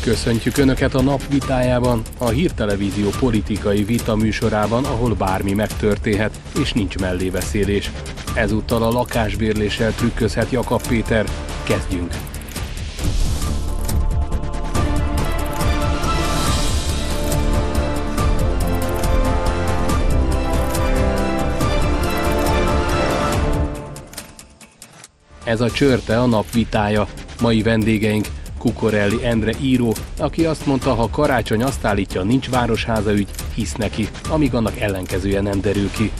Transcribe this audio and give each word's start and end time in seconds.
Köszöntjük 0.00 0.56
Önöket 0.56 0.94
a 0.94 1.02
nap 1.02 1.26
vitájában, 1.28 2.02
a 2.18 2.28
hírtelevízió 2.28 3.08
politikai 3.18 3.84
vita 3.84 4.16
műsorában, 4.16 4.84
ahol 4.84 5.14
bármi 5.14 5.52
megtörténhet, 5.52 6.40
és 6.60 6.72
nincs 6.72 6.98
mellébeszélés. 6.98 7.90
Ezúttal 8.34 8.82
a 8.82 8.90
lakásbérléssel 8.90 9.92
trükközhet 9.92 10.50
Jakab 10.50 10.86
Péter. 10.86 11.26
Kezdjünk! 11.64 12.14
Ez 25.44 25.60
a 25.60 25.70
csörte 25.70 26.20
a 26.20 26.26
nap 26.26 26.50
vitája. 26.52 27.06
Mai 27.40 27.62
vendégeink 27.62 28.26
Kukorelli 28.60 29.24
Endre 29.24 29.52
író, 29.60 29.94
aki 30.18 30.44
azt 30.44 30.66
mondta, 30.66 30.94
ha 30.94 31.10
karácsony 31.10 31.62
azt 31.62 31.84
állítja, 31.84 32.22
nincs 32.22 32.48
városháza 32.48 33.12
ügy, 33.12 33.28
hisz 33.54 33.74
neki, 33.74 34.08
amíg 34.28 34.54
annak 34.54 34.80
ellenkezője 34.80 35.40
nem 35.40 35.60
derül 35.60 35.90
ki. 35.90 36.10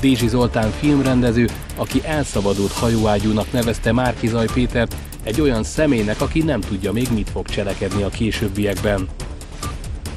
Dézsi 0.00 0.28
Zoltán 0.28 0.70
filmrendező, 0.70 1.48
aki 1.76 2.00
elszabadult 2.04 2.72
hajóágyúnak 2.72 3.52
nevezte 3.52 3.92
Márkizaj 3.92 4.46
Pétert, 4.54 4.94
egy 5.22 5.40
olyan 5.40 5.62
személynek, 5.62 6.20
aki 6.20 6.42
nem 6.42 6.60
tudja 6.60 6.92
még 6.92 7.08
mit 7.14 7.30
fog 7.30 7.46
cselekedni 7.46 8.02
a 8.02 8.08
későbbiekben. 8.08 9.08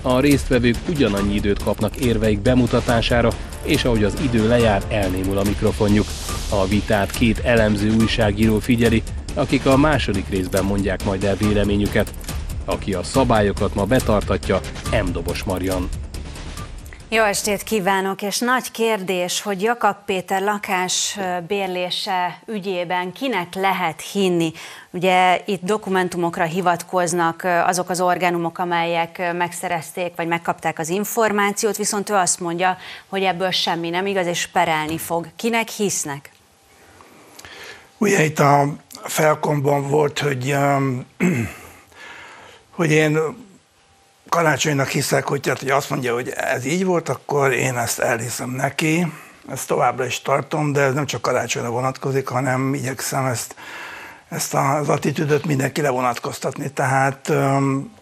A 0.01 0.19
résztvevők 0.19 0.75
ugyanannyi 0.89 1.33
időt 1.33 1.63
kapnak 1.63 1.95
érveik 1.97 2.39
bemutatására, 2.39 3.29
és 3.63 3.85
ahogy 3.85 4.03
az 4.03 4.13
idő 4.23 4.47
lejár, 4.47 4.83
elnémul 4.89 5.37
a 5.37 5.43
mikrofonjuk. 5.43 6.05
A 6.49 6.67
vitát 6.67 7.11
két 7.11 7.39
elemző 7.39 7.95
újságíró 7.99 8.59
figyeli, 8.59 9.03
akik 9.33 9.65
a 9.65 9.77
második 9.77 10.29
részben 10.29 10.63
mondják 10.63 11.03
majd 11.03 11.23
el 11.23 11.35
véleményüket. 11.35 12.13
Aki 12.65 12.93
a 12.93 13.03
szabályokat 13.03 13.75
ma 13.75 13.85
betartatja, 13.85 14.59
M. 15.05 15.11
Dobos 15.11 15.43
Marian. 15.43 15.89
Jó 17.09 17.23
estét 17.23 17.63
kívánok, 17.63 18.21
és 18.21 18.39
nagy 18.39 18.71
kérdés, 18.71 19.41
hogy 19.41 19.61
Jakab 19.61 19.95
Péter 20.05 20.41
lakás 20.41 21.19
bérlése 21.47 22.41
ügyében 22.45 23.11
kinek 23.11 23.53
lehet 23.53 24.01
hinni. 24.01 24.51
Ugye 24.91 25.41
itt 25.45 25.61
dokumentumokra 25.63 26.43
hivatkoznak 26.43 27.47
azok 27.65 27.89
az 27.89 28.01
orgánumok, 28.01 28.57
amelyek 28.57 29.33
megszerezték 29.33 30.13
vagy 30.15 30.27
megkapták 30.27 30.79
az 30.79 30.89
információt, 30.89 31.77
viszont 31.77 32.09
ő 32.09 32.13
azt 32.13 32.39
mondja, 32.39 32.77
hogy 33.07 33.23
ebből 33.23 33.51
semmi 33.51 33.89
nem 33.89 34.05
igaz, 34.05 34.25
és 34.25 34.47
perelni 34.47 34.97
fog. 34.97 35.27
Kinek 35.35 35.69
hisznek? 35.69 36.31
Ugye 37.97 38.23
itt 38.23 38.39
a 38.39 38.75
felkomban 39.11 39.89
volt, 39.89 40.19
hogy, 40.19 40.53
um, 40.53 41.05
hogy 42.77 42.91
én 42.91 43.19
karácsonynak 44.29 44.87
hiszek, 44.87 45.27
hogy, 45.27 45.41
tehát, 45.41 45.59
hogy 45.59 45.69
azt 45.69 45.89
mondja, 45.89 46.13
hogy 46.13 46.29
ez 46.29 46.65
így 46.65 46.85
volt, 46.85 47.09
akkor 47.09 47.51
én 47.51 47.77
ezt 47.77 47.99
elhiszem 47.99 48.49
neki, 48.49 49.07
ezt 49.49 49.67
továbbra 49.67 50.05
is 50.05 50.21
tartom, 50.21 50.71
de 50.71 50.81
ez 50.81 50.93
nem 50.93 51.05
csak 51.05 51.21
karácsonyra 51.21 51.69
vonatkozik, 51.69 52.27
hanem 52.27 52.73
igyekszem 52.73 53.25
ezt, 53.25 53.55
ezt 54.29 54.53
az 54.53 54.89
attitűdöt 54.89 55.45
mindenkire 55.45 55.89
vonatkoztatni. 55.89 56.71
Tehát 56.71 57.29
um, 57.29 57.93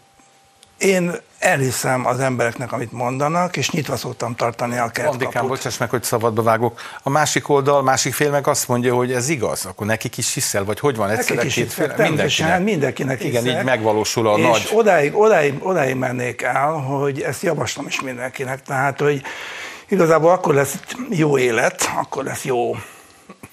én 0.79 1.15
elhiszem 1.39 2.05
az 2.05 2.19
embereknek, 2.19 2.71
amit 2.71 2.91
mondanak, 2.91 3.57
és 3.57 3.69
nyitva 3.69 3.97
szoktam 3.97 4.35
tartani 4.35 4.77
a 4.77 4.89
kertkaput. 4.89 5.21
Andikám, 5.21 5.47
bocsáss 5.47 5.77
meg, 5.77 5.89
hogy 5.89 6.03
szabadba 6.03 6.41
vágok. 6.41 6.79
A 7.03 7.09
másik 7.09 7.49
oldal, 7.49 7.81
másik 7.81 8.13
fél 8.13 8.31
meg 8.31 8.47
azt 8.47 8.67
mondja, 8.67 8.95
hogy 8.95 9.11
ez 9.11 9.29
igaz, 9.29 9.65
akkor 9.65 9.87
nekik 9.87 10.17
is 10.17 10.33
hiszel, 10.33 10.63
vagy 10.63 10.79
hogy 10.79 10.95
van 10.95 11.09
egyszerre 11.09 11.35
nekik 11.35 11.53
két 11.53 11.73
fél? 11.73 11.95
Mindenkinek. 11.97 12.63
mindenkinek 12.63 13.23
Igen, 13.23 13.43
hiszek, 13.43 13.59
így 13.59 13.65
megvalósul 13.65 14.27
a 14.27 14.37
és 14.37 14.43
nagy... 14.43 14.69
Odáig, 14.73 15.15
odáig, 15.15 15.53
odáig 15.65 15.95
mennék 15.95 16.41
el, 16.41 16.71
hogy 16.71 17.21
ezt 17.21 17.41
javaslom 17.41 17.87
is 17.87 18.01
mindenkinek. 18.01 18.61
Tehát, 18.61 18.99
hogy 18.99 19.21
igazából 19.87 20.31
akkor 20.31 20.53
lesz 20.53 20.79
jó 21.09 21.37
élet, 21.37 21.89
akkor 21.95 22.23
lesz 22.23 22.43
jó, 22.43 22.75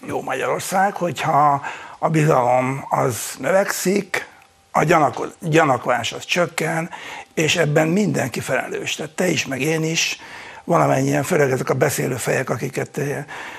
jó 0.06 0.22
Magyarország, 0.22 0.96
hogyha 0.96 1.62
a 1.98 2.08
bizalom 2.08 2.86
az 2.90 3.16
növekszik, 3.38 4.26
a 4.76 4.84
gyanak, 4.84 5.36
gyanakvás 5.40 6.12
az 6.12 6.24
csökken, 6.24 6.90
és 7.34 7.56
ebben 7.56 7.88
mindenki 7.88 8.40
felelős. 8.40 8.94
Tehát 8.94 9.12
te 9.12 9.28
is, 9.28 9.46
meg 9.46 9.60
én 9.60 9.84
is, 9.84 10.18
valamennyien, 10.64 11.22
főleg 11.22 11.50
ezek 11.50 11.70
a 11.70 11.74
beszélő 11.74 12.14
fejek, 12.14 12.50
akiket 12.50 13.00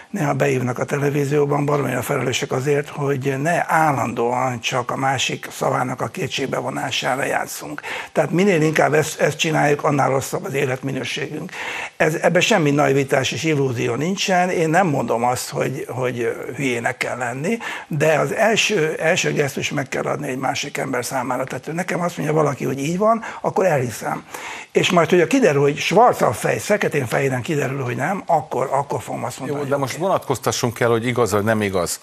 néha 0.09 0.33
beívnak 0.33 0.79
a 0.79 0.85
televízióban, 0.85 1.65
baromira 1.65 2.01
felelősek 2.01 2.51
azért, 2.51 2.89
hogy 2.89 3.35
ne 3.41 3.63
állandóan 3.67 4.59
csak 4.59 4.91
a 4.91 4.95
másik 4.95 5.47
szavának 5.51 6.01
a 6.01 6.07
kétségbe 6.07 6.57
vonására 6.57 7.23
játszunk. 7.25 7.81
Tehát 8.11 8.31
minél 8.31 8.61
inkább 8.61 8.93
ezt, 8.93 9.19
ezt 9.19 9.37
csináljuk, 9.37 9.83
annál 9.83 10.09
rosszabb 10.09 10.45
az 10.45 10.53
életminőségünk. 10.53 11.51
Ez, 11.97 12.15
ebben 12.15 12.41
semmi 12.41 12.71
naivitás 12.71 13.31
és 13.31 13.43
illúzió 13.43 13.95
nincsen. 13.95 14.49
Én 14.49 14.69
nem 14.69 14.87
mondom 14.87 15.23
azt, 15.23 15.49
hogy, 15.49 15.85
hogy 15.89 16.35
hülyének 16.55 16.97
kell 16.97 17.17
lenni, 17.17 17.57
de 17.87 18.13
az 18.13 18.33
első, 18.33 18.95
első 18.99 19.33
gesztus 19.33 19.71
meg 19.71 19.87
kell 19.87 20.03
adni 20.03 20.27
egy 20.27 20.37
másik 20.37 20.77
ember 20.77 21.05
számára. 21.05 21.43
Tehát 21.43 21.73
nekem 21.73 22.01
azt 22.01 22.17
mondja 22.17 22.35
valaki, 22.35 22.65
hogy 22.65 22.79
így 22.79 22.97
van, 22.97 23.23
akkor 23.41 23.65
elhiszem. 23.65 24.25
És 24.71 24.91
majd, 24.91 25.09
hogy 25.09 25.27
kiderül, 25.27 25.61
hogy 25.61 25.77
svarca 25.77 26.27
a 26.27 26.33
fej, 26.33 26.57
feketén 26.57 27.05
fehéren 27.05 27.41
kiderül, 27.41 27.83
hogy 27.83 27.95
nem, 27.95 28.23
akkor, 28.25 28.69
akkor 28.71 29.01
fogom 29.01 29.23
azt 29.23 29.39
mondani. 29.39 29.61
Jó, 29.61 29.67
de 29.67 29.77
most 29.77 29.96
vonatkoztassunk 29.97 30.79
el, 30.79 30.89
hogy 30.89 31.05
igaz 31.05 31.31
vagy 31.31 31.43
nem 31.43 31.61
igaz. 31.61 31.99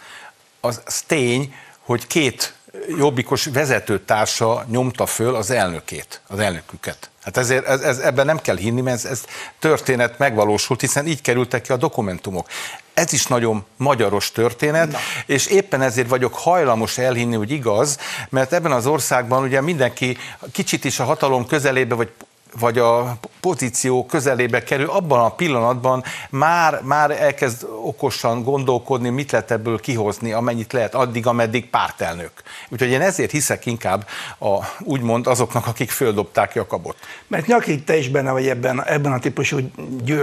Az, 0.61 0.83
az 0.87 1.01
tény, 1.01 1.55
hogy 1.81 2.07
két 2.07 2.55
jobbikos 2.99 3.45
vezetőtársa 3.45 4.65
nyomta 4.69 5.07
föl 5.07 5.35
az 5.35 5.51
elnökét, 5.51 6.21
az 6.27 6.39
elnöküket. 6.39 7.11
Hát 7.23 7.37
ezért 7.37 7.67
ez, 7.67 7.81
ez, 7.81 7.99
ebben 7.99 8.27
nem 8.27 8.41
kell 8.41 8.57
hinni, 8.57 8.81
mert 8.81 8.97
ez, 8.97 9.11
ez 9.11 9.25
történet 9.59 10.19
megvalósult, 10.19 10.81
hiszen 10.81 11.07
így 11.07 11.21
kerültek 11.21 11.63
ki 11.63 11.73
a 11.73 11.77
dokumentumok. 11.77 12.49
Ez 12.95 13.13
is 13.13 13.27
nagyon 13.27 13.65
magyaros 13.77 14.33
történet, 14.33 14.93
Na. 14.93 14.99
és 15.27 15.47
éppen 15.47 15.83
ezért 15.83 16.09
vagyok 16.09 16.35
hajlamos 16.35 16.99
elhinni, 16.99 17.35
hogy 17.37 17.51
igaz, 17.51 17.99
mert 18.29 18.53
ebben 18.53 18.73
az 18.73 18.87
országban 18.87 19.43
ugye 19.43 19.61
mindenki 19.61 20.17
kicsit 20.53 20.85
is 20.85 21.01
a 21.01 21.05
hatalom 21.05 21.47
közelébe, 21.47 21.95
vagy 21.95 22.11
vagy 22.59 22.79
a 22.79 23.17
pozíció 23.41 24.07
közelébe 24.07 24.63
kerül, 24.63 24.91
abban 24.91 25.21
a 25.21 25.29
pillanatban 25.29 26.05
már, 26.31 26.81
már 26.83 27.11
elkezd 27.11 27.67
okosan 27.83 28.43
gondolkodni, 28.43 29.09
mit 29.09 29.33
lehet 29.33 29.51
ebből 29.51 29.81
kihozni, 29.81 30.33
amennyit 30.33 30.73
lehet, 30.73 30.95
addig, 30.95 31.27
ameddig 31.27 31.71
pártelnök. 31.71 32.31
Úgyhogy 32.69 32.91
én 32.91 33.01
ezért 33.01 33.31
hiszek 33.31 33.67
inkább 33.67 34.07
a, 34.39 34.59
úgymond 34.81 35.27
azoknak, 35.27 35.67
akik 35.67 35.91
földobták 35.91 36.55
Jakabot. 36.55 36.97
Mert 37.27 37.47
nyakig 37.47 37.85
te 37.85 37.97
is 37.97 38.09
benne 38.09 38.31
vagy 38.31 38.49
ebben, 38.49 38.85
ebben 38.85 39.13
a 39.13 39.19
típusú 39.19 39.59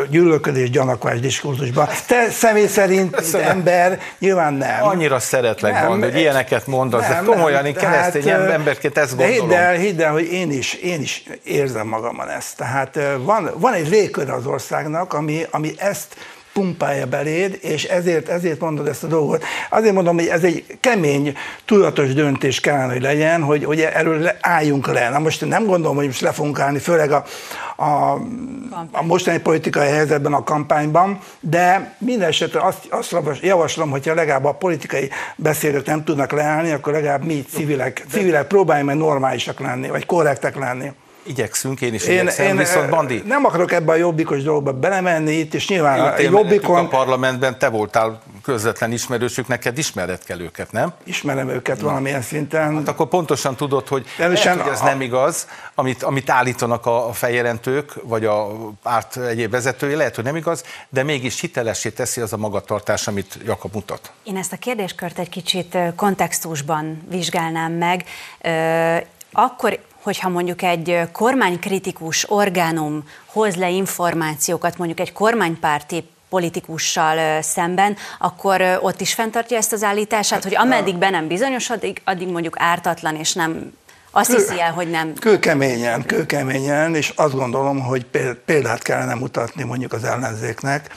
gyűlölködés, 0.10 0.70
gyanakvás 0.70 1.20
diskurzusban. 1.20 1.88
Te 2.08 2.30
személy 2.30 2.68
szerint 2.68 3.16
Köszönöm. 3.16 3.48
ember 3.48 4.00
nyilván 4.20 4.54
nem. 4.54 4.84
Annyira 4.84 5.20
szeretlek 5.20 5.74
nem, 5.74 5.88
mondani, 5.88 6.12
hogy 6.12 6.22
ilyeneket 6.22 6.68
mondasz, 6.68 7.08
nem, 7.08 7.26
de 7.26 7.32
komolyan, 7.32 7.66
én 7.66 7.74
keresztény 7.74 8.30
hát, 8.30 8.50
emberként 8.50 8.98
ezt 8.98 9.18
gondolom. 9.18 9.48
De 9.48 9.56
hidd 9.56 9.62
el, 9.62 9.74
hidd 9.74 10.02
el, 10.02 10.12
hogy 10.12 10.32
én 10.32 10.52
is, 10.52 10.74
én 10.74 11.02
is 11.02 11.24
érzem 11.44 11.88
magam 11.88 12.20
van 12.26 12.30
ez. 12.30 12.54
Tehát 12.54 13.00
van, 13.24 13.52
van 13.58 13.74
egy 13.74 13.90
légkör 13.90 14.30
az 14.30 14.46
országnak, 14.46 15.14
ami, 15.14 15.46
ami 15.52 15.72
ezt 15.78 16.16
pumpálja 16.54 17.06
beléd, 17.06 17.58
és 17.62 17.84
ezért, 17.84 18.30
ezért 18.30 18.60
mondod 18.60 18.88
ezt 18.88 19.04
a 19.04 19.08
dolgot. 19.08 19.44
Azért 19.70 19.94
mondom, 19.94 20.16
hogy 20.16 20.28
ez 20.28 20.44
egy 20.44 20.78
kemény, 20.80 21.38
tudatos 21.66 22.14
döntés 22.14 22.60
kellene, 22.60 22.94
hogy 22.94 23.02
legyen, 23.02 23.44
hogy, 23.44 23.64
hogy 23.64 23.82
erről 23.82 24.32
álljunk 24.42 24.88
le. 24.88 25.10
Na 25.10 25.20
most 25.20 25.46
nem 25.46 25.66
gondolom, 25.66 25.96
hogy 25.96 26.06
most 26.06 26.22
le 26.22 26.32
fogunk 26.32 26.60
állni, 26.60 26.80
főleg 26.80 27.12
a, 27.12 27.24
a, 27.76 28.12
a 28.92 29.04
mostani 29.04 29.40
politikai 29.40 29.88
helyzetben, 29.88 30.34
a 30.34 30.44
kampányban, 30.44 31.20
de 31.40 31.96
minden 31.98 32.28
esetre 32.28 32.62
azt, 32.62 32.88
azt 32.90 33.16
javaslom, 33.42 33.90
hogyha 33.90 34.14
legalább 34.14 34.46
a 34.46 34.54
politikai 34.54 35.10
beszélők 35.36 35.86
nem 35.86 36.04
tudnak 36.04 36.32
leállni, 36.32 36.72
akkor 36.72 36.94
legalább 36.94 37.26
mi 37.26 37.46
civilek, 37.54 38.06
civilek 38.10 38.48
próbáljunk 38.48 38.90
meg 38.90 38.98
normálisak 38.98 39.60
lenni, 39.60 39.88
vagy 39.88 40.06
korrektek 40.06 40.56
lenni. 40.56 40.92
Igyekszünk, 41.24 41.82
én 41.82 41.94
is 41.94 42.04
én, 42.04 42.20
igyekszem, 42.20 42.46
én, 42.46 42.58
viszont 42.58 42.90
Bandi... 42.90 43.24
Nem 43.26 43.46
akarok 43.46 43.72
ebbe 43.72 43.92
a 43.92 43.96
jobbikos 43.96 44.44
dologba 44.44 44.74
belemenni 44.74 45.32
itt, 45.32 45.54
és 45.54 45.68
nyilván 45.68 46.00
a 46.00 46.20
jobbikon... 46.20 46.86
A 46.86 46.88
parlamentben 46.88 47.60
te 47.60 47.70
voltál 47.70 48.22
közvetlen 48.44 48.92
ismerősük, 48.92 49.48
neked 49.48 49.78
ismered 49.78 50.24
kell 50.24 50.40
őket, 50.40 50.72
nem? 50.72 50.94
Ismerem 51.04 51.50
őket 51.50 51.78
Na. 51.78 51.84
valamilyen 51.88 52.22
szinten. 52.22 52.76
Hát 52.76 52.88
akkor 52.88 53.08
pontosan 53.08 53.56
tudod, 53.56 53.88
hogy, 53.88 54.06
lehet, 54.18 54.62
hogy 54.62 54.72
ez 54.72 54.82
a... 54.82 54.84
nem 54.84 55.02
igaz, 55.02 55.48
amit, 55.76 56.04
amit 56.04 56.30
állítanak 56.30 56.86
a 56.86 57.10
fejjelentők, 57.14 57.94
vagy 58.04 58.26
a 58.26 58.48
párt 58.84 59.18
egyéb 59.18 59.52
vezetői, 59.52 59.96
lehet, 59.96 60.16
hogy 60.16 60.24
nem 60.24 60.36
igaz, 60.36 60.64
de 60.90 61.04
mégis 61.04 61.40
hitelessé 61.40 61.90
teszi 61.90 62.22
az 62.22 62.34
a 62.34 62.38
magatartás, 62.38 63.08
amit 63.08 63.38
Jakab 63.46 63.74
mutat. 63.74 64.12
Én 64.24 64.38
ezt 64.38 64.54
a 64.54 64.58
kérdéskört 64.58 65.20
egy 65.20 65.30
kicsit 65.30 65.78
kontextusban 65.96 67.02
vizsgálnám 67.10 67.72
meg. 67.72 68.06
Akkor 69.32 69.80
hogyha 70.02 70.30
mondjuk 70.30 70.62
egy 70.62 71.00
kormánykritikus 71.12 72.32
orgánum 72.32 73.04
hoz 73.26 73.56
le 73.56 73.70
információkat, 73.70 74.78
mondjuk 74.78 75.00
egy 75.00 75.14
kormánypárti 75.14 76.04
politikussal 76.30 77.42
szemben, 77.42 77.98
akkor 78.20 78.80
ott 78.82 79.02
is 79.02 79.14
fenntartja 79.14 79.58
ezt 79.58 79.74
az 79.74 79.84
állítását, 79.84 80.44
hogy 80.44 80.56
ameddig 80.56 80.96
be 80.96 81.10
nem 81.10 81.28
bizonyosodik, 81.28 82.02
addig 82.06 82.28
mondjuk 82.28 82.56
ártatlan 82.58 83.16
és 83.16 83.34
nem 83.34 83.74
azt 84.12 84.32
hiszi 84.32 84.60
el, 84.60 84.72
hogy 84.72 84.90
nem. 84.90 85.14
Kőkeményen, 85.14 86.06
kőkeményen, 86.06 86.96
és 86.96 87.14
azt 87.16 87.36
gondolom, 87.36 87.80
hogy 87.80 88.06
példát 88.46 88.82
kellene 88.82 89.14
mutatni 89.14 89.64
mondjuk 89.64 89.94
az 89.94 90.04
ellenzéknek, 90.04 90.90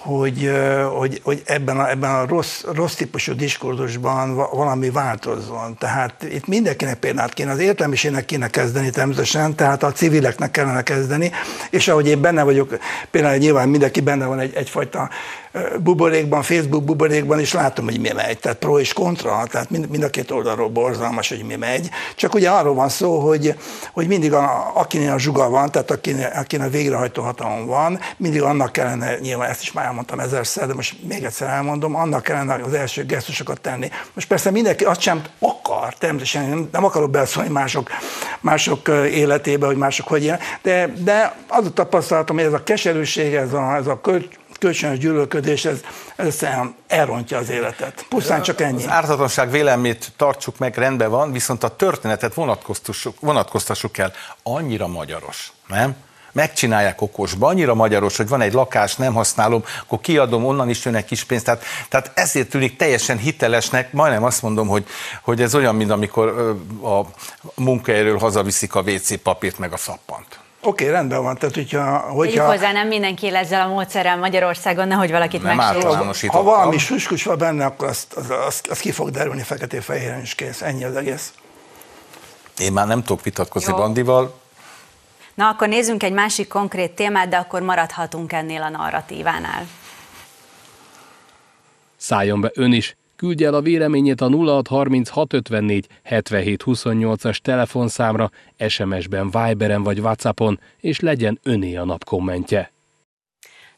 hogy, 0.00 0.50
hogy, 0.96 1.20
hogy 1.24 1.42
ebben, 1.44 1.78
a, 1.78 1.90
ebben 1.90 2.10
a 2.10 2.26
rossz, 2.26 2.64
rossz 2.74 2.94
típusú 2.94 3.32
diskurzusban 3.32 4.34
valami 4.34 4.90
változzon. 4.90 5.76
Tehát 5.78 6.22
itt 6.22 6.46
mindenkinek 6.46 6.98
példát 6.98 7.32
kéne, 7.32 7.50
az 7.50 7.58
értelmisének 7.58 8.24
kéne 8.24 8.48
kezdeni 8.48 8.90
természetesen, 8.90 9.54
tehát 9.54 9.82
a 9.82 9.92
civileknek 9.92 10.50
kellene 10.50 10.82
kezdeni, 10.82 11.30
és 11.70 11.88
ahogy 11.88 12.06
én 12.06 12.20
benne 12.20 12.42
vagyok, 12.42 12.78
például 13.10 13.36
nyilván 13.36 13.68
mindenki 13.68 14.00
benne 14.00 14.26
van 14.26 14.38
egy, 14.38 14.54
egyfajta 14.54 15.10
buborékban, 15.78 16.42
Facebook 16.42 16.84
buborékban 16.84 17.40
is 17.40 17.52
látom, 17.52 17.84
hogy 17.84 18.00
mi 18.00 18.10
megy, 18.14 18.38
tehát 18.38 18.58
pro 18.58 18.78
és 18.78 18.92
kontra, 18.92 19.42
tehát 19.50 19.70
mind, 19.70 19.88
mind 19.88 20.02
a 20.02 20.10
két 20.10 20.30
oldalról 20.30 20.68
borzalmas, 20.68 21.28
hogy 21.28 21.44
mi 21.44 21.56
megy. 21.56 21.88
Csak 22.16 22.34
ugye 22.34 22.50
arról 22.50 22.74
van 22.74 22.88
szó, 22.88 23.18
hogy, 23.18 23.54
hogy 23.92 24.06
mindig 24.06 24.32
a, 24.32 24.70
akinél 24.74 25.12
a 25.12 25.18
zsuga 25.18 25.48
van, 25.48 25.70
tehát 25.70 25.90
akinél, 25.90 26.32
akinél 26.34 26.66
a 26.66 26.70
végrehajtó 26.70 27.22
hatalom 27.22 27.66
van, 27.66 28.00
mindig 28.16 28.42
annak 28.42 28.72
kellene, 28.72 29.18
nyilván 29.18 29.50
ezt 29.50 29.62
is 29.62 29.72
már 29.72 29.84
elmondtam 29.84 30.20
ezerszer, 30.20 30.66
de 30.66 30.74
most 30.74 30.96
még 31.08 31.24
egyszer 31.24 31.48
elmondom, 31.48 31.96
annak 31.96 32.22
kellene 32.22 32.54
az 32.54 32.72
első 32.72 33.04
gesztusokat 33.04 33.60
tenni. 33.60 33.88
Most 34.14 34.28
persze 34.28 34.50
mindenki 34.50 34.84
azt 34.84 35.00
sem 35.00 35.22
akar, 35.38 35.94
természetesen 35.94 36.68
nem, 36.72 36.84
akarok 36.84 37.10
beleszólni 37.10 37.48
mások, 37.48 37.90
mások 38.40 38.88
életébe, 39.12 39.66
hogy 39.66 39.76
mások 39.76 40.08
hogy 40.08 40.22
ilyen, 40.22 40.38
de, 40.62 40.92
de 41.04 41.34
az 41.48 41.66
a 41.66 41.72
tapasztalatom, 41.72 42.36
hogy 42.36 42.44
ez 42.44 42.52
a 42.52 42.62
keserűség, 42.62 43.34
ez 43.34 43.52
a, 43.52 43.74
ez 43.74 43.86
a 43.86 44.00
kölcsönös 44.60 44.98
gyűlölködés, 44.98 45.64
ez, 45.64 45.80
ez 46.16 46.46
elrontja 46.86 47.38
az 47.38 47.50
életet. 47.50 48.06
Pusztán 48.08 48.42
csak 48.42 48.60
ennyi. 48.60 48.82
Az 48.82 48.88
ártatlanság 48.88 49.50
vélemét 49.50 50.12
tartsuk 50.16 50.58
meg, 50.58 50.76
rendben 50.76 51.10
van, 51.10 51.32
viszont 51.32 51.64
a 51.64 51.76
történetet 51.76 52.34
vonatkoztassuk, 52.34 53.20
vonatkoztassuk 53.20 53.98
el. 53.98 54.12
Annyira 54.42 54.86
magyaros, 54.86 55.52
nem? 55.66 55.96
megcsinálják 56.32 57.00
okosba, 57.00 57.46
annyira 57.46 57.74
magyaros, 57.74 58.16
hogy 58.16 58.28
van 58.28 58.40
egy 58.40 58.52
lakás, 58.52 58.96
nem 58.96 59.14
használom, 59.14 59.64
akkor 59.82 60.00
kiadom, 60.00 60.44
onnan 60.44 60.68
is 60.68 60.84
jön 60.84 61.04
kis 61.04 61.24
pénz. 61.24 61.42
Tehát, 61.42 61.64
tehát 61.88 62.10
ezért 62.14 62.48
tűnik 62.48 62.76
teljesen 62.76 63.18
hitelesnek, 63.18 63.92
majdnem 63.92 64.24
azt 64.24 64.42
mondom, 64.42 64.68
hogy, 64.68 64.86
hogy 65.22 65.42
ez 65.42 65.54
olyan, 65.54 65.74
mint 65.74 65.90
amikor 65.90 66.28
a 66.82 67.00
munkaerőről 67.54 68.18
hazaviszik 68.18 68.74
a 68.74 68.80
WC 68.80 69.22
papírt 69.22 69.58
meg 69.58 69.72
a 69.72 69.76
szappant. 69.76 70.38
Oké, 70.62 70.84
okay, 70.84 70.94
rendben 70.96 71.22
van. 71.22 71.36
Tehát, 71.38 71.54
hogyha, 71.54 71.98
hogyha... 71.98 72.46
hozzá, 72.46 72.72
nem 72.72 72.88
mindenki 72.88 73.26
él 73.26 73.36
ezzel 73.36 73.60
a 73.60 73.68
módszerrel 73.68 74.16
Magyarországon, 74.16 74.88
nehogy 74.88 75.10
valakit 75.10 75.42
megsérül. 75.42 76.12
Ha 76.26 76.42
valami 76.42 76.78
suskus 76.78 77.24
van 77.24 77.38
benne, 77.38 77.64
akkor 77.64 77.88
azt, 77.88 78.12
az, 78.12 78.30
az, 78.46 78.60
az 78.70 78.78
ki 78.78 78.90
fog 78.90 79.10
derülni 79.10 79.42
feketén-fehéren 79.42 80.20
is 80.20 80.34
kész. 80.34 80.62
Ennyi 80.62 80.84
az 80.84 80.96
egész. 80.96 81.32
Én 82.58 82.72
már 82.72 82.86
nem 82.86 83.02
tudok 83.02 83.24
vitatkozni 83.24 83.72
Jó. 83.72 83.78
Bandival. 83.78 84.40
Na, 85.34 85.48
akkor 85.48 85.68
nézzünk 85.68 86.02
egy 86.02 86.12
másik 86.12 86.48
konkrét 86.48 86.90
témát, 86.90 87.28
de 87.28 87.36
akkor 87.36 87.60
maradhatunk 87.62 88.32
ennél 88.32 88.62
a 88.62 88.68
narratívánál. 88.68 89.66
Szálljon 91.96 92.40
be 92.40 92.50
ön 92.54 92.72
is, 92.72 92.96
Küldje 93.20 93.46
el 93.46 93.54
a 93.54 93.60
véleményét 93.60 94.20
a 94.20 94.28
063654 94.28 95.88
7728-as 96.04 97.36
telefonszámra, 97.36 98.30
SMS-ben, 98.68 99.30
Viberen 99.30 99.82
vagy 99.82 100.00
Whatsappon, 100.00 100.60
és 100.80 101.00
legyen 101.00 101.38
öné 101.42 101.76
a 101.76 101.84
nap 101.84 102.04
kommentje. 102.04 102.72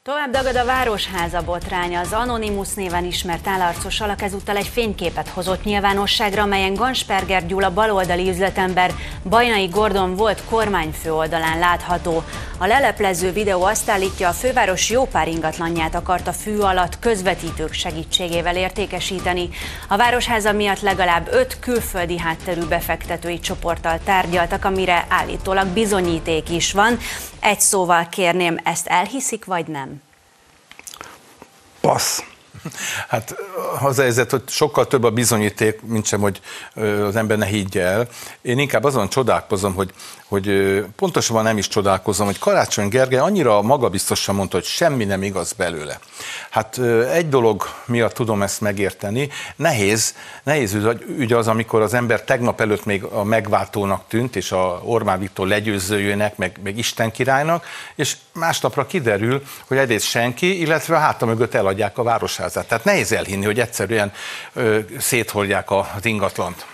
Tovább 0.05 0.31
dagad 0.31 0.57
a 0.57 0.65
Városháza 0.65 1.43
botránya. 1.43 2.01
Az 2.01 2.13
Anonymous 2.13 2.75
néven 2.75 3.05
ismert 3.05 3.47
állarcos 3.47 4.01
alak 4.01 4.23
ezúttal 4.23 4.57
egy 4.57 4.67
fényképet 4.67 5.29
hozott 5.29 5.65
nyilvánosságra, 5.65 6.43
amelyen 6.43 6.75
Gansperger 6.75 7.47
Gyula 7.47 7.73
baloldali 7.73 8.29
üzletember 8.29 8.93
Bajnai 9.29 9.67
Gordon 9.67 10.15
volt 10.17 10.45
kormányfő 10.45 11.13
oldalán 11.13 11.59
látható. 11.59 12.23
A 12.59 12.67
leleplező 12.67 13.33
videó 13.33 13.63
azt 13.63 13.91
állítja, 13.91 14.29
a 14.29 14.33
főváros 14.33 14.91
jó 14.91 15.05
pár 15.05 15.29
ingatlanját 15.29 15.95
akarta 15.95 16.33
fű 16.33 16.59
alatt 16.59 16.99
közvetítők 16.99 17.73
segítségével 17.73 18.57
értékesíteni. 18.57 19.49
A 19.89 19.97
Városháza 19.97 20.53
miatt 20.53 20.81
legalább 20.81 21.29
öt 21.33 21.59
külföldi 21.59 22.19
hátterű 22.19 22.65
befektetői 22.65 23.41
csoporttal 23.41 23.99
tárgyaltak, 24.05 24.65
amire 24.65 25.07
állítólag 25.09 25.67
bizonyíték 25.67 26.51
is 26.51 26.73
van. 26.73 26.99
Egy 27.41 27.61
szóval 27.61 28.07
kérném, 28.11 28.57
ezt 28.65 28.87
elhiszik 28.87 29.45
vagy 29.45 29.67
nem? 29.67 29.92
Passz. 31.82 32.23
Hát 33.08 33.34
az 33.81 33.99
a 33.99 34.02
helyzet, 34.02 34.31
hogy 34.31 34.43
sokkal 34.46 34.87
több 34.87 35.05
a 35.05 35.11
bizonyíték, 35.11 35.82
mint 35.82 36.06
sem, 36.06 36.20
hogy 36.20 36.40
az 37.06 37.17
ember 37.17 37.38
ne 37.38 37.46
higgye 37.46 37.82
el. 37.82 38.08
Én 38.43 38.58
inkább 38.58 38.84
azon 38.84 39.08
csodálkozom, 39.08 39.75
hogy 39.75 39.90
hogy 40.32 40.84
pontosabban 40.96 41.43
nem 41.43 41.58
is 41.58 41.69
csodálkozom, 41.69 42.26
hogy 42.26 42.38
Karácsony 42.38 42.88
Gergely 42.88 43.19
annyira 43.19 43.62
magabiztosan 43.62 44.34
mondta, 44.34 44.56
hogy 44.56 44.67
semmi 44.67 45.05
nem 45.05 45.23
igaz 45.23 45.52
belőle. 45.52 45.99
Hát 46.50 46.79
egy 47.12 47.29
dolog 47.29 47.64
miatt 47.84 48.14
tudom 48.14 48.43
ezt 48.43 48.61
megérteni, 48.61 49.29
nehéz, 49.56 50.14
nehéz 50.43 50.76
ügy 51.19 51.32
az, 51.32 51.49
amikor 51.49 51.81
az 51.81 51.94
ember 51.94 52.23
tegnap 52.23 52.61
előtt 52.61 52.84
még 52.84 53.05
a 53.05 53.25
megváltónak 53.25 54.05
tűnt, 54.08 54.37
és 54.37 54.52
a 54.52 54.81
Orbán 54.84 55.19
Viktor 55.19 55.46
legyőzőjének, 55.46 56.37
meg, 56.37 56.58
meg 56.62 56.79
Isten 56.79 57.11
királynak, 57.11 57.67
és 57.94 58.17
másnapra 58.32 58.87
kiderül, 58.87 59.43
hogy 59.67 59.76
egyrészt 59.76 60.06
senki, 60.06 60.61
illetve 60.61 60.96
a 60.96 60.99
háta 60.99 61.26
mögött 61.26 61.55
eladják 61.55 61.99
a 61.99 62.02
városházát. 62.02 62.69
Tehát 62.69 62.84
nehéz 62.84 63.12
elhinni, 63.12 63.44
hogy 63.44 63.61
egyszerűen 63.61 64.12
ö, 64.52 64.79
széthordják 64.99 65.70
az 65.70 66.05
ingatlant. 66.05 66.67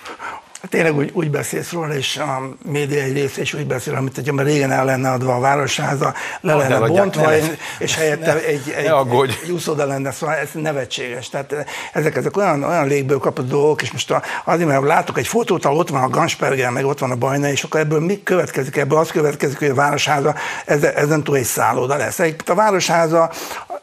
Tényleg 0.69 0.97
úgy, 0.97 1.11
úgy 1.13 1.31
beszélsz 1.31 1.73
róla, 1.73 1.95
és 1.95 2.17
a 2.17 2.49
média 2.65 3.03
egy 3.03 3.13
része 3.13 3.41
is 3.41 3.55
úgy 3.55 3.67
beszél, 3.67 3.95
amit 3.95 4.15
hogyha 4.15 4.33
már 4.33 4.47
régen 4.47 4.71
el 4.71 4.85
lenne 4.85 5.11
adva 5.11 5.35
a 5.35 5.41
városháza, 5.41 6.15
le 6.41 6.55
lenne 6.55 6.77
adják, 6.77 7.01
bontva, 7.01 7.31
ne, 7.31 7.37
és 7.79 7.97
helyette 7.97 8.33
ne, 8.33 8.45
egy, 8.45 8.75
egy, 8.77 8.85
egy, 8.85 9.39
egy 9.43 9.51
úszoda 9.51 9.87
lenne, 9.87 10.13
szóval 10.13 10.35
ez 10.35 10.49
nevetséges. 10.53 11.29
Tehát 11.29 11.67
ezek, 11.93 12.17
ezek 12.17 12.37
olyan, 12.37 12.63
olyan 12.63 12.87
légből 12.87 13.19
kapott 13.19 13.49
dolgok, 13.49 13.83
és 13.83 13.93
most 13.93 14.15
azért, 14.45 14.69
mert 14.69 14.83
látok 14.83 15.19
egy 15.19 15.27
fotót, 15.27 15.65
ahol 15.65 15.79
ott 15.79 15.89
van 15.89 16.03
a 16.03 16.09
Gansperger, 16.09 16.71
meg 16.71 16.85
ott 16.85 16.99
van 16.99 17.11
a 17.11 17.17
Bajna, 17.17 17.49
és 17.49 17.63
akkor 17.63 17.81
ebből 17.81 18.01
mi 18.01 18.23
következik? 18.23 18.77
Ebből 18.77 18.99
az 18.99 19.11
következik, 19.11 19.59
hogy 19.59 19.69
a 19.69 19.75
városháza 19.75 20.35
ezen 20.95 21.23
túl 21.23 21.37
egy 21.37 21.45
szálloda 21.45 21.97
lesz. 21.97 22.19
A 22.47 22.55
városháza 22.55 23.31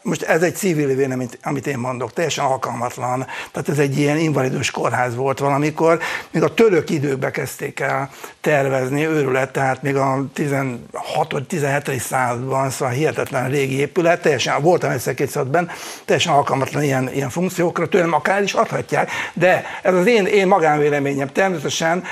most 0.02 0.22
ez 0.22 0.42
egy 0.42 0.56
civil 0.56 0.94
vélemény, 0.94 1.28
amit 1.42 1.66
én 1.66 1.78
mondok, 1.78 2.12
teljesen 2.12 2.44
alkalmatlan. 2.44 3.26
Tehát 3.52 3.68
ez 3.68 3.78
egy 3.78 3.98
ilyen 3.98 4.18
invalidus 4.18 4.70
kórház 4.70 5.14
volt 5.14 5.38
valamikor, 5.38 5.98
még 6.30 6.42
a 6.42 6.54
török 6.54 6.90
időkbe 6.90 7.30
kezdték 7.30 7.80
el 7.80 8.10
tervezni, 8.40 9.06
őrület, 9.06 9.52
tehát 9.52 9.82
még 9.82 9.96
a 9.96 10.24
16 10.32 11.44
17 11.48 12.00
században, 12.00 12.70
szóval 12.70 12.94
hihetetlen 12.94 13.50
régi 13.50 13.78
épület, 13.78 14.22
teljesen, 14.22 14.62
voltam 14.62 14.90
egyszer 14.90 15.14
kétszerben, 15.14 15.70
teljesen 16.04 16.32
alkalmatlan 16.32 16.82
ilyen, 16.82 17.12
ilyen 17.12 17.30
funkciókra, 17.30 17.88
tőlem 17.88 18.12
akár 18.12 18.42
is 18.42 18.52
adhatják, 18.52 19.10
de 19.32 19.64
ez 19.82 19.94
az 19.94 20.06
én, 20.06 20.26
én 20.26 20.46
magánvéleményem 20.46 21.28
természetesen, 21.32 22.04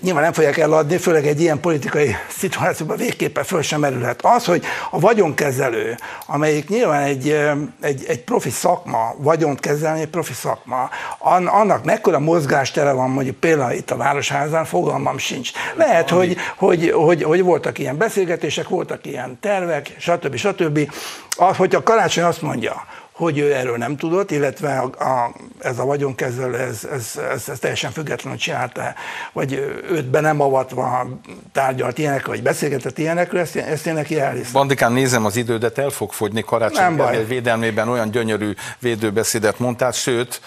nyilván 0.00 0.22
nem 0.22 0.32
fogják 0.32 0.58
eladni, 0.58 0.96
főleg 0.96 1.26
egy 1.26 1.40
ilyen 1.40 1.60
politikai 1.60 2.16
szituációban 2.28 2.96
végképpen 2.96 3.44
föl 3.44 3.62
sem 3.62 3.80
merülhet. 3.80 4.20
Az, 4.22 4.44
hogy 4.44 4.64
a 4.90 5.00
vagyonkezelő, 5.00 5.96
amelyik 6.26 6.68
nyilván 6.68 7.02
egy, 7.02 7.38
egy, 7.80 8.04
egy 8.08 8.24
profi 8.24 8.50
szakma, 8.50 9.14
vagyont 9.18 9.60
kezelni 9.60 10.00
egy 10.00 10.08
profi 10.08 10.32
szakma, 10.32 10.90
annak 11.46 11.84
mekkora 11.84 12.18
mozgástere 12.18 12.92
van 12.92 13.10
mondjuk 13.10 13.36
például 13.36 13.72
itt 13.72 13.90
a 13.90 13.96
Városházán, 13.96 14.64
fogalmam 14.64 15.18
sincs. 15.18 15.50
Lehet, 15.74 16.10
hogy, 16.10 16.36
hogy, 16.56 16.90
hogy, 16.90 17.22
hogy 17.22 17.42
voltak 17.42 17.78
ilyen 17.78 17.96
beszélgetések, 17.96 18.68
voltak 18.68 19.06
ilyen 19.06 19.38
tervek, 19.40 19.94
stb. 19.98 20.36
stb. 20.36 20.92
Az, 21.36 21.56
hogy 21.56 21.74
a 21.74 21.82
karácsony 21.82 22.24
azt 22.24 22.42
mondja, 22.42 22.86
hogy 23.20 23.38
ő 23.38 23.54
erről 23.54 23.76
nem 23.76 23.96
tudott, 23.96 24.30
illetve 24.30 24.78
a, 24.78 25.04
a, 25.04 25.32
ez 25.58 25.78
a 25.78 25.84
vagyonkezelő, 25.84 26.54
ez, 26.54 26.88
ez, 26.92 27.20
ez, 27.32 27.48
ez 27.48 27.58
teljesen 27.58 27.90
függetlenül 27.90 28.38
csinálta, 28.38 28.94
vagy 29.32 29.52
őt 29.90 30.04
be 30.04 30.20
nem 30.20 30.40
avatva 30.40 31.06
tárgyalt 31.52 31.98
ilyenek, 31.98 32.26
vagy 32.26 32.42
beszélgetett 32.42 32.98
ilyenekről, 32.98 33.40
ezt, 33.40 33.56
ezt 33.56 33.86
én 33.86 33.94
neki 33.94 34.20
elhiszem. 34.20 34.52
Bandikán 34.52 34.92
nézem 34.92 35.24
az 35.24 35.36
idődet, 35.36 35.78
el 35.78 35.88
fog 35.88 36.12
fogyni 36.12 36.42
karácsony 36.42 36.94
nem 36.94 37.26
védelmében 37.28 37.88
olyan 37.88 38.10
gyönyörű 38.10 38.52
védőbeszédet 38.78 39.58
mondtál, 39.58 39.92
sőt, 39.92 40.40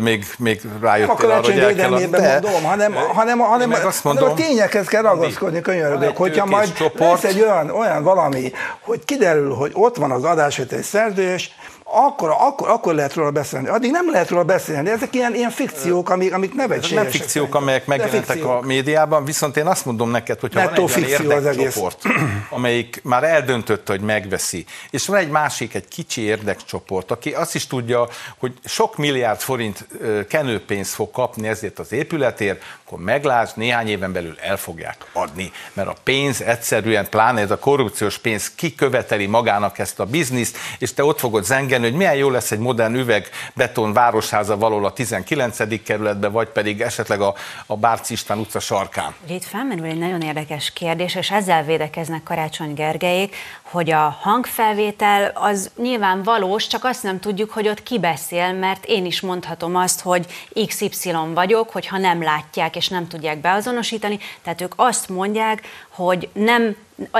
még, 0.00 0.24
még 0.38 0.60
rájöttél 0.80 1.30
arra, 1.30 1.44
hogy 1.44 1.58
el 1.58 1.74
kell 1.74 1.92
a... 1.92 2.06
De, 2.06 2.32
mondom, 2.32 2.62
hanem, 2.62 2.92
hanem, 2.92 3.38
hanem, 3.38 3.72
azt 3.84 4.04
mondom, 4.04 4.28
hanem 4.28 4.42
a 4.42 4.46
tényekhez 4.46 4.86
kell 4.86 5.02
ragaszkodni, 5.02 5.60
könyörögök, 5.60 6.16
hogyha 6.16 6.46
majd 6.46 6.72
csoport. 6.72 7.22
lesz 7.22 7.34
egy 7.34 7.40
olyan, 7.40 7.70
olyan 7.70 8.02
valami, 8.02 8.52
hogy 8.80 9.04
kiderül, 9.04 9.54
hogy 9.54 9.70
ott 9.74 9.96
van 9.96 10.10
az 10.10 10.24
adás, 10.24 10.58
egy 10.58 10.82
szerződés, 10.82 11.54
akkor, 11.88 12.34
akkor, 12.38 12.68
akkor 12.68 12.94
lehet 12.94 13.14
róla 13.14 13.30
beszélni. 13.30 13.68
Addig 13.68 13.90
nem 13.90 14.10
lehet 14.10 14.28
róla 14.28 14.44
beszélni. 14.44 14.90
Ezek 14.90 15.14
ilyen, 15.14 15.34
ilyen 15.34 15.50
fikciók, 15.50 16.10
amik, 16.10 16.34
amik 16.34 16.54
nevetségesek. 16.54 17.02
Nem 17.02 17.12
fikciók, 17.12 17.54
amelyek 17.54 17.86
megjelentek 17.86 18.44
a 18.44 18.60
médiában, 18.60 19.24
viszont 19.24 19.56
én 19.56 19.66
azt 19.66 19.84
mondom 19.84 20.10
neked, 20.10 20.40
hogy 20.40 20.54
van 20.54 20.68
egy 20.74 20.80
olyan 20.80 21.30
érdekcsoport, 21.30 22.02
amelyik 22.50 23.00
már 23.02 23.24
eldöntötte, 23.24 23.92
hogy 23.92 24.00
megveszi, 24.00 24.64
és 24.90 25.06
van 25.06 25.18
egy 25.18 25.28
másik, 25.28 25.74
egy 25.74 25.88
kicsi 25.88 26.20
érdekcsoport, 26.20 27.10
aki 27.10 27.30
azt 27.30 27.54
is 27.54 27.66
tudja, 27.66 28.08
hogy 28.38 28.52
sok 28.64 28.96
milliárd 28.96 29.40
forint 29.40 29.86
kenőpénzt 30.28 30.94
fog 30.94 31.10
kapni 31.10 31.48
ezért 31.48 31.78
az 31.78 31.92
épületért, 31.92 32.62
akkor 32.86 32.98
meglátsz, 32.98 33.54
néhány 33.54 33.88
éven 33.88 34.12
belül 34.12 34.36
el 34.40 34.56
fogják 34.56 34.96
adni, 35.12 35.52
mert 35.72 35.88
a 35.88 35.94
pénz 36.02 36.40
egyszerűen, 36.40 37.08
pláne 37.08 37.40
ez 37.40 37.50
a 37.50 37.58
korrupciós 37.58 38.18
pénz 38.18 38.52
kiköveteli 38.54 39.26
magának 39.26 39.78
ezt 39.78 40.00
a 40.00 40.04
bizniszt, 40.04 40.56
és 40.78 40.94
te 40.94 41.04
ott 41.04 41.18
fogod 41.18 41.44
zengeni, 41.44 41.74
hogy 41.82 41.92
milyen 41.92 42.14
jó 42.14 42.30
lesz 42.30 42.50
egy 42.50 42.58
modern 42.58 42.94
üveg 42.94 43.28
beton 43.54 43.92
városháza 43.92 44.56
való 44.56 44.84
a 44.84 44.92
19. 44.92 45.82
kerületben, 45.82 46.32
vagy 46.32 46.48
pedig 46.48 46.80
esetleg 46.80 47.20
a, 47.20 47.34
a 47.66 47.76
Bárci 47.76 48.12
István 48.12 48.38
utca 48.38 48.60
sarkán. 48.60 49.14
Itt 49.28 49.44
felmerül 49.44 49.84
egy 49.84 49.98
nagyon 49.98 50.20
érdekes 50.20 50.72
kérdés, 50.72 51.14
és 51.14 51.30
ezzel 51.30 51.64
védekeznek 51.64 52.22
Karácsony 52.22 52.74
Gergelyék, 52.74 53.36
hogy 53.70 53.90
a 53.90 54.16
hangfelvétel 54.20 55.30
az 55.34 55.70
nyilván 55.76 56.22
valós, 56.22 56.66
csak 56.66 56.84
azt 56.84 57.02
nem 57.02 57.20
tudjuk, 57.20 57.50
hogy 57.50 57.68
ott 57.68 57.82
ki 57.82 57.98
beszél, 57.98 58.52
mert 58.52 58.84
én 58.84 59.06
is 59.06 59.20
mondhatom 59.20 59.76
azt, 59.76 60.00
hogy 60.00 60.26
XY 60.66 61.12
vagyok, 61.34 61.70
hogyha 61.70 61.98
nem 61.98 62.22
látják 62.22 62.76
és 62.76 62.88
nem 62.88 63.08
tudják 63.08 63.38
beazonosítani, 63.38 64.18
tehát 64.42 64.60
ők 64.60 64.72
azt 64.76 65.08
mondják, 65.08 65.62
hogy 65.88 66.28
nem, 66.32 66.76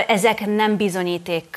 ezek 0.06 0.46
nem 0.46 0.76
bizonyíték, 0.76 1.56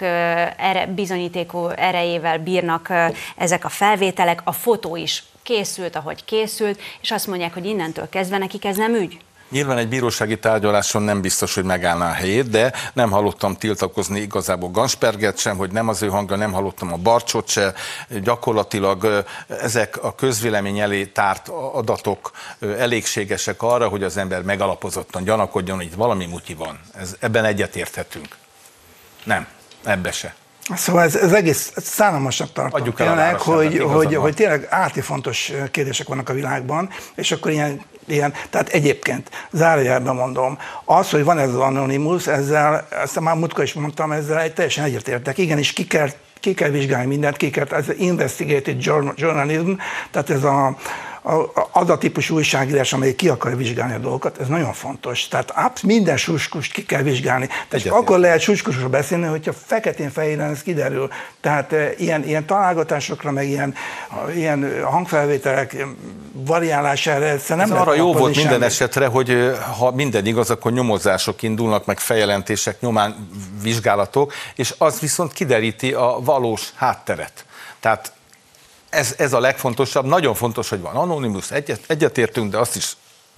ere, 0.57 0.85
bizonyítékú 0.87 1.67
erejével 1.67 2.39
bírnak 2.39 2.93
ezek 3.35 3.65
a 3.65 3.69
felvételek, 3.69 4.41
a 4.43 4.51
fotó 4.51 4.95
is 4.95 5.23
készült, 5.43 5.95
ahogy 5.95 6.25
készült, 6.25 6.81
és 7.01 7.11
azt 7.11 7.27
mondják, 7.27 7.53
hogy 7.53 7.65
innentől 7.65 8.09
kezdve 8.09 8.37
nekik 8.37 8.65
ez 8.65 8.77
nem 8.77 8.93
ügy. 8.93 9.19
Nyilván 9.49 9.77
egy 9.77 9.89
bírósági 9.89 10.39
tárgyaláson 10.39 11.01
nem 11.01 11.21
biztos, 11.21 11.55
hogy 11.55 11.63
megállná 11.63 12.09
a 12.09 12.13
helyét, 12.13 12.49
de 12.49 12.73
nem 12.93 13.09
hallottam 13.09 13.55
tiltakozni 13.55 14.19
igazából 14.19 14.69
Gansperget 14.69 15.37
sem, 15.37 15.57
hogy 15.57 15.71
nem 15.71 15.87
az 15.87 16.01
ő 16.01 16.07
hangja, 16.07 16.35
nem 16.35 16.51
hallottam 16.51 16.93
a 16.93 16.97
Barcsot 16.97 17.47
se. 17.47 17.73
Gyakorlatilag 18.21 19.25
ezek 19.47 20.03
a 20.03 20.15
közvélemény 20.15 20.79
elé 20.79 21.05
tárt 21.05 21.47
adatok 21.73 22.31
elégségesek 22.77 23.61
arra, 23.61 23.87
hogy 23.87 24.03
az 24.03 24.17
ember 24.17 24.41
megalapozottan 24.41 25.23
gyanakodjon, 25.23 25.77
hogy 25.77 25.85
itt 25.85 25.93
valami 25.93 26.25
mutyi 26.25 26.53
van. 26.53 26.79
Ez, 26.93 27.15
ebben 27.19 27.45
egyetérthetünk. 27.45 28.35
Nem, 29.23 29.47
ebbe 29.83 30.11
se. 30.11 30.35
Szóval 30.75 31.03
ez, 31.03 31.15
ez 31.15 31.31
egész 31.31 31.71
szánalmasnak 31.75 32.51
tartom 32.51 32.93
tényleg, 32.93 33.39
hogy, 33.39 33.77
hogy, 33.77 34.15
hogy 34.15 34.33
tényleg 34.33 34.67
áti 34.69 35.01
fontos 35.01 35.51
kérdések 35.71 36.07
vannak 36.07 36.29
a 36.29 36.33
világban, 36.33 36.89
és 37.15 37.31
akkor 37.31 37.51
ilyen 37.51 37.81
ilyen, 38.11 38.33
tehát 38.49 38.69
egyébként, 38.69 39.29
zárójelben 39.51 40.15
mondom, 40.15 40.57
az, 40.85 41.09
hogy 41.09 41.23
van 41.23 41.37
ez 41.37 41.49
az 41.49 41.59
anonimus, 41.59 42.27
ezzel, 42.27 42.87
ezt 43.03 43.19
már 43.19 43.35
múltkor 43.35 43.63
is 43.63 43.73
mondtam, 43.73 44.11
ezzel 44.11 44.39
egy 44.39 44.53
teljesen 44.53 44.83
egyetértek. 44.83 45.37
Igenis, 45.37 45.73
ki 45.73 45.87
kell 45.87 46.09
ki 46.39 46.53
kell 46.53 46.69
vizsgálni 46.69 47.07
mindent, 47.07 47.37
ki 47.37 47.49
kell, 47.49 47.65
ez 47.69 47.85
investigated 47.97 48.83
journalism, 49.15 49.71
tehát 50.11 50.29
ez 50.29 50.43
a, 50.43 50.75
az 51.71 51.89
a 51.89 51.97
típusú 51.97 52.35
újságírás, 52.35 52.93
amely 52.93 53.15
ki 53.15 53.29
akar 53.29 53.57
vizsgálni 53.57 53.93
a 53.93 53.97
dolgokat, 53.97 54.37
ez 54.37 54.47
nagyon 54.47 54.73
fontos. 54.73 55.27
Tehát 55.27 55.51
absz, 55.55 55.81
minden 55.81 56.17
suskust 56.17 56.73
ki 56.73 56.85
kell 56.85 57.01
vizsgálni. 57.01 57.47
Tehát 57.47 57.73
Egyetlen. 57.73 58.01
akkor 58.01 58.19
lehet 58.19 58.39
suskusról 58.41 58.89
beszélni, 58.89 59.25
hogyha 59.25 59.53
feketén-fehéren 59.65 60.51
ez 60.51 60.61
kiderül. 60.61 61.09
Tehát 61.41 61.73
e, 61.73 61.91
ilyen, 61.97 62.23
ilyen 62.23 62.45
találgatásokra, 62.45 63.31
meg 63.31 63.47
ilyen, 63.47 63.73
ilyen 64.35 64.83
hangfelvételek 64.83 65.85
variálására 66.33 67.25
egyszerűen 67.25 67.67
nem 67.67 67.77
ez 67.77 67.81
arra 67.81 67.95
jó 67.95 68.13
volt 68.13 68.35
minden 68.35 68.53
semmi. 68.53 68.65
esetre, 68.65 69.07
hogy 69.07 69.57
ha 69.77 69.91
minden 69.91 70.25
igaz, 70.25 70.49
akkor 70.49 70.71
nyomozások 70.71 71.41
indulnak, 71.41 71.85
meg 71.85 71.99
feljelentések, 71.99 72.81
nyomán 72.81 73.29
vizsgálatok, 73.61 74.33
és 74.55 74.73
az 74.77 74.99
viszont 74.99 75.33
kideríti 75.33 75.93
a 75.93 76.19
valós 76.23 76.71
hátteret. 76.75 77.45
Tehát 77.79 78.11
ez, 78.89 79.13
ez 79.17 79.33
a 79.33 79.39
legfontosabb. 79.39 80.05
Nagyon 80.05 80.33
fontos, 80.33 80.69
hogy 80.69 80.81
van 80.81 80.95
Anonymous, 80.95 81.51
egyet, 81.51 81.79
egyetértünk, 81.87 82.51
de 82.51 82.57
azt 82.57 82.75
is 82.75 82.93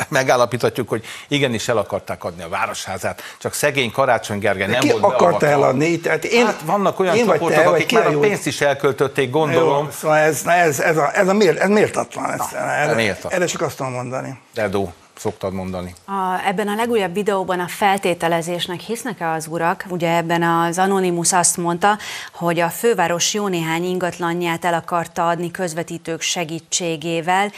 megállapíthatjuk, 0.09 0.89
hogy 0.89 1.05
igenis 1.27 1.67
el 1.67 1.77
akarták 1.77 2.23
adni 2.23 2.43
a 2.43 2.49
városházát, 2.49 3.21
csak 3.39 3.53
szegény 3.53 3.91
Karácsony 3.91 4.39
Gergely 4.39 4.67
nem 4.67 4.79
ki 4.79 4.91
volt 4.91 5.03
akart 5.03 5.43
eladni? 5.43 5.99
Tehát 5.99 6.23
én, 6.23 6.45
hát 6.45 6.61
vannak 6.65 6.99
olyan 6.99 7.15
én 7.15 7.25
csoportok, 7.25 7.63
te, 7.63 7.69
akik 7.69 7.91
már 7.91 8.15
a 8.15 8.19
pénzt 8.19 8.45
is 8.45 8.61
elköltötték, 8.61 9.29
gondolom. 9.29 9.83
Jó, 9.83 9.91
szóval 9.91 10.17
ez, 10.17 10.41
ez, 10.45 10.79
ez, 10.79 10.97
a, 10.97 11.17
ez, 11.17 11.27
a 11.27 11.33
mér, 11.33 11.57
ez 11.61 11.69
méltatlan. 11.69 12.31
Ez, 12.31 12.39
Na, 12.51 12.71
erre, 12.71 12.93
méltatlan. 12.93 13.31
erre 13.31 13.45
csak 13.45 13.61
azt 13.61 13.77
tudom 13.77 13.91
mondani. 13.91 14.39
Edo 14.55 14.89
szoktad 15.21 15.53
mondani. 15.53 15.95
A, 16.05 16.47
ebben 16.47 16.67
a 16.67 16.75
legújabb 16.75 17.13
videóban 17.13 17.59
a 17.59 17.67
feltételezésnek 17.67 18.79
hisznek-e 18.79 19.31
az 19.31 19.47
urak? 19.47 19.85
Ugye 19.89 20.15
ebben 20.15 20.43
az 20.43 20.77
Anonymous 20.77 21.33
azt 21.33 21.57
mondta, 21.57 21.97
hogy 22.33 22.59
a 22.59 22.69
főváros 22.69 23.33
jó 23.33 23.47
néhány 23.47 23.83
ingatlanját 23.83 24.65
el 24.65 24.73
akarta 24.73 25.27
adni 25.27 25.51
közvetítők 25.51 26.21
segítségével, 26.21 27.51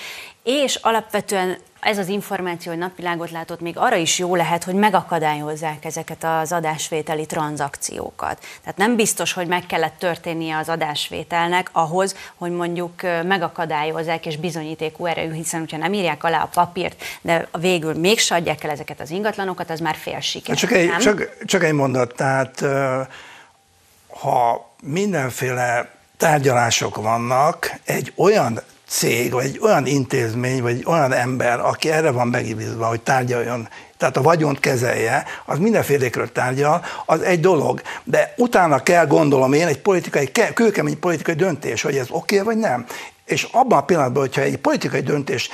és 0.44 0.76
alapvetően 0.76 1.58
ez 1.84 1.98
az 1.98 2.08
információ, 2.08 2.72
hogy 2.72 2.82
napvilágot 2.82 3.32
látott, 3.32 3.62
még 3.62 3.78
arra 3.78 3.96
is 3.96 4.20
jó 4.20 4.36
lehet, 4.36 4.64
hogy 4.64 4.74
megakadályozzák 4.74 5.86
ezeket 5.86 6.24
az 6.24 6.52
adásvételi 6.52 7.26
tranzakciókat. 7.26 8.40
Tehát 8.62 8.78
nem 8.78 8.96
biztos, 8.96 9.34
hogy 9.34 9.48
meg 9.48 9.66
kellett 9.66 9.96
történnie 10.00 10.58
az 10.58 10.70
adásvételnek 10.70 11.70
ahhoz, 11.72 12.16
hogy 12.36 12.52
mondjuk 12.52 13.02
megakadályozzák 13.02 14.26
és 14.26 14.38
bizonyítékú 14.38 15.06
erejű, 15.06 15.34
hiszen 15.34 15.60
hogyha 15.60 15.78
nem 15.78 15.94
írják 15.94 16.24
alá 16.24 16.42
a 16.42 16.50
papírt, 16.54 17.04
de 17.22 17.48
végül 17.60 17.94
mégse 17.94 18.36
adják 18.36 18.64
el 18.64 18.70
ezeket 18.70 19.00
az 19.00 19.10
ingatlanokat, 19.10 19.70
az 19.70 19.80
már 19.80 19.96
fél 19.96 20.20
siker. 20.20 20.56
Csak 20.56 20.72
egy, 20.72 20.98
csak, 20.98 21.38
csak 21.46 21.64
egy 21.64 21.74
mondat, 21.74 22.16
tehát 22.16 22.66
ha 24.08 24.70
mindenféle 24.82 25.92
tárgyalások 26.18 26.96
vannak, 26.96 27.72
egy 27.84 28.14
olyan 28.16 28.60
cég, 28.94 29.32
vagy 29.32 29.46
egy 29.46 29.60
olyan 29.62 29.86
intézmény, 29.86 30.62
vagy 30.62 30.76
egy 30.78 30.86
olyan 30.86 31.12
ember, 31.12 31.60
aki 31.60 31.92
erre 31.92 32.12
van 32.12 32.28
megibízva, 32.28 32.86
hogy 32.86 33.02
tárgyaljon, 33.02 33.68
tehát 33.98 34.18
a 34.18 34.22
vagyont 34.22 34.60
kezelje, 34.60 35.24
az 35.46 35.58
mindenfélékről 35.60 36.32
tárgyal, 36.32 36.86
az 37.06 37.22
egy 37.22 37.40
dolog. 37.40 37.82
De 38.04 38.34
utána 38.38 38.80
kell, 38.80 39.08
gondolom 39.08 39.54
én, 39.54 39.68
egy 39.68 39.82
politikai, 39.82 40.32
kőkemény 40.54 41.00
politikai 41.00 41.36
döntés, 41.36 41.82
hogy 41.82 41.98
ez 41.98 42.08
oké 42.10 42.40
okay, 42.40 42.54
vagy 42.54 42.58
nem. 42.58 42.86
És 43.26 43.48
abban 43.52 43.78
a 43.78 43.84
pillanatban, 43.84 44.22
hogyha 44.22 44.42
egy 44.42 44.58
politikai 44.58 45.02
döntés 45.02 45.50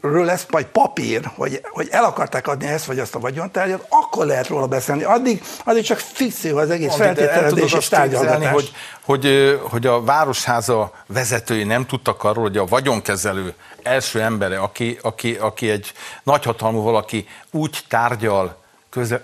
ről 0.00 0.24
lesz 0.24 0.46
majd 0.50 0.66
papír, 0.66 1.30
hogy, 1.34 1.60
hogy 1.70 1.88
el 1.90 2.04
akarták 2.04 2.46
adni 2.46 2.66
ezt 2.66 2.84
vagy 2.84 2.98
azt 2.98 3.14
a 3.14 3.18
vagyontárgyat, 3.18 3.86
akkor 3.88 4.26
lehet 4.26 4.46
róla 4.46 4.66
beszélni. 4.66 5.02
Addig, 5.02 5.42
addig 5.64 5.84
csak 5.84 5.98
fikció 5.98 6.56
az 6.56 6.70
egész 6.70 6.94
feltételezés 6.94 7.72
és 7.72 7.88
tárgyalgatás. 7.88 8.52
Hogy, 8.52 8.72
hogy, 9.04 9.58
hogy 9.62 9.86
a 9.86 10.02
Városháza 10.02 10.92
vezetői 11.06 11.64
nem 11.64 11.86
tudtak 11.86 12.24
arról, 12.24 12.42
hogy 12.42 12.56
a 12.56 12.64
vagyonkezelő 12.64 13.54
első 13.82 14.20
embere, 14.20 14.58
aki, 14.58 14.98
aki, 15.02 15.34
aki 15.34 15.70
egy 15.70 15.92
nagyhatalmú 16.22 16.82
valaki 16.82 17.28
úgy 17.50 17.78
tárgyal 17.88 18.58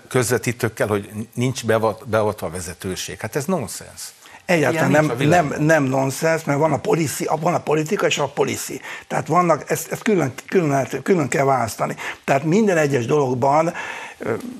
közvetítőkkel, 0.07 0.87
hogy 0.87 1.09
nincs 1.33 1.65
beavatva 1.65 2.47
a 2.47 2.49
vezetőség. 2.49 3.19
Hát 3.19 3.35
ez 3.35 3.45
nonsens. 3.45 4.01
Egyáltalán 4.47 4.91
nem, 4.91 5.11
nem, 5.17 5.55
nem 5.59 5.83
nonsens, 5.83 6.43
mert 6.43 6.59
van 6.59 6.73
a, 6.73 6.77
policy, 6.77 7.27
van 7.39 7.53
a 7.53 7.59
politika 7.59 8.05
és 8.05 8.17
a 8.17 8.27
policy. 8.27 8.81
Tehát 9.07 9.27
vannak, 9.27 9.63
ezt, 9.67 9.91
ezt 9.91 10.01
külön, 10.01 10.33
külön, 10.47 10.87
külön 11.03 11.27
kell 11.27 11.45
választani. 11.45 11.95
Tehát 12.23 12.43
minden 12.43 12.77
egyes 12.77 13.05
dologban 13.05 13.73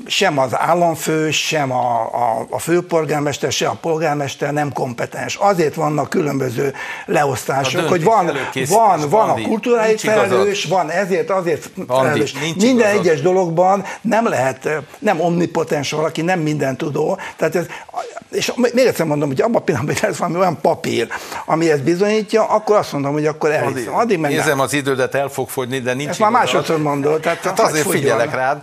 sem 0.05 0.37
az 0.37 0.57
államfő, 0.57 1.31
sem 1.31 1.71
a, 1.71 2.01
a, 2.01 2.45
a 2.49 2.59
főpolgármester, 2.59 3.51
sem 3.51 3.69
a 3.69 3.77
polgármester 3.81 4.53
nem 4.53 4.71
kompetens. 4.71 5.35
Azért 5.35 5.75
vannak 5.75 6.09
különböző 6.09 6.73
leosztások, 7.05 7.87
hogy 7.87 8.03
van, 8.03 8.31
van, 8.69 9.09
van 9.09 9.29
a 9.29 9.41
kulturális 9.41 10.01
felelős, 10.01 10.63
van 10.63 10.89
ezért, 10.89 11.29
azért 11.29 11.69
felelős. 11.87 12.33
Minden 12.33 12.69
igazad. 12.69 13.05
egyes 13.05 13.21
dologban 13.21 13.83
nem 14.01 14.27
lehet, 14.27 14.69
nem 14.99 15.19
omnipotens 15.19 15.91
valaki, 15.91 16.21
nem 16.21 16.39
minden 16.39 16.77
tudó. 16.77 17.19
Tehát 17.35 17.55
ez, 17.55 17.65
és 18.37 18.51
még 18.55 18.85
egyszer 18.85 19.05
mondom, 19.05 19.27
hogy 19.27 19.41
abban 19.41 19.55
a 19.55 19.63
pillanatban, 19.63 19.95
hogy 19.95 20.09
ez 20.09 20.17
valami 20.17 20.37
olyan 20.37 20.61
papír, 20.61 21.07
ami 21.45 21.71
ezt 21.71 21.83
bizonyítja, 21.83 22.43
akkor 22.43 22.75
azt 22.75 22.91
mondom, 22.91 23.11
hogy 23.11 23.25
akkor 23.25 23.51
elhiszem. 23.51 23.95
Addig 23.95 24.19
meg 24.19 24.31
Nézem 24.31 24.59
az 24.59 24.73
idődet, 24.73 25.15
el 25.15 25.27
fog 25.27 25.49
fogyni, 25.49 25.79
de 25.79 25.93
nincs 25.93 26.09
Ezt 26.09 26.19
már 26.19 26.31
másodszor 26.31 26.81
mondod. 26.81 27.21
Tehát 27.21 27.43
hát 27.43 27.59
azért 27.59 27.89
figyelek 27.89 28.33
rád 28.33 28.61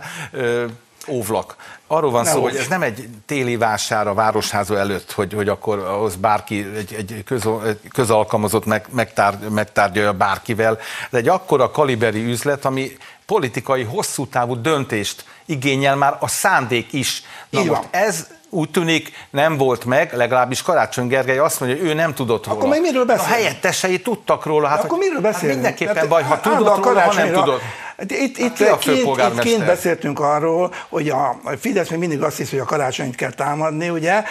óvlak. 1.07 1.55
Arról 1.87 2.11
van 2.11 2.23
ne 2.23 2.29
szó, 2.29 2.41
hogy 2.41 2.55
ez 2.55 2.67
nem 2.67 2.81
egy 2.81 3.09
téli 3.25 3.57
vásár 3.57 4.07
a 4.07 4.13
városháza 4.13 4.77
előtt, 4.77 5.11
hogy, 5.11 5.33
hogy 5.33 5.49
akkor 5.49 5.79
ahhoz 5.79 6.15
bárki, 6.15 6.71
egy, 6.75 6.93
egy, 6.97 7.23
köz, 7.25 7.47
közalkalmazott 7.93 8.65
meg, 8.65 8.85
megtár, 8.91 9.37
megtárgyalja 9.49 10.13
bárkivel, 10.13 10.79
de 11.09 11.17
egy 11.17 11.27
akkora 11.27 11.71
kaliberi 11.71 12.23
üzlet, 12.23 12.65
ami 12.65 12.97
politikai 13.25 13.83
hosszú 13.83 14.27
távú 14.27 14.61
döntést 14.61 15.25
igényel 15.45 15.95
már 15.95 16.17
a 16.19 16.27
szándék 16.27 16.93
is. 16.93 17.23
Na 17.49 17.63
most 17.63 17.87
ez 17.91 18.27
úgy 18.55 18.69
tűnik 18.69 19.11
nem 19.29 19.57
volt 19.57 19.85
meg, 19.85 20.13
legalábbis 20.13 20.61
Karácsony 20.61 21.07
Gergely 21.07 21.37
azt 21.37 21.59
mondja, 21.59 21.77
hogy 21.79 21.87
ő 21.87 21.93
nem 21.93 22.13
tudott 22.13 22.45
róla. 22.45 22.57
Akkor 22.57 22.69
még 22.69 22.81
miről 22.81 23.05
beszélünk? 23.05 23.31
A 23.31 23.35
helyettesei 23.35 24.01
tudtak 24.01 24.45
róla. 24.45 24.67
Hát, 24.67 24.83
akkor 24.83 24.97
miről 24.97 25.21
beszélünk? 25.21 25.63
Hát 25.63 25.79
mindenképpen 25.79 25.93
Tehát 25.93 26.09
baj, 26.09 26.23
ha 26.23 26.39
tudott 26.39 26.83
róla, 26.85 27.01
ha 27.01 27.13
nem 27.13 27.31
tudott. 27.31 27.61
Itt, 28.07 28.37
itt, 28.37 28.57
Hát 28.57 28.59
ő 28.59 28.71
a 28.71 28.77
kint, 28.77 28.97
itt 29.17 29.39
kint 29.39 29.65
beszéltünk 29.65 30.19
arról, 30.19 30.73
hogy 30.89 31.09
a, 31.09 31.39
Fidesz 31.59 31.89
még 31.89 31.99
mindig 31.99 32.21
azt 32.21 32.37
hiszi, 32.37 32.51
hogy 32.51 32.59
a 32.59 32.65
karácsonyt 32.65 33.15
kell 33.15 33.31
támadni, 33.31 33.89
ugye? 33.89 34.23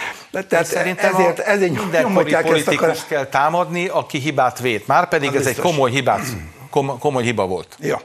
Tehát 0.49 0.65
Szerintem 0.65 1.13
ezért, 1.13 1.39
ezért 1.39 1.71
mindenkori 1.71 2.03
nyomotják 2.03 2.43
ezt 2.43 2.67
a 2.67 2.71
politikus 2.71 3.05
kell 3.07 3.25
támadni, 3.25 3.87
aki 3.87 4.17
hibát 4.17 4.59
vét. 4.59 4.87
Márpedig 4.87 5.29
Az 5.29 5.35
ez 5.35 5.41
egy 5.41 5.53
biztos. 5.53 5.71
komoly 5.71 5.91
hibát, 5.91 6.21
kom- 6.69 6.99
komoly 6.99 7.23
hiba 7.23 7.45
volt. 7.45 7.75
Ja. 7.79 8.01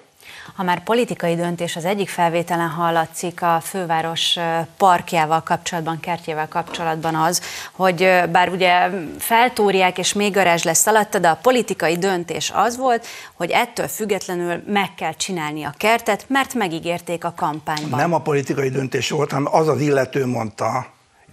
Ha 0.55 0.63
már 0.63 0.83
politikai 0.83 1.35
döntés, 1.35 1.77
az 1.77 1.85
egyik 1.85 2.09
felvételen 2.09 2.69
hallatszik 2.69 3.43
a 3.43 3.61
főváros 3.65 4.37
parkjával 4.77 5.43
kapcsolatban, 5.43 6.01
kertjével 6.01 6.49
kapcsolatban 6.49 7.15
az, 7.15 7.43
hogy 7.73 8.21
bár 8.33 8.49
ugye 8.49 8.91
feltúrják 9.19 9.99
és 9.99 10.13
még 10.13 10.33
garázs 10.33 10.63
lesz 10.63 10.87
alatta, 10.87 11.19
de 11.19 11.29
a 11.29 11.39
politikai 11.43 11.99
döntés 11.99 12.53
az 12.55 12.77
volt, 12.77 13.07
hogy 13.35 13.51
ettől 13.51 13.89
függetlenül 13.89 14.63
meg 14.67 14.95
kell 14.95 15.15
csinálni 15.15 15.65
a 15.65 15.75
kertet, 15.77 16.25
mert 16.29 16.55
megígérték 16.55 17.25
a 17.25 17.33
kampányban. 17.37 17.99
Nem 17.99 18.13
a 18.13 18.21
politikai 18.21 18.69
döntés 18.69 19.11
volt, 19.11 19.31
hanem 19.31 19.55
az 19.55 19.69
az 19.69 19.81
illető 19.81 20.27
mondta, 20.27 20.87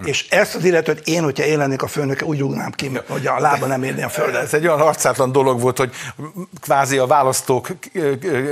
és 0.04 0.28
ezt 0.30 0.56
az 0.56 0.64
illetőt 0.64 1.08
én, 1.08 1.24
hogyha 1.24 1.46
én 1.46 1.58
lennék 1.58 1.82
a 1.82 1.88
főnöke, 1.88 2.26
úgy 2.26 2.40
rúgnám 2.40 2.72
ki, 2.72 2.92
hogy 3.08 3.28
a 3.28 3.40
lába 3.40 3.66
nem 3.66 3.84
érni 3.84 4.04
a 4.04 4.10
földet. 4.10 4.44
Ez 4.44 4.54
egy 4.54 4.68
olyan 4.68 4.82
arcátlan 4.82 5.32
dolog 5.32 5.62
volt, 5.62 5.78
hogy 5.78 5.94
kvázi 6.62 6.98
a 6.98 7.06
választók 7.06 7.70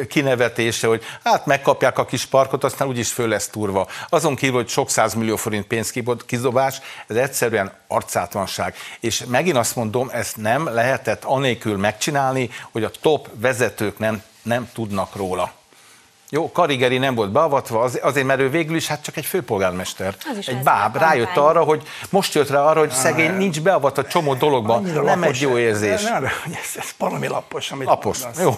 kinevetése, 0.07 0.87
hogy 0.87 1.03
hát 1.23 1.45
megkapják 1.45 1.97
a 1.97 2.05
kis 2.05 2.25
parkot, 2.25 2.63
aztán 2.63 2.87
úgyis 2.87 3.11
föl 3.11 3.27
lesz 3.27 3.47
turva. 3.47 3.87
Azon 4.09 4.35
kívül, 4.35 4.55
hogy 4.55 4.69
sok 4.69 4.89
millió 5.15 5.35
forint 5.35 5.65
pénzkizobás, 5.67 6.81
ez 7.07 7.15
egyszerűen 7.15 7.71
arcátlanság. 7.87 8.75
És 8.99 9.23
megint 9.27 9.57
azt 9.57 9.75
mondom, 9.75 10.09
ezt 10.13 10.37
nem 10.37 10.67
lehetett 10.73 11.23
anélkül 11.23 11.77
megcsinálni, 11.77 12.49
hogy 12.71 12.83
a 12.83 12.91
top 13.01 13.29
vezetők 13.33 13.99
nem, 13.99 14.21
nem 14.43 14.69
tudnak 14.73 15.15
róla. 15.15 15.51
Jó, 16.29 16.51
Karigeri 16.51 16.97
nem 16.97 17.15
volt 17.15 17.31
beavatva, 17.31 17.81
az- 17.81 17.99
azért, 18.01 18.25
mert 18.25 18.39
ő 18.39 18.49
végül 18.49 18.75
is 18.75 18.87
hát 18.87 19.01
csak 19.03 19.17
egy 19.17 19.25
főpolgármester. 19.25 20.15
Egy 20.45 20.63
báb 20.63 20.95
a 20.95 20.99
rájött 20.99 21.37
arra, 21.37 21.63
hogy 21.63 21.83
most 22.09 22.33
jött 22.33 22.49
rá 22.49 22.59
arra, 22.61 22.79
hogy 22.79 22.91
szegény 22.91 23.31
nincs 23.33 23.61
beavatva 23.61 24.03
csomó 24.05 24.33
dologban. 24.33 24.77
Annyira 24.83 25.01
Nem 25.01 25.19
lapos- 25.19 25.35
egy 25.35 25.41
jó 25.41 25.57
érzés. 25.57 26.01
Nem, 26.03 26.21
nem, 26.21 26.31
ez, 26.45 26.77
ez 26.77 26.89
valami 26.97 27.27
lapos, 27.27 27.71
amit 27.71 27.87
Lapos, 27.87 28.19
mondasz. 28.23 28.41
jó. 28.41 28.55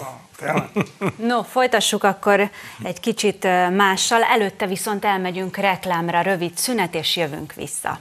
No, 1.16 1.42
folytassuk 1.42 2.04
akkor 2.04 2.50
egy 2.82 3.00
kicsit 3.00 3.42
mással, 3.76 4.22
előtte 4.22 4.66
viszont 4.66 5.04
elmegyünk 5.04 5.56
reklámra, 5.56 6.20
rövid 6.20 6.56
szünet, 6.56 6.94
és 6.94 7.16
jövünk 7.16 7.52
vissza. 7.54 7.98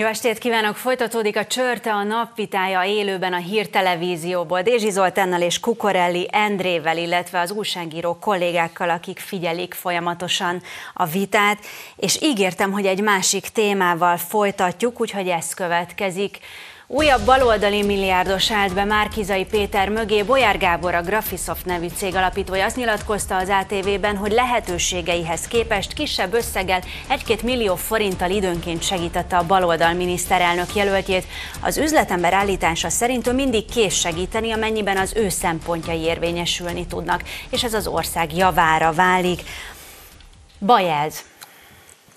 Jó 0.00 0.06
estét 0.06 0.38
kívánok! 0.38 0.76
Folytatódik 0.76 1.36
a 1.36 1.46
Csörte 1.46 1.92
a 1.92 2.02
napvitája 2.02 2.84
élőben 2.84 3.32
a 3.32 3.36
hírtelevízióból. 3.36 4.62
Dézsi 4.62 4.90
Zoltánnal 4.90 5.40
és 5.40 5.60
Kukorelli 5.60 6.28
Endrével, 6.32 6.98
illetve 6.98 7.40
az 7.40 7.50
újságíró 7.50 8.18
kollégákkal, 8.18 8.90
akik 8.90 9.18
figyelik 9.18 9.74
folyamatosan 9.74 10.62
a 10.94 11.06
vitát, 11.06 11.58
és 11.96 12.18
ígértem, 12.22 12.72
hogy 12.72 12.86
egy 12.86 13.00
másik 13.00 13.48
témával 13.48 14.16
folytatjuk, 14.16 15.00
úgyhogy 15.00 15.28
ez 15.28 15.54
következik. 15.54 16.38
Újabb 16.92 17.24
baloldali 17.24 17.82
milliárdos 17.82 18.50
állt 18.50 18.74
be 18.74 18.84
Márkizai 18.84 19.44
Péter 19.44 19.88
mögé. 19.88 20.22
Bolyár 20.22 20.58
Gábor, 20.58 20.94
a 20.94 21.02
Graphisoft 21.02 21.64
nevű 21.64 21.86
cég 21.96 22.14
alapítója 22.14 22.64
azt 22.64 22.76
nyilatkozta 22.76 23.36
az 23.36 23.48
ATV-ben, 23.48 24.16
hogy 24.16 24.32
lehetőségeihez 24.32 25.46
képest 25.46 25.92
kisebb 25.92 26.34
összeggel 26.34 26.82
1-2 27.08 27.42
millió 27.42 27.74
forinttal 27.76 28.30
időnként 28.30 28.82
segítette 28.82 29.36
a 29.36 29.46
baloldal 29.46 29.92
miniszterelnök 29.92 30.74
jelöltjét. 30.74 31.26
Az 31.60 31.78
üzletember 31.78 32.32
állítása 32.32 32.88
szerint 32.88 33.26
ő 33.26 33.32
mindig 33.32 33.64
kész 33.64 33.94
segíteni, 33.94 34.52
amennyiben 34.52 34.96
az 34.96 35.12
ő 35.16 35.28
szempontjai 35.28 36.00
érvényesülni 36.00 36.86
tudnak, 36.86 37.22
és 37.50 37.64
ez 37.64 37.74
az 37.74 37.86
ország 37.86 38.36
javára 38.36 38.92
válik. 38.92 39.40
Baj 40.58 40.90
ez. 41.04 41.29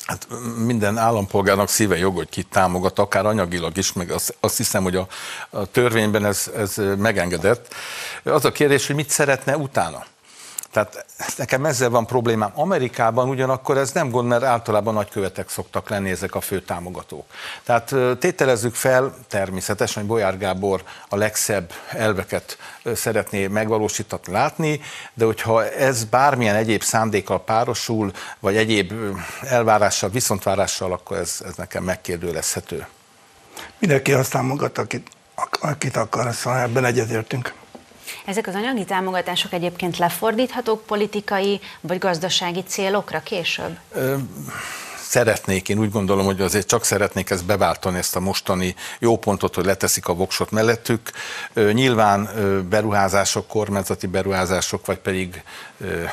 Hát 0.05 0.27
minden 0.57 0.97
állampolgárnak 0.97 1.69
szíve 1.69 1.97
jog, 1.97 2.15
hogy 2.15 2.29
kit 2.29 2.47
támogat, 2.47 2.99
akár 2.99 3.25
anyagilag 3.25 3.77
is, 3.77 3.93
meg 3.93 4.11
azt, 4.11 4.35
azt 4.39 4.57
hiszem, 4.57 4.83
hogy 4.83 4.95
a, 4.95 5.07
a 5.49 5.65
törvényben 5.65 6.25
ez, 6.25 6.51
ez 6.55 6.81
megengedett. 6.97 7.73
Az 8.23 8.45
a 8.45 8.51
kérdés, 8.51 8.87
hogy 8.87 8.95
mit 8.95 9.09
szeretne 9.09 9.57
utána. 9.57 10.05
Tehát 10.73 11.05
nekem 11.37 11.65
ezzel 11.65 11.89
van 11.89 12.05
problémám. 12.05 12.51
Amerikában 12.55 13.29
ugyanakkor 13.29 13.77
ez 13.77 13.91
nem 13.91 14.09
gond, 14.09 14.27
mert 14.27 14.43
általában 14.43 14.93
nagykövetek 14.93 15.49
szoktak 15.49 15.89
lenni 15.89 16.09
ezek 16.09 16.35
a 16.35 16.41
fő 16.41 16.61
támogatók. 16.61 17.25
Tehát 17.63 17.95
tételezzük 18.19 18.75
fel 18.75 19.15
természetesen, 19.27 20.01
hogy 20.01 20.11
Bolyár 20.11 20.37
Gábor 20.37 20.83
a 21.09 21.15
legszebb 21.15 21.71
elveket 21.89 22.57
szeretné 22.93 23.47
megvalósítani, 23.47 24.21
látni, 24.25 24.81
de 25.13 25.25
hogyha 25.25 25.69
ez 25.69 26.03
bármilyen 26.03 26.55
egyéb 26.55 26.81
szándékkal 26.81 27.43
párosul, 27.43 28.11
vagy 28.39 28.55
egyéb 28.55 28.93
elvárással, 29.41 30.09
viszontvárással, 30.09 30.91
akkor 30.91 31.17
ez, 31.17 31.37
ez 31.45 31.55
nekem 31.55 31.83
megkérdőlezhető. 31.83 32.87
Mindenki 33.79 34.13
azt 34.13 34.31
támogat, 34.31 34.77
akit, 34.77 35.07
ak- 35.35 35.63
akit 35.63 35.97
akar, 35.97 36.33
szóval 36.33 36.59
ebben 36.59 36.85
egyetértünk. 36.85 37.53
Ezek 38.25 38.47
az 38.47 38.55
anyagi 38.55 38.85
támogatások 38.85 39.53
egyébként 39.53 39.97
lefordíthatók 39.97 40.85
politikai 40.85 41.59
vagy 41.81 41.97
gazdasági 41.97 42.63
célokra 42.63 43.19
később? 43.19 43.77
szeretnék, 45.13 45.69
én 45.69 45.79
úgy 45.79 45.91
gondolom, 45.91 46.25
hogy 46.25 46.41
azért 46.41 46.67
csak 46.67 46.83
szeretnék 46.83 47.29
ezt 47.29 47.45
beváltani, 47.45 47.97
ezt 47.97 48.15
a 48.15 48.19
mostani 48.19 48.75
jó 48.99 49.17
pontot, 49.17 49.55
hogy 49.55 49.65
leteszik 49.65 50.07
a 50.07 50.13
voksot 50.13 50.51
mellettük. 50.51 51.11
Ö, 51.53 51.71
Nyilván 51.71 52.29
ö, 52.35 52.61
beruházások, 52.61 53.47
kormányzati 53.47 54.07
beruházások, 54.07 54.85
vagy 54.85 54.97
pedig 54.97 55.43
ö, 55.77 56.03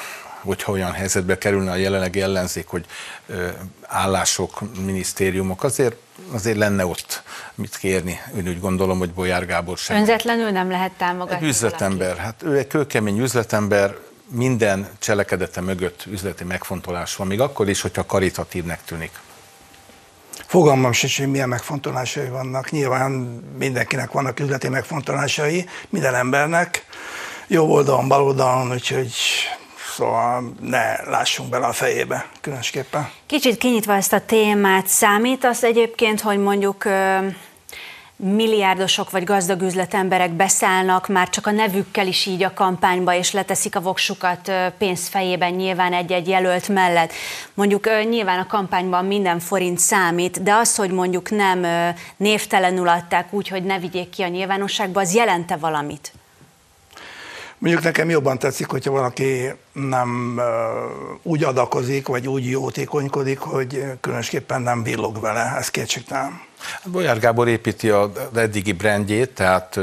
hogyha 0.43 0.73
olyan 0.73 0.93
helyzetbe 0.93 1.39
kerülne 1.39 1.71
a 1.71 1.77
jelenlegi 1.77 2.21
ellenzék, 2.21 2.67
hogy 2.67 2.85
ö, 3.27 3.49
állások, 3.87 4.61
minisztériumok, 4.85 5.63
azért, 5.63 5.97
azért 6.33 6.57
lenne 6.57 6.87
ott 6.87 7.23
mit 7.55 7.77
kérni. 7.77 8.21
Én 8.37 8.49
úgy 8.49 8.61
gondolom, 8.61 8.99
hogy 8.99 9.13
Bolyár 9.13 9.47
Gábor 9.47 9.79
sem. 9.79 9.97
Önzetlenül 9.97 10.51
nem 10.51 10.71
lehet 10.71 10.93
támogatni. 10.93 11.37
Egy 11.47 11.51
üzletember, 11.51 12.17
hát 12.17 12.43
ő 12.43 12.59
egy 12.59 12.67
kőkemény 12.67 13.19
üzletember, 13.19 13.97
minden 14.33 14.89
cselekedete 14.99 15.61
mögött 15.61 16.05
üzleti 16.07 16.45
megfontolás 16.45 17.17
van, 17.17 17.27
még 17.27 17.41
akkor 17.41 17.69
is, 17.69 17.81
hogyha 17.81 18.07
karitatívnek 18.07 18.85
tűnik. 18.85 19.11
Fogalmam 20.47 20.93
sincs, 20.93 21.19
hogy 21.19 21.31
milyen 21.31 21.49
megfontolásai 21.49 22.29
vannak. 22.29 22.71
Nyilván 22.71 23.11
mindenkinek 23.59 24.11
vannak 24.11 24.41
üzleti 24.41 24.69
megfontolásai, 24.69 25.69
minden 25.89 26.15
embernek, 26.15 26.85
jó 27.47 27.73
oldalon, 27.73 28.09
bal 28.09 28.23
oldalon, 28.23 28.73
úgyhogy 28.73 29.13
szóval 29.91 30.53
ne 30.61 31.03
lássunk 31.05 31.49
bele 31.49 31.67
a 31.67 31.73
fejébe 31.73 32.27
különösképpen. 32.41 33.11
Kicsit 33.27 33.59
kinyitva 33.59 33.95
ezt 33.95 34.13
a 34.13 34.21
témát, 34.21 34.87
számít 34.87 35.45
az 35.45 35.65
egyébként, 35.65 36.21
hogy 36.21 36.39
mondjuk 36.39 36.85
milliárdosok 38.23 39.11
vagy 39.11 39.25
gazdag 39.25 39.63
üzletemberek 39.63 40.31
beszállnak 40.31 41.09
már 41.09 41.29
csak 41.29 41.47
a 41.47 41.51
nevükkel 41.51 42.07
is 42.07 42.27
így 42.27 42.43
a 42.43 42.53
kampányba, 42.53 43.15
és 43.15 43.33
leteszik 43.33 43.77
a 43.77 43.81
voksukat 43.81 44.53
pénzfejében 44.79 45.53
nyilván 45.53 45.93
egy-egy 45.93 46.29
jelölt 46.29 46.69
mellett. 46.69 47.13
Mondjuk 47.55 47.89
nyilván 48.09 48.39
a 48.39 48.47
kampányban 48.47 49.05
minden 49.05 49.39
forint 49.39 49.79
számít, 49.79 50.43
de 50.43 50.55
az, 50.55 50.77
hogy 50.77 50.91
mondjuk 50.91 51.31
nem 51.31 51.67
névtelenül 52.17 52.89
adták 52.89 53.33
úgy, 53.33 53.49
hogy 53.49 53.63
ne 53.63 53.79
vigyék 53.79 54.11
ki 54.11 54.23
a 54.23 54.29
nyilvánosságba, 54.29 55.01
az 55.01 55.15
jelente 55.15 55.57
valamit? 55.57 56.13
Mondjuk 57.61 57.83
nekem 57.83 58.11
jobban 58.11 58.39
tetszik, 58.39 58.67
hogyha 58.67 58.91
valaki 58.91 59.55
nem 59.73 60.41
úgy 61.23 61.45
adakozik, 61.45 62.07
vagy 62.07 62.29
úgy 62.29 62.51
jótékonykodik, 62.51 63.39
hogy 63.39 63.85
különösképpen 64.01 64.63
nem 64.63 64.83
villog 64.83 65.21
vele, 65.21 65.57
ez 65.59 65.69
kétségtelen. 65.69 66.41
Bolyár 66.85 67.19
Gábor 67.19 67.49
építi 67.49 67.89
az 67.89 68.09
eddigi 68.35 68.73
brandjét, 68.73 69.31
tehát 69.31 69.77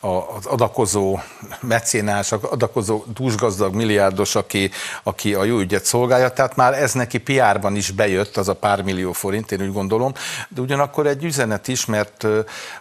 az 0.00 0.46
adakozó 0.46 1.18
mecénás, 1.60 2.32
adakozó 2.32 3.04
dúsgazdag 3.14 3.74
milliárdos, 3.74 4.34
aki, 4.34 4.70
aki 5.02 5.34
a 5.34 5.44
jó 5.44 5.58
ügyet 5.58 5.84
szolgálja, 5.84 6.30
tehát 6.30 6.56
már 6.56 6.82
ez 6.82 6.92
neki 6.92 7.18
PR-ban 7.18 7.76
is 7.76 7.90
bejött, 7.90 8.36
az 8.36 8.48
a 8.48 8.54
pár 8.54 8.82
millió 8.82 9.12
forint, 9.12 9.52
én 9.52 9.62
úgy 9.62 9.72
gondolom, 9.72 10.12
de 10.48 10.60
ugyanakkor 10.60 11.06
egy 11.06 11.24
üzenet 11.24 11.68
is, 11.68 11.86
mert 11.86 12.26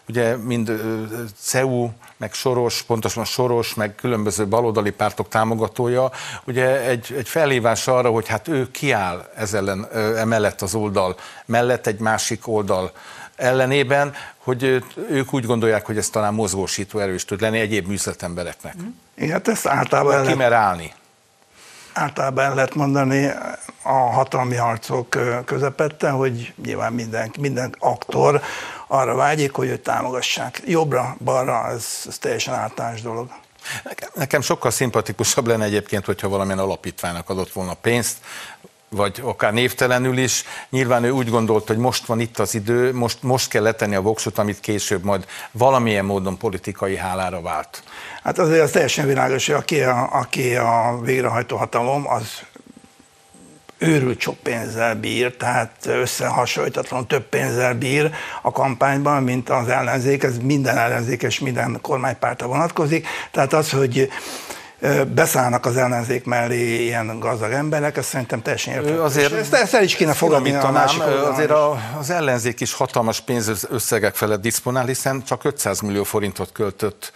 ugye 0.07 0.35
mind 0.35 0.81
CEU, 1.41 1.89
meg 2.19 2.34
Soros, 2.34 2.82
pontosan 2.82 3.25
Soros, 3.25 3.73
meg 3.73 3.95
különböző 3.95 4.47
baloldali 4.47 4.91
pártok 4.91 5.27
támogatója, 5.27 6.12
ugye 6.43 6.82
egy, 6.82 7.13
egy 7.17 7.27
felhívás 7.29 7.88
arra, 7.88 8.10
hogy 8.10 8.27
hát 8.27 8.47
ő 8.47 8.71
kiáll 8.71 9.29
ez 9.36 9.53
ellen, 9.53 9.88
emellett 10.17 10.62
az 10.62 10.75
oldal 10.75 11.15
mellett, 11.45 11.88
egy 11.88 11.99
másik 11.99 12.47
oldal 12.47 12.91
ellenében, 13.36 14.13
hogy 14.38 14.84
ők 15.10 15.34
úgy 15.34 15.45
gondolják, 15.45 15.86
hogy 15.86 15.97
ez 15.97 16.10
talán 16.10 16.34
mozgósító 16.34 16.99
erős 16.99 17.25
tud 17.25 17.41
lenni 17.41 17.60
egyéb 17.60 17.88
műszletembereknek. 17.88 18.75
Igen, 19.15 19.32
hát 19.32 19.47
ezt 19.47 19.67
általában... 19.67 20.27
Ki 20.27 20.34
mer 20.34 20.53
állni? 20.53 20.93
általában 21.93 22.43
el 22.43 22.55
lehet 22.55 22.75
mondani 22.75 23.32
a 23.82 23.93
hatalmi 23.93 24.55
harcok 24.55 25.17
közepette, 25.45 26.10
hogy 26.10 26.53
nyilván 26.65 26.93
minden, 26.93 27.32
minden 27.39 27.75
aktor 27.79 28.41
arra 28.91 29.15
vágyik, 29.15 29.52
hogy 29.52 29.67
őt 29.67 29.84
támogassák. 29.84 30.62
Jobbra, 30.65 31.15
balra, 31.23 31.67
ez, 31.67 31.86
ez 32.08 32.17
teljesen 32.17 32.54
általános 32.54 33.02
dolog. 33.02 33.30
Nekem 34.13 34.41
sokkal 34.41 34.71
szimpatikusabb 34.71 35.47
lenne 35.47 35.63
egyébként, 35.63 36.06
hogyha 36.06 36.30
valamilyen 36.30 36.60
alapítványnak 36.60 37.30
adott 37.30 37.52
volna 37.52 37.73
pénzt, 37.73 38.17
vagy 38.89 39.21
akár 39.23 39.54
névtelenül 39.54 40.17
is. 40.17 40.43
Nyilván 40.69 41.04
ő 41.04 41.10
úgy 41.10 41.30
gondolt, 41.30 41.67
hogy 41.67 41.78
most 41.78 42.06
van 42.06 42.19
itt 42.19 42.39
az 42.39 42.56
idő, 42.56 42.93
most, 42.93 43.23
most 43.23 43.49
kell 43.49 43.63
letenni 43.63 43.95
a 43.95 44.02
voksot, 44.02 44.38
amit 44.38 44.60
később 44.60 45.04
majd 45.04 45.25
valamilyen 45.52 46.06
módon 46.06 46.38
politikai 46.38 46.97
hálára 46.97 47.41
vált. 47.41 47.84
Hát 48.23 48.39
azért 48.39 48.63
az 48.63 48.71
teljesen 48.71 49.08
világos, 49.08 49.45
hogy 49.45 49.56
aki 49.56 49.82
a, 49.82 50.10
aki 50.12 50.56
a 50.56 50.99
végrehajtó 51.02 51.58
hatalom, 51.58 52.08
az 52.08 52.41
őrült 53.79 54.19
sok 54.19 54.37
pénzzel 54.37 54.95
bír, 54.95 55.35
tehát 55.35 55.71
összehasonlítatlan 55.85 57.07
több 57.07 57.23
pénzzel 57.23 57.73
bír 57.73 58.11
a 58.41 58.51
kampányban, 58.51 59.23
mint 59.23 59.49
az 59.49 59.67
ellenzék, 59.67 60.23
ez 60.23 60.37
minden 60.37 60.77
ellenzék 60.77 61.23
és 61.23 61.39
minden 61.39 61.77
kormánypárta 61.81 62.47
vonatkozik. 62.47 63.07
Tehát 63.31 63.53
az, 63.53 63.71
hogy 63.71 64.09
beszállnak 65.13 65.65
az 65.65 65.77
ellenzék 65.77 66.25
mellé 66.25 66.83
ilyen 66.83 67.19
gazdag 67.19 67.51
emberek, 67.51 67.97
ez 67.97 68.05
szerintem 68.05 68.41
teljesen 68.41 68.73
értető. 68.73 69.01
Azért 69.01 69.33
ezt, 69.33 69.53
ezt 69.53 69.73
el 69.73 69.83
is 69.83 69.95
kéne 69.95 70.13
fogadni 70.13 70.53
a 70.53 70.71
másik 70.71 71.01
Azért 71.01 71.51
a, 71.51 71.77
az 71.97 72.09
ellenzék 72.09 72.59
is 72.59 72.73
hatalmas 72.73 73.19
pénzösszegek 73.19 74.15
felett 74.15 74.41
diszponál, 74.41 74.85
hiszen 74.85 75.23
csak 75.23 75.43
500 75.43 75.79
millió 75.79 76.03
forintot 76.03 76.51
költött 76.51 77.11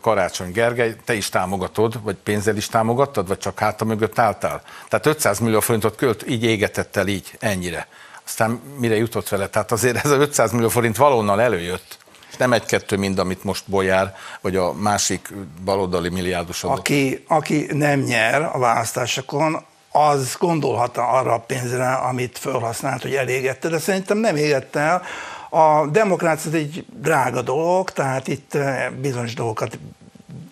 Karácsony 0.00 0.52
Gergely, 0.52 0.96
te 1.04 1.14
is 1.14 1.28
támogatod, 1.28 2.02
vagy 2.02 2.16
pénzzel 2.22 2.56
is 2.56 2.66
támogattad, 2.66 3.28
vagy 3.28 3.38
csak 3.38 3.58
háta 3.58 3.84
mögött 3.84 4.18
álltál? 4.18 4.62
Tehát 4.88 5.06
500 5.06 5.38
millió 5.38 5.60
forintot 5.60 5.96
költ, 5.96 6.28
így 6.28 6.44
égetett 6.44 6.96
el, 6.96 7.06
így, 7.06 7.36
ennyire. 7.40 7.86
Aztán 8.26 8.60
mire 8.78 8.96
jutott 8.96 9.28
vele? 9.28 9.48
Tehát 9.48 9.72
azért 9.72 10.04
ez 10.04 10.10
a 10.10 10.16
500 10.16 10.52
millió 10.52 10.68
forint 10.68 10.96
valonnal 10.96 11.40
előjött 11.40 11.98
nem 12.38 12.52
egy-kettő, 12.52 12.96
mind 12.96 13.18
amit 13.18 13.44
most 13.44 13.64
Bolyár, 13.66 14.14
vagy 14.40 14.56
a 14.56 14.72
másik 14.72 15.32
baloldali 15.64 16.08
milliárdos 16.08 16.64
adott. 16.64 16.78
Aki, 16.78 17.24
aki 17.28 17.66
nem 17.70 18.00
nyer 18.00 18.42
a 18.42 18.58
választásokon, 18.58 19.64
az 19.90 20.36
gondolhat 20.38 20.96
arra 20.96 21.32
a 21.32 21.38
pénzre, 21.38 21.92
amit 21.92 22.38
felhasznált, 22.38 23.02
hogy 23.02 23.14
elégette, 23.14 23.68
de 23.68 23.78
szerintem 23.78 24.18
nem 24.18 24.36
égette 24.36 24.80
el. 24.80 25.02
A 25.50 25.86
demokrácia 25.86 26.52
egy 26.52 26.84
drága 26.92 27.42
dolog, 27.42 27.90
tehát 27.90 28.28
itt 28.28 28.54
eh, 28.54 28.90
bizonyos 28.90 29.34
dolgokat 29.34 29.78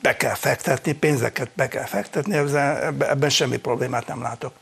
be 0.02 0.16
kell 0.16 0.34
fektetni, 0.34 0.92
pénzeket 0.92 1.50
be 1.54 1.68
kell 1.68 1.84
fektetni, 1.84 2.36
ebben 2.98 3.30
semmi 3.30 3.56
problémát 3.56 4.06
nem 4.06 4.22
látok. 4.22 4.52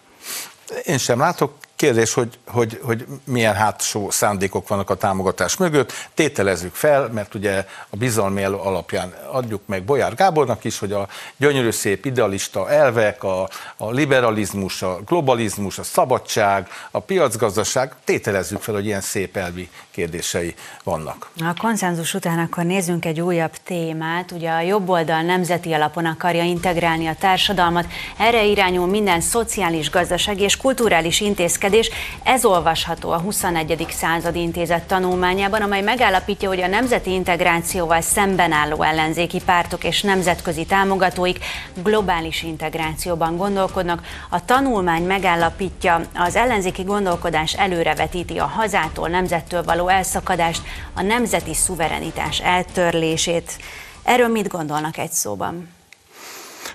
Én 0.85 0.99
sem 0.99 1.19
látok, 1.19 1.55
Kérdés, 1.81 2.15
hogy, 2.15 2.39
hogy, 2.47 2.81
hogy 2.83 3.07
milyen 3.25 3.55
hátsó 3.55 4.11
szándékok 4.11 4.69
vannak 4.69 4.91
a 4.91 4.95
támogatás 4.95 5.57
mögött. 5.57 5.93
Tételezzük 6.15 6.75
fel, 6.75 7.09
mert 7.09 7.35
ugye 7.35 7.65
a 7.91 7.97
bizalmi 7.97 8.43
alapján 8.45 9.15
adjuk 9.33 9.61
meg 9.67 9.85
Bolyár 9.85 10.15
Gábornak 10.15 10.65
is, 10.65 10.79
hogy 10.79 10.93
a 10.93 11.09
gyönyörű 11.37 11.71
szép 11.71 12.05
idealista 12.05 12.71
elvek, 12.71 13.25
a, 13.25 13.49
a 13.77 13.91
liberalizmus, 13.91 14.83
a 14.83 14.99
globalizmus, 15.07 15.79
a 15.79 15.83
szabadság, 15.83 16.69
a 16.91 17.01
piacgazdaság, 17.01 17.95
tételezzük 18.05 18.61
fel, 18.61 18.75
hogy 18.75 18.87
ilyen 18.87 19.01
szép 19.01 19.37
elvi 19.37 19.69
kérdései 19.91 20.55
vannak. 20.85 21.31
A 21.39 21.55
konszenzus 21.61 22.15
után 22.15 22.39
akkor 22.39 22.65
nézzünk 22.65 23.05
egy 23.05 23.21
újabb 23.21 23.53
témát. 23.65 24.31
Ugye 24.31 24.51
a 24.51 24.61
jobb 24.61 24.89
oldal 24.89 25.23
nemzeti 25.23 25.73
alapon 25.73 26.05
akarja 26.07 26.43
integrálni 26.43 27.07
a 27.07 27.17
társadalmat. 27.19 27.87
Erre 28.19 28.45
irányul 28.45 28.87
minden 28.87 29.21
szociális, 29.21 29.91
gazdasági 29.91 30.43
és 30.43 30.57
kulturális 30.57 31.21
intézkedés, 31.21 31.69
növekedés. 31.71 31.91
Ez 32.23 32.45
olvasható 32.45 33.11
a 33.11 33.19
21. 33.19 33.87
század 33.91 34.37
intézet 34.37 34.83
tanulmányában, 34.87 35.63
amely 35.63 35.83
megállapítja, 35.83 36.49
hogy 36.49 36.61
a 36.61 36.67
nemzeti 36.67 37.13
integrációval 37.13 38.01
szemben 38.01 38.53
álló 38.53 38.83
ellenzéki 38.83 39.41
pártok 39.45 39.85
és 39.85 40.03
nemzetközi 40.03 40.65
támogatóik 40.65 41.39
globális 41.83 42.43
integrációban 42.43 43.37
gondolkodnak. 43.37 44.03
A 44.31 44.45
tanulmány 44.45 45.03
megállapítja, 45.03 46.01
az 46.15 46.37
ellenzéki 46.37 46.83
gondolkodás 46.83 47.55
előrevetíti 47.55 48.39
a 48.39 48.47
hazától, 48.47 49.09
nemzettől 49.09 49.63
való 49.63 49.89
elszakadást, 49.89 50.63
a 50.95 51.03
nemzeti 51.03 51.55
szuverenitás 51.55 52.41
eltörlését. 52.41 53.59
Erről 54.03 54.29
mit 54.29 54.49
gondolnak 54.49 54.99
egy 54.99 55.13
szóban? 55.13 55.69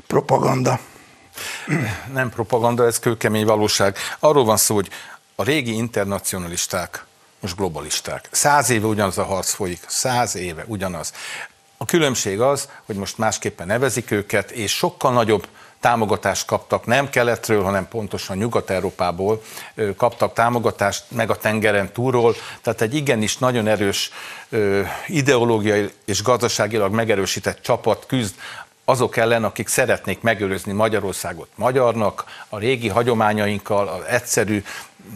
Propaganda 0.07 0.79
nem 2.13 2.29
propaganda, 2.29 2.85
ez 2.85 2.99
kőkemény 2.99 3.45
valóság. 3.45 3.97
Arról 4.19 4.45
van 4.45 4.57
szó, 4.57 4.75
hogy 4.75 4.89
a 5.35 5.43
régi 5.43 5.75
internacionalisták 5.75 7.05
most 7.39 7.55
globalisták. 7.55 8.27
Száz 8.31 8.69
éve 8.69 8.87
ugyanaz 8.87 9.17
a 9.17 9.23
harc 9.23 9.53
folyik, 9.53 9.83
száz 9.87 10.35
éve 10.35 10.63
ugyanaz. 10.67 11.13
A 11.77 11.85
különbség 11.85 12.41
az, 12.41 12.69
hogy 12.85 12.95
most 12.95 13.17
másképpen 13.17 13.67
nevezik 13.67 14.11
őket, 14.11 14.51
és 14.51 14.71
sokkal 14.71 15.13
nagyobb 15.13 15.47
támogatást 15.79 16.45
kaptak, 16.45 16.85
nem 16.85 17.09
keletről, 17.09 17.63
hanem 17.63 17.87
pontosan 17.87 18.37
Nyugat-Európából 18.37 19.41
kaptak 19.97 20.33
támogatást, 20.33 21.03
meg 21.07 21.29
a 21.29 21.37
tengeren 21.37 21.91
túlról, 21.91 22.35
tehát 22.61 22.81
egy 22.81 22.93
igenis 22.93 23.37
nagyon 23.37 23.67
erős 23.67 24.11
ideológiai 25.07 25.89
és 26.05 26.23
gazdaságilag 26.23 26.93
megerősített 26.93 27.61
csapat 27.61 28.05
küzd 28.07 28.35
azok 28.85 29.17
ellen, 29.17 29.43
akik 29.43 29.67
szeretnék 29.67 30.21
megőrizni 30.21 30.71
Magyarországot 30.71 31.47
magyarnak, 31.55 32.23
a 32.49 32.59
régi 32.59 32.87
hagyományainkkal, 32.87 33.87
az 33.87 34.05
egyszerű, 34.05 34.63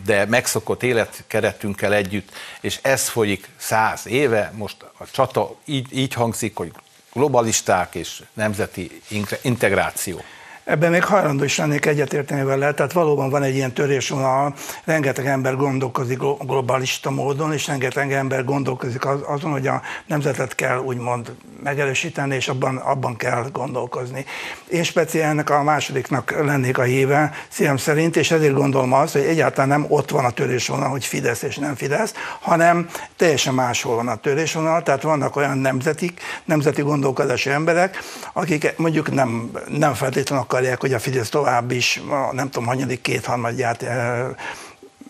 de 0.05 0.25
megszokott 0.25 0.83
életkeretünkkel 0.83 1.93
együtt, 1.93 2.31
és 2.61 2.79
ez 2.81 3.07
folyik 3.07 3.49
száz 3.57 4.07
éve, 4.07 4.51
most 4.55 4.75
a 4.97 5.05
csata 5.11 5.55
így, 5.65 5.97
így 5.97 6.13
hangzik, 6.13 6.55
hogy 6.55 6.71
globalisták 7.13 7.95
és 7.95 8.23
nemzeti 8.33 9.01
integráció. 9.41 10.21
Ebben 10.69 10.91
még 10.91 11.03
hajlandó 11.03 11.43
is 11.43 11.57
lennék 11.57 11.85
egyetérteni 11.85 12.43
vele, 12.43 12.73
tehát 12.73 12.91
valóban 12.91 13.29
van 13.29 13.43
egy 13.43 13.55
ilyen 13.55 13.73
törésvonal, 13.73 14.53
rengeteg 14.83 15.25
ember 15.25 15.55
gondolkozik 15.55 16.17
globalista 16.45 17.09
módon, 17.09 17.53
és 17.53 17.67
rengeteg 17.67 18.13
ember 18.13 18.43
gondolkozik 18.43 19.05
azon, 19.05 19.51
hogy 19.51 19.67
a 19.67 19.81
nemzetet 20.05 20.55
kell 20.55 20.77
úgymond 20.77 21.31
megerősíteni, 21.63 22.35
és 22.35 22.47
abban, 22.47 22.75
abban 22.77 23.15
kell 23.15 23.45
gondolkozni. 23.51 24.25
Én 24.67 24.83
speciál 24.83 25.39
a 25.39 25.63
másodiknak 25.63 26.31
lennék 26.45 26.77
a 26.77 26.83
híve, 26.83 27.31
szívem 27.49 27.77
szerint, 27.77 28.15
és 28.15 28.31
ezért 28.31 28.53
gondolom 28.53 28.93
azt, 28.93 29.13
hogy 29.13 29.21
egyáltalán 29.21 29.69
nem 29.69 29.85
ott 29.87 30.09
van 30.09 30.25
a 30.25 30.31
törésvonal, 30.31 30.89
hogy 30.89 31.05
Fidesz 31.05 31.41
és 31.41 31.57
nem 31.57 31.75
Fidesz, 31.75 32.13
hanem 32.39 32.89
teljesen 33.15 33.53
máshol 33.53 33.95
van 33.95 34.07
a 34.07 34.15
törésvonal, 34.15 34.83
tehát 34.83 35.01
vannak 35.01 35.35
olyan 35.35 35.57
nemzeti, 35.57 36.13
nemzeti 36.45 36.81
gondolkodású 36.81 37.49
emberek, 37.49 37.97
akik 38.33 38.73
mondjuk 38.77 39.11
nem, 39.11 39.51
nem 39.67 39.93
feltétlenül 39.93 40.45
akarják, 40.59 40.81
hogy 40.81 40.93
a 40.93 40.99
Fidesz 40.99 41.29
tovább 41.29 41.71
is, 41.71 42.01
nem 42.31 42.49
tudom, 42.49 42.67
hanyadik 42.67 43.01
kétharmadját 43.01 43.85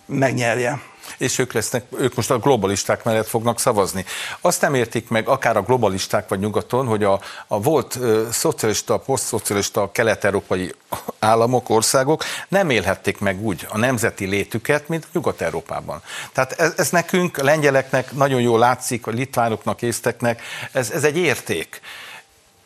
megnyerje 0.05 0.81
és 1.17 1.38
ők, 1.39 1.53
lesznek, 1.53 1.83
ők 1.97 2.15
most 2.15 2.31
a 2.31 2.38
globalisták 2.38 3.03
mellett 3.03 3.27
fognak 3.27 3.59
szavazni. 3.59 4.05
Azt 4.41 4.62
nem 4.62 4.73
értik 4.73 5.09
meg, 5.09 5.27
akár 5.27 5.57
a 5.57 5.62
globalisták 5.62 6.29
vagy 6.29 6.39
nyugaton, 6.39 6.85
hogy 6.85 7.03
a, 7.03 7.19
a 7.47 7.62
volt 7.62 7.95
uh, 7.95 8.29
szocialista, 8.29 8.97
posztszocialista 8.97 9.91
kelet-európai 9.91 10.73
államok, 11.19 11.69
országok 11.69 12.23
nem 12.47 12.69
élhették 12.69 13.19
meg 13.19 13.41
úgy 13.41 13.67
a 13.69 13.77
nemzeti 13.77 14.25
létüket, 14.25 14.88
mint 14.88 15.07
Nyugat-Európában. 15.13 16.01
Tehát 16.33 16.51
ez, 16.51 16.73
ez 16.77 16.89
nekünk, 16.89 17.38
a 17.38 17.43
lengyeleknek 17.43 18.12
nagyon 18.12 18.41
jól 18.41 18.59
látszik, 18.59 19.07
a 19.07 19.12
litvánoknak, 19.12 19.81
észteknek, 19.81 20.41
ez, 20.71 20.91
ez 20.91 21.03
egy 21.03 21.17
érték 21.17 21.81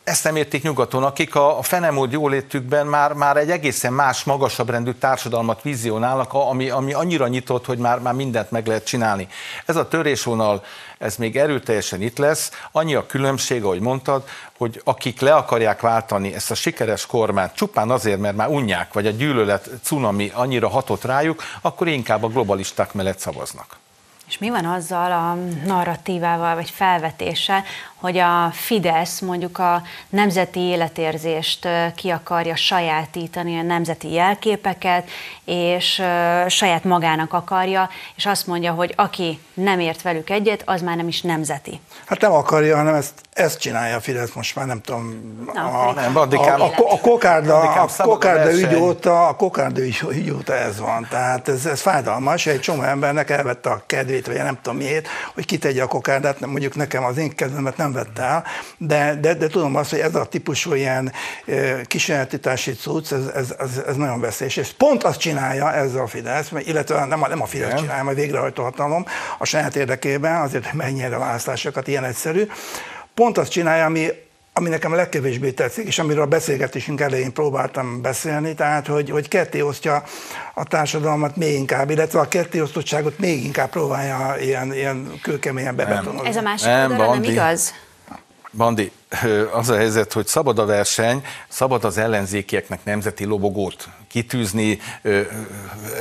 ezt 0.04 0.24
nem 0.24 0.36
értik 0.36 0.63
nyugaton, 0.63 1.04
akik 1.04 1.36
a, 1.36 1.58
a 1.58 1.62
fenemód 1.62 2.12
jólétükben 2.12 2.88
már, 2.88 3.13
már 3.13 3.38
egy 3.38 3.52
egészen 3.52 3.94
más, 3.94 4.24
magasabb 4.24 4.70
rendű 4.70 4.92
társadalmat 4.92 5.62
vizionálnak, 5.62 6.34
ami, 6.34 6.70
ami 6.70 6.94
annyira 6.94 7.28
nyitott, 7.28 7.66
hogy 7.66 7.78
már, 7.78 8.00
már 8.00 8.13
mindent 8.13 8.52
meg 8.52 8.68
lehet 8.68 8.86
csinálni. 8.86 9.28
Ez 9.66 9.76
a 9.76 9.88
törésvonal, 9.88 10.63
ez 10.98 11.16
még 11.16 11.38
erőteljesen 11.38 12.02
itt 12.02 12.18
lesz. 12.18 12.52
Annyi 12.72 12.96
a 12.96 13.06
különbség, 13.06 13.63
ahogy 13.63 13.80
mondtad, 13.80 14.24
hogy 14.58 14.82
akik 14.84 15.20
le 15.20 15.36
akarják 15.36 15.82
váltani 15.82 16.34
ezt 16.34 16.52
a 16.52 16.56
sikeres 16.56 17.06
kormányt 17.06 17.54
csupán 17.54 17.92
azért, 17.92 18.20
mert 18.20 18.36
már 18.36 18.48
unják, 18.48 18.94
vagy 18.94 19.08
a 19.08 19.12
gyűlölet 19.12 19.70
cunami 19.84 20.32
annyira 20.34 20.70
hatott 20.70 21.04
rájuk, 21.04 21.44
akkor 21.62 21.88
inkább 21.88 22.24
a 22.24 22.28
globalisták 22.28 22.94
mellett 22.94 23.20
szavaznak. 23.20 23.82
És 24.28 24.38
mi 24.38 24.50
van 24.50 24.66
azzal 24.66 25.12
a 25.12 25.38
narratívával 25.66 26.56
vagy 26.56 26.70
felvetéssel, 26.70 27.63
hogy 28.04 28.18
a 28.18 28.52
Fidesz 28.52 29.20
mondjuk 29.20 29.58
a 29.60 29.82
nemzeti 30.10 30.60
életérzést 30.60 31.68
ki 31.96 32.10
akarja 32.10 32.56
sajátítani, 32.56 33.60
a 33.60 33.62
nemzeti 33.62 34.12
jelképeket, 34.12 35.10
és 35.46 36.02
saját 36.48 36.84
magának 36.84 37.34
akarja, 37.34 37.89
és 38.16 38.26
azt 38.26 38.48
mondja, 38.48 38.72
hogy 38.72 38.94
aki 38.98 39.39
nem 39.54 39.80
ért 39.80 40.02
velük 40.02 40.30
egyet, 40.30 40.62
az 40.66 40.82
már 40.82 40.96
nem 40.96 41.08
is 41.08 41.22
nemzeti. 41.22 41.80
Hát 42.06 42.22
nem 42.22 42.32
akarja, 42.32 42.76
hanem 42.76 42.94
ezt, 42.94 43.13
ezt 43.34 43.60
csinálja 43.60 43.96
a 43.96 44.00
Fidesz 44.00 44.34
most 44.34 44.56
már, 44.56 44.66
nem 44.66 44.82
tudom. 44.82 45.34
Na, 45.54 45.88
a, 45.88 45.94
nem, 45.94 46.13
Bandikám- 46.13 46.60
a, 46.60 46.63
a, 46.63 46.94
a, 46.94 47.00
kokárda, 47.02 47.60
a 47.60 47.88
kokárda 48.04 48.52
ügy 48.52 48.76
óta, 48.76 49.28
a 49.28 49.36
kokárda 49.36 49.82
ügy, 49.82 50.32
óta 50.34 50.54
ez 50.54 50.80
van. 50.80 51.08
Tehát 51.10 51.48
ez, 51.48 51.66
ez 51.66 51.82
fájdalmas, 51.82 52.46
egy 52.46 52.60
csomó 52.60 52.82
embernek 52.82 53.30
elvette 53.30 53.70
a 53.70 53.84
kedvét, 53.86 54.28
vagy 54.28 54.36
nem 54.36 54.58
tudom 54.62 54.78
miért, 54.78 55.08
hogy 55.34 55.46
kitegye 55.46 55.84
a 55.84 55.88
kokárdát, 55.88 56.39
nem- 56.39 56.50
mondjuk 56.50 56.76
nekem 56.76 57.04
az 57.04 57.18
én 57.18 57.36
kedvemet 57.36 57.78
nem 57.78 57.93
vette 57.94 58.22
el, 58.22 58.44
de, 58.78 59.18
de, 59.22 59.34
de 59.34 59.48
tudom 59.48 59.76
azt, 59.76 59.90
hogy 59.90 60.00
ez 60.00 60.16
a 60.16 60.26
típusú 60.26 60.74
ilyen 60.74 61.12
kisajátítási 61.84 62.74
cucc, 62.74 63.12
ez, 63.12 63.26
ez, 63.36 63.56
ez, 63.60 63.84
ez 63.88 63.96
nagyon 63.96 64.20
veszélyes. 64.20 64.56
És 64.56 64.72
pont 64.78 65.04
azt 65.04 65.20
csinálja 65.20 65.74
ezzel 65.74 66.02
a 66.02 66.08
Fidesz, 66.08 66.50
mert- 66.50 66.68
illetve 66.68 67.06
nem 67.06 67.24
a, 67.24 67.28
nem 67.28 67.42
a 67.42 67.46
Fidesz 67.46 67.68
Igen. 67.68 67.80
csinálja, 67.80 68.04
majd 68.04 68.18
végrehajtó 68.18 68.64
hatalom 68.64 69.06
a 69.38 69.46
saját 69.46 69.76
érdekében, 69.76 70.42
azért, 70.42 70.66
hogy 70.66 70.80
megnyerje 70.80 71.16
a 71.16 71.20
választásokat, 71.20 71.88
ilyen 71.88 72.04
egyszerű. 72.04 72.48
Pont 73.14 73.38
azt 73.38 73.52
csinálja, 73.52 73.86
ami, 73.86 74.08
ami 74.54 74.70
nekem 74.70 74.92
a 74.92 74.96
legkevésbé 74.96 75.52
tetszik, 75.52 75.88
és 75.88 76.00
amiről 76.00 76.24
a 76.24 76.26
beszélgetésünk 76.26 77.02
elején 77.02 77.34
próbáltam 77.34 78.02
beszélni, 78.02 78.54
tehát 78.54 78.88
hogy, 78.88 79.10
hogy 79.10 79.28
ketté 79.28 79.62
osztja 79.62 80.04
a 80.54 80.64
társadalmat 80.64 81.36
még 81.36 81.54
inkább, 81.54 81.90
illetve 81.90 82.20
a 82.20 82.28
kettéosztottságot 82.28 83.20
még 83.20 83.46
inkább 83.46 83.70
próbálja 83.70 84.36
ilyen, 84.42 84.74
ilyen 84.74 85.20
kőkeményen 85.22 85.76
bebetonozni. 85.76 86.28
Ez 86.28 86.36
a 86.36 86.42
másik 86.42 86.68
Nem, 86.68 86.92
oldalra 86.92 87.14
nem 87.14 87.24
igaz? 87.24 87.74
Bandi, 88.58 88.92
az 89.52 89.70
a 89.70 89.76
helyzet, 89.76 90.13
hogy 90.13 90.28
szabad 90.28 90.60
a 90.60 90.66
verseny, 90.66 91.26
szabad 91.48 91.84
az 91.84 91.98
ellenzékieknek 91.98 92.84
nemzeti 92.84 93.26
lobogót 93.26 93.88
kitűzni, 94.08 94.80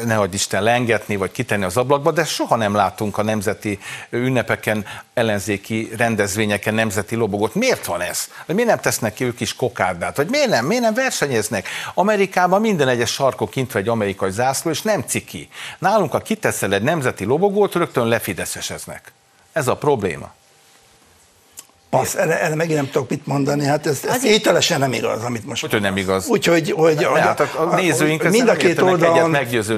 adj 0.08 0.34
Isten 0.34 0.62
lengetni, 0.62 1.16
vagy 1.16 1.30
kitenni 1.30 1.64
az 1.64 1.76
ablakba, 1.76 2.10
de 2.10 2.24
soha 2.24 2.56
nem 2.56 2.74
látunk 2.74 3.18
a 3.18 3.22
nemzeti 3.22 3.78
ünnepeken, 4.10 4.84
ellenzéki 5.14 5.88
rendezvényeken 5.96 6.74
nemzeti 6.74 7.14
lobogót. 7.14 7.54
Miért 7.54 7.86
van 7.86 8.00
ez? 8.00 8.28
Vagy 8.46 8.54
miért 8.54 8.70
nem 8.70 8.80
tesznek 8.80 9.14
ki 9.14 9.24
ők 9.24 9.40
is 9.40 9.54
kokárdát? 9.54 10.16
Vagy 10.16 10.30
miért 10.30 10.48
nem? 10.48 10.66
Miért 10.66 10.82
nem 10.82 10.94
versenyeznek? 10.94 11.68
Amerikában 11.94 12.60
minden 12.60 12.88
egyes 12.88 13.12
sarkon 13.12 13.48
kint 13.48 13.74
egy 13.74 13.88
amerikai 13.88 14.30
zászló, 14.30 14.70
és 14.70 14.82
nem 14.82 15.02
ciki. 15.06 15.48
Nálunk, 15.78 16.10
ha 16.10 16.18
kiteszel 16.18 16.74
egy 16.74 16.82
nemzeti 16.82 17.24
lobogót, 17.24 17.74
rögtön 17.74 18.06
lefideszeseznek. 18.06 19.12
Ez 19.52 19.68
a 19.68 19.76
probléma. 19.76 20.34
Passz, 21.92 22.14
erre, 22.14 22.40
erre 22.40 22.54
megint 22.54 22.76
nem 22.76 22.90
tudok 22.90 23.08
mit 23.10 23.26
mondani, 23.26 23.64
hát 23.64 23.86
ez, 23.86 24.00
ez 24.08 24.24
ételesen 24.24 24.78
nem 24.78 24.92
igaz, 24.92 25.22
amit 25.24 25.46
most 25.46 25.70
Hogy 25.70 25.80
nem 25.80 25.96
igaz. 25.96 26.26
Úgyhogy 26.28 26.70
hogy, 26.70 26.94
Ne, 26.96 27.04
hogy 27.04 27.20
hát 27.20 27.40
a- 27.40 27.70
a 27.70 27.74
nézőink 27.74 28.24
ezzel 28.24 28.44
nem 28.44 28.56
értenek 28.56 28.64
egyet 28.64 28.78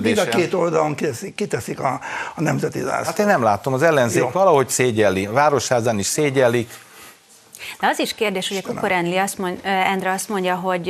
mind 0.00 0.18
a 0.18 0.24
két 0.36 0.54
oldalon 0.54 0.94
kiteszik, 0.94 1.34
kiteszik 1.34 1.80
a, 1.80 2.00
a 2.34 2.40
nemzeti 2.42 2.80
zászlót. 2.80 3.06
Hát 3.06 3.18
én 3.18 3.26
nem 3.26 3.42
látom, 3.42 3.72
az 3.72 3.82
ellenzék 3.82 4.20
Jó. 4.22 4.30
valahogy 4.32 4.68
szégyelli, 4.68 5.26
a 5.26 5.32
Városházán 5.32 5.98
is 5.98 6.06
szégyellik, 6.06 6.70
De 7.80 7.86
az 7.86 7.98
is 7.98 8.14
kérdés, 8.14 8.48
hogy 8.48 8.56
a 8.56 8.68
Kukor 8.68 8.92
Endli 8.92 9.16
azt 9.16 9.38
mond, 9.38 9.58
Endre 9.62 10.10
azt 10.10 10.28
mondja, 10.28 10.54
hogy 10.54 10.88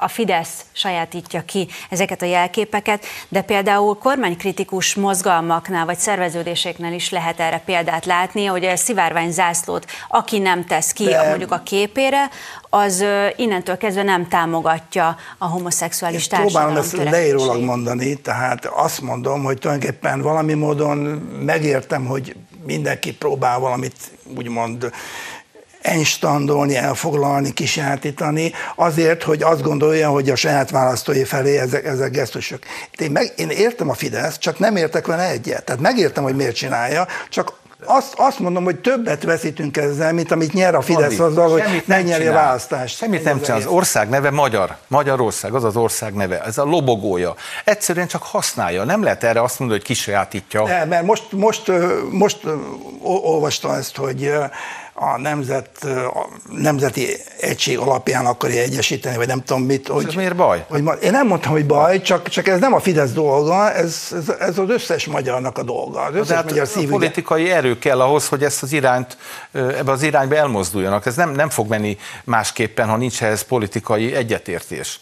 a 0.00 0.08
Fidesz 0.08 0.64
sajátítja 0.72 1.44
ki 1.44 1.68
ezeket 1.90 2.22
a 2.22 2.26
jelképeket, 2.26 3.04
de 3.28 3.42
például 3.42 3.98
kormánykritikus 3.98 4.94
mozgalmaknál 4.94 5.84
vagy 5.84 5.98
szerveződéseknél 5.98 6.92
is 6.92 7.10
lehet 7.10 7.40
erre 7.40 7.62
példát 7.64 8.04
látni, 8.04 8.44
hogy 8.44 8.64
a 8.64 8.76
szivárvány 8.76 9.30
zászlót, 9.30 9.86
aki 10.08 10.38
nem 10.38 10.64
tesz 10.64 10.92
ki 10.92 11.04
De- 11.04 11.28
mondjuk 11.28 11.52
a 11.52 11.62
képére, 11.64 12.28
az 12.70 13.04
innentől 13.36 13.76
kezdve 13.76 14.02
nem 14.02 14.28
támogatja 14.28 15.16
a 15.38 15.46
homoszexuális 15.46 16.28
Én 16.32 16.38
próbálom 16.38 16.74
társadalom 16.74 17.06
ezt 17.06 17.16
leírólag 17.16 17.62
mondani, 17.62 18.14
tehát 18.14 18.64
azt 18.66 19.00
mondom, 19.00 19.42
hogy 19.42 19.58
tulajdonképpen 19.58 20.20
valami 20.20 20.54
módon 20.54 20.98
megértem, 21.44 22.06
hogy 22.06 22.36
mindenki 22.66 23.14
próbál 23.14 23.58
valamit 23.58 23.96
úgymond 24.36 24.92
enstandolni, 25.82 26.76
elfoglalni, 26.76 27.52
kisátítani, 27.52 28.52
azért, 28.74 29.22
hogy 29.22 29.42
azt 29.42 29.62
gondolja, 29.62 30.10
hogy 30.10 30.30
a 30.30 30.36
saját 30.36 30.70
választói 30.70 31.24
felé 31.24 31.58
ezek, 31.58 31.84
ezek 31.84 32.10
gesztusok. 32.10 32.58
Én, 32.98 33.10
meg, 33.10 33.32
én 33.36 33.48
értem 33.48 33.88
a 33.88 33.94
Fidesz, 33.94 34.38
csak 34.38 34.58
nem 34.58 34.76
értek 34.76 35.06
vele 35.06 35.30
egyet. 35.30 35.64
Tehát 35.64 35.80
megértem, 35.80 36.22
hogy 36.22 36.36
miért 36.36 36.56
csinálja, 36.56 37.06
csak 37.28 37.60
azt, 37.84 38.14
azt 38.16 38.38
mondom, 38.38 38.64
hogy 38.64 38.80
többet 38.80 39.22
veszítünk 39.22 39.76
ezzel, 39.76 40.12
mint 40.12 40.30
amit 40.30 40.52
nyer 40.52 40.74
a 40.74 40.80
Fidesz 40.80 41.18
Andi, 41.18 41.22
azzal, 41.22 41.50
hogy 41.50 41.62
nem 41.62 41.82
megnyeri 41.84 42.26
a 42.26 42.32
választást. 42.32 42.96
Semmit 42.96 43.24
nem 43.24 43.36
az 43.36 43.44
csinál. 43.44 43.58
Az 43.58 43.66
ország 43.66 44.08
neve 44.08 44.30
magyar. 44.30 44.76
Magyarország, 44.86 45.54
az 45.54 45.64
az 45.64 45.76
ország 45.76 46.14
neve. 46.14 46.42
Ez 46.42 46.58
a 46.58 46.64
lobogója. 46.64 47.34
Egyszerűen 47.64 48.06
csak 48.06 48.22
használja. 48.22 48.84
Nem 48.84 49.02
lehet 49.02 49.24
erre 49.24 49.42
azt 49.42 49.58
mondani, 49.58 49.80
hogy 49.80 49.88
kisajátítja. 49.88 50.66
Ne, 50.66 50.84
mert 50.84 51.04
most, 51.04 51.32
most, 51.32 51.72
most 52.10 52.38
olvastam 53.02 53.70
ezt, 53.70 53.96
hogy 53.96 54.32
a 55.02 55.18
nemzet, 55.18 55.84
a 56.14 56.28
nemzeti 56.50 57.06
egység 57.40 57.78
alapján 57.78 58.26
akarja 58.26 58.60
egyesíteni, 58.60 59.16
vagy 59.16 59.26
nem 59.26 59.42
tudom 59.44 59.62
mit. 59.62 59.88
Hogy, 59.88 60.06
ez 60.06 60.14
miért 60.14 60.36
baj? 60.36 60.64
Hogy, 60.68 60.82
ma- 60.82 60.92
én 60.92 61.10
nem 61.10 61.26
mondtam, 61.26 61.52
hogy 61.52 61.66
baj, 61.66 62.00
csak, 62.00 62.28
csak 62.28 62.48
ez 62.48 62.60
nem 62.60 62.72
a 62.74 62.80
Fidesz 62.80 63.12
dolga, 63.12 63.72
ez, 63.72 63.96
ez, 64.12 64.28
ez 64.38 64.58
az 64.58 64.70
összes 64.70 65.06
magyarnak 65.06 65.58
a 65.58 65.62
dolga. 65.62 66.00
Az 66.00 66.14
összes 66.14 66.36
hát 66.36 66.44
magyar 66.44 66.62
a 66.62 66.66
szívügye. 66.66 66.90
politikai 66.90 67.50
erő 67.50 67.78
kell 67.78 68.00
ahhoz, 68.00 68.28
hogy 68.28 68.44
ezt 68.44 68.62
az 68.62 68.72
irányt, 68.72 69.16
ebbe 69.52 69.92
az 69.92 70.02
irányba 70.02 70.36
elmozduljanak. 70.36 71.06
Ez 71.06 71.16
nem, 71.16 71.30
nem 71.30 71.48
fog 71.48 71.68
menni 71.68 71.96
másképpen, 72.24 72.88
ha 72.88 72.96
nincs 72.96 73.22
ehhez 73.22 73.42
politikai 73.42 74.14
egyetértés. 74.14 75.00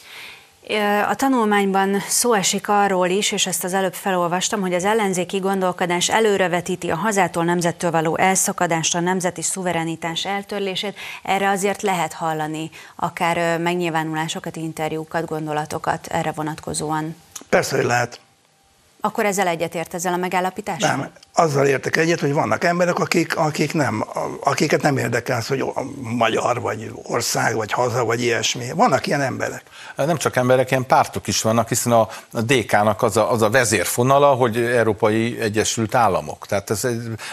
A 1.09 1.15
tanulmányban 1.15 2.01
szó 2.09 2.33
esik 2.33 2.69
arról 2.69 3.09
is, 3.09 3.33
és 3.33 3.47
ezt 3.47 3.65
az 3.65 3.75
előbb 3.75 3.95
felolvastam, 3.95 4.61
hogy 4.61 4.75
az 4.75 4.85
ellenzéki 4.85 5.39
gondolkodás 5.39 6.11
előrevetíti 6.11 6.91
a 6.91 6.97
hazától 6.97 7.45
nemzettől 7.45 7.91
való 7.91 8.17
elszakadást, 8.17 8.95
a 8.95 9.01
nemzeti 9.01 9.43
szuverenitás 9.43 10.25
eltörlését. 10.25 10.97
Erre 11.23 11.49
azért 11.49 11.83
lehet 11.83 12.13
hallani 12.13 12.71
akár 12.97 13.61
megnyilvánulásokat, 13.61 14.57
interjúkat, 14.57 15.27
gondolatokat 15.27 16.07
erre 16.07 16.33
vonatkozóan. 16.33 17.17
Persze, 17.49 17.77
hogy 17.77 17.85
lehet. 17.85 18.21
Akkor 19.01 19.25
ezzel 19.25 19.47
egyetért 19.47 19.95
ezzel 19.95 20.13
a 20.13 20.17
megállapítással? 20.17 20.97
Nem, 20.97 21.11
azzal 21.35 21.67
értek 21.67 21.97
egyet, 21.97 22.21
hogy 22.21 22.33
vannak 22.33 22.65
emberek, 22.65 22.99
akik, 22.99 23.37
akik 23.37 23.75
nem, 23.75 24.05
akiket 24.45 24.83
nem 24.83 24.97
érdekel 24.97 25.37
az, 25.37 25.47
hogy 25.47 25.65
magyar, 26.01 26.61
vagy 26.61 26.93
ország, 27.03 27.55
vagy 27.55 27.73
haza, 27.73 28.05
vagy 28.05 28.23
ilyesmi. 28.23 28.65
Vannak 28.75 29.07
ilyen 29.07 29.21
emberek. 29.21 29.63
Nem 29.97 30.17
csak 30.17 30.37
emberek, 30.37 30.71
ilyen 30.71 30.87
pártok 30.87 31.27
is 31.27 31.43
vannak, 31.43 31.69
hiszen 31.69 31.93
a, 31.93 32.09
a 32.33 32.41
DK-nak 32.41 33.03
az 33.03 33.17
a, 33.17 33.31
az 33.31 33.43
a 33.43 33.51
vezérfonala, 33.51 34.27
hogy 34.27 34.57
Európai 34.57 35.41
Egyesült 35.41 35.95
Államok. 35.95 36.47
Tehát 36.47 36.71
ez 36.71 36.87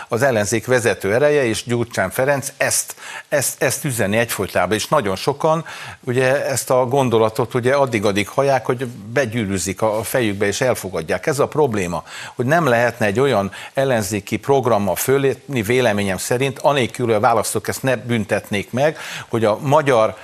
az 0.08 0.21
ellenzék 0.21 0.65
vezető 0.65 1.13
ereje, 1.13 1.45
és 1.45 1.63
Gyurcsán 1.63 2.10
Ferenc 2.10 2.51
ezt, 2.58 2.95
ezt, 3.30 3.63
ezt 3.63 3.84
üzeni 3.84 4.17
egyfolytában, 4.17 4.75
és 4.75 4.88
nagyon 4.88 5.15
sokan 5.15 5.65
ugye 6.03 6.45
ezt 6.45 6.69
a 6.69 6.86
gondolatot 6.86 7.53
ugye 7.53 7.73
addig-addig 7.73 8.27
hallják, 8.27 8.65
hogy 8.65 8.86
begyűrűzik 8.88 9.82
a 9.82 9.97
a 9.97 10.03
fejükbe, 10.03 10.45
és 10.45 10.62
elfogadják. 10.62 11.27
Ez 11.27 11.39
a 11.39 11.47
probléma, 11.57 12.03
hogy 12.35 12.45
nem 12.45 12.65
lehetne 12.65 13.05
egy 13.05 13.19
olyan 13.19 13.51
ellenzéki 13.73 14.37
programmal 14.37 14.95
fölépni, 14.95 15.61
véleményem 15.61 16.17
szerint, 16.17 16.59
anélkül, 16.59 17.05
hogy 17.05 17.15
a 17.15 17.19
választók 17.19 17.67
ezt 17.67 17.83
ne 17.83 17.95
büntetnék 17.95 18.71
meg, 18.71 18.97
hogy 19.27 19.45
a 19.45 19.57
magyar 19.61 20.17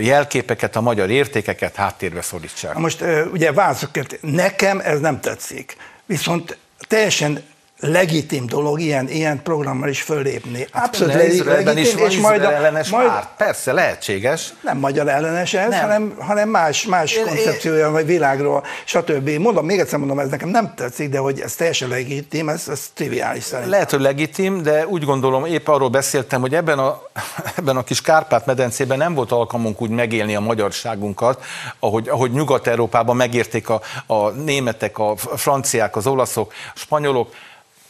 jelképeket, 0.00 0.76
a 0.76 0.80
magyar 0.80 1.10
értékeket 1.10 1.74
háttérbe 1.74 2.22
szorítsák. 2.22 2.74
Most 2.74 3.04
ugye 3.32 3.52
válaszokért, 3.52 4.18
nekem 4.20 4.80
ez 4.84 5.00
nem 5.00 5.20
tetszik. 5.20 5.76
Viszont 6.04 6.58
teljesen 6.88 7.42
legitim 7.80 8.46
dolog 8.46 8.80
ilyen, 8.80 9.08
ilyen 9.08 9.42
programmal 9.42 9.88
is 9.88 10.02
fölépni. 10.02 10.66
Abszolút 10.72 11.12
Ne, 11.12 11.18
legi- 11.18 11.34
Izraelben 11.34 11.78
is 11.78 11.94
van 11.94 12.10
és 12.10 12.16
majd, 12.18 12.42
a, 12.44 12.52
ellenes 12.52 12.88
majd 12.88 13.08
párt. 13.08 13.28
Persze, 13.36 13.72
lehetséges. 13.72 14.52
nem 14.62 14.78
magyar 14.78 15.08
ellenes 15.08 15.54
ez, 15.54 15.68
Nem. 15.70 15.80
hanem, 15.80 16.14
hanem 16.18 16.48
más, 16.48 16.84
más 16.86 17.14
Én- 17.14 17.24
koncepciója, 17.24 17.90
vagy 17.90 18.06
világról, 18.06 18.64
stb. 18.84 19.28
Mondom, 19.28 19.66
még 19.66 19.78
egyszer 19.78 19.98
mondom, 19.98 20.18
ez 20.18 20.28
nekem 20.28 20.48
nem 20.48 20.74
tetszik, 20.76 21.08
de 21.08 21.18
hogy 21.18 21.40
ez 21.40 21.54
teljesen 21.54 21.88
legitim, 21.88 22.48
ez, 22.48 22.68
ez 22.68 22.90
triviális 22.94 23.42
szerintem. 23.42 23.70
Lehet, 23.70 23.90
hogy 23.90 24.00
legitim, 24.00 24.62
de 24.62 24.86
úgy 24.86 25.04
gondolom, 25.04 25.44
épp 25.44 25.68
arról 25.68 25.88
beszéltem, 25.88 26.40
hogy 26.40 26.54
ebben 26.54 26.78
a, 26.78 27.02
ebben 27.58 27.76
a 27.76 27.84
kis 27.84 28.00
Kárpát-medencében 28.00 28.98
nem 28.98 29.14
volt 29.14 29.32
alkalmunk 29.32 29.80
úgy 29.82 29.90
megélni 29.90 30.34
a 30.36 30.40
magyarságunkat, 30.40 31.44
ahogy, 31.78 32.08
ahogy 32.08 32.30
Nyugat-Európában 32.30 33.16
megérték 33.16 33.68
a, 33.68 33.80
a 34.06 34.28
németek, 34.30 34.98
a 34.98 35.16
franciák, 35.16 35.96
az 35.96 36.06
olaszok, 36.06 36.52
a 36.74 36.78
spanyolok 36.78 37.28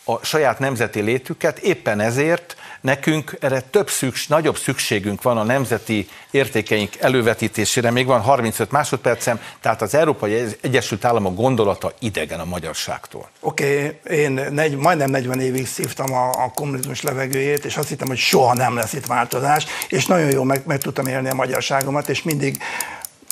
a 0.08 0.24
saját 0.24 0.58
nemzeti 0.58 1.00
létüket, 1.00 1.58
éppen 1.58 2.00
ezért 2.00 2.56
Nekünk 2.86 3.36
erre 3.40 3.60
több 3.60 3.90
szükség, 3.90 4.28
nagyobb 4.28 4.56
szükségünk 4.56 5.22
van 5.22 5.36
a 5.38 5.42
nemzeti 5.42 6.08
értékeink 6.30 6.96
elővetítésére. 7.00 7.90
Még 7.90 8.06
van 8.06 8.20
35 8.20 8.70
másodpercem, 8.70 9.40
tehát 9.60 9.82
az 9.82 9.94
Európai 9.94 10.44
Egyesült 10.60 11.04
Államok 11.04 11.34
gondolata 11.34 11.92
idegen 11.98 12.40
a 12.40 12.44
magyarságtól. 12.44 13.28
Oké, 13.40 13.98
okay, 14.04 14.18
én 14.18 14.32
negy, 14.50 14.76
majdnem 14.76 15.10
40 15.10 15.40
évig 15.40 15.66
szívtam 15.66 16.12
a, 16.12 16.28
a 16.28 16.50
kommunizmus 16.54 17.02
levegőjét, 17.02 17.64
és 17.64 17.76
azt 17.76 17.88
hittem, 17.88 18.08
hogy 18.08 18.18
soha 18.18 18.54
nem 18.54 18.74
lesz 18.74 18.92
itt 18.92 19.06
változás, 19.06 19.66
és 19.88 20.06
nagyon 20.06 20.30
jól 20.30 20.44
meg, 20.44 20.62
meg 20.66 20.78
tudtam 20.78 21.06
élni 21.06 21.28
a 21.28 21.34
magyarságomat, 21.34 22.08
és 22.08 22.22
mindig 22.22 22.58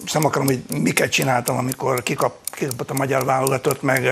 és 0.04 0.12
nem 0.12 0.24
akarom, 0.24 0.46
hogy 0.46 0.62
miket 0.82 1.10
csináltam, 1.10 1.56
amikor 1.56 2.02
kikap, 2.02 2.34
kikapott 2.50 2.90
a 2.90 2.94
magyar 2.94 3.24
válogatott, 3.24 3.82
meg 3.82 4.06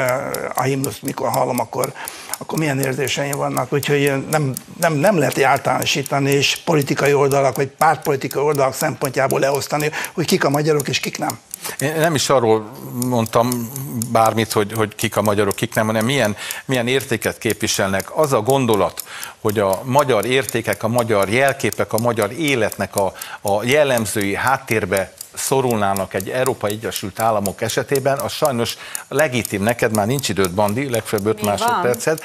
a 0.54 0.62
himnusz, 0.62 0.98
mikor 1.00 1.28
hallom, 1.28 1.60
akkor, 1.60 1.92
akkor 2.38 2.58
milyen 2.58 2.80
érzéseim 2.80 3.36
vannak. 3.36 3.72
Úgyhogy 3.72 4.12
nem, 4.30 4.54
nem, 4.80 4.92
nem 4.92 5.18
lehet 5.18 5.42
általánosítani, 5.42 6.30
és 6.30 6.56
politikai 6.64 7.14
oldalak, 7.14 7.56
vagy 7.56 7.68
pártpolitikai 7.68 8.42
oldalak 8.42 8.74
szempontjából 8.74 9.40
leosztani, 9.40 9.90
hogy 10.12 10.26
kik 10.26 10.44
a 10.44 10.50
magyarok 10.50 10.88
és 10.88 11.00
kik 11.00 11.18
nem. 11.18 11.38
Én 11.78 11.94
nem 11.96 12.14
is 12.14 12.28
arról 12.28 12.70
mondtam 13.06 13.70
bármit, 14.12 14.52
hogy, 14.52 14.72
hogy 14.72 14.94
kik 14.94 15.16
a 15.16 15.22
magyarok, 15.22 15.54
kik 15.54 15.74
nem, 15.74 15.86
hanem 15.86 16.04
milyen, 16.04 16.36
milyen 16.64 16.88
értéket 16.88 17.38
képviselnek. 17.38 18.16
Az 18.16 18.32
a 18.32 18.40
gondolat, 18.40 19.04
hogy 19.40 19.58
a 19.58 19.82
magyar 19.84 20.24
értékek, 20.24 20.82
a 20.82 20.88
magyar 20.88 21.28
jelképek, 21.28 21.92
a 21.92 21.98
magyar 21.98 22.32
életnek 22.32 22.96
a, 22.96 23.12
a 23.40 23.64
jellemzői 23.64 24.34
háttérbe 24.34 25.12
szorulnának 25.34 26.14
egy 26.14 26.30
Európai 26.30 26.72
Egyesült 26.72 27.20
Államok 27.20 27.60
esetében, 27.60 28.18
az 28.18 28.32
sajnos 28.32 28.76
legitim. 29.08 29.62
Neked 29.62 29.94
már 29.94 30.06
nincs 30.06 30.28
időd, 30.28 30.50
Bandi, 30.50 30.90
legfeljebb 30.90 31.26
5 31.26 31.42
másodperced. 31.42 32.20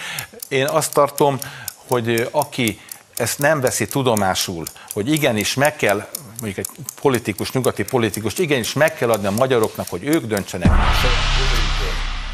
Én 0.48 0.68
azt 0.68 0.94
tartom, 0.94 1.40
hogy 1.88 2.28
aki 2.32 2.80
ezt 3.16 3.40
nem 3.40 3.62
veszi 3.62 3.88
tudomásul, 3.88 4.66
hogy 4.94 5.12
igenis 5.12 5.54
meg 5.54 5.76
kell, 5.76 6.08
mondjuk 6.42 6.58
egy 6.58 6.70
politikus, 7.02 7.52
nyugati 7.52 7.84
politikus, 7.84 8.38
igenis 8.38 8.74
meg 8.74 8.94
kell 8.94 9.10
adni 9.10 9.28
a 9.28 9.32
magyaroknak, 9.32 9.90
hogy 9.90 10.04
ők 10.04 10.26
döntsenek. 10.26 10.72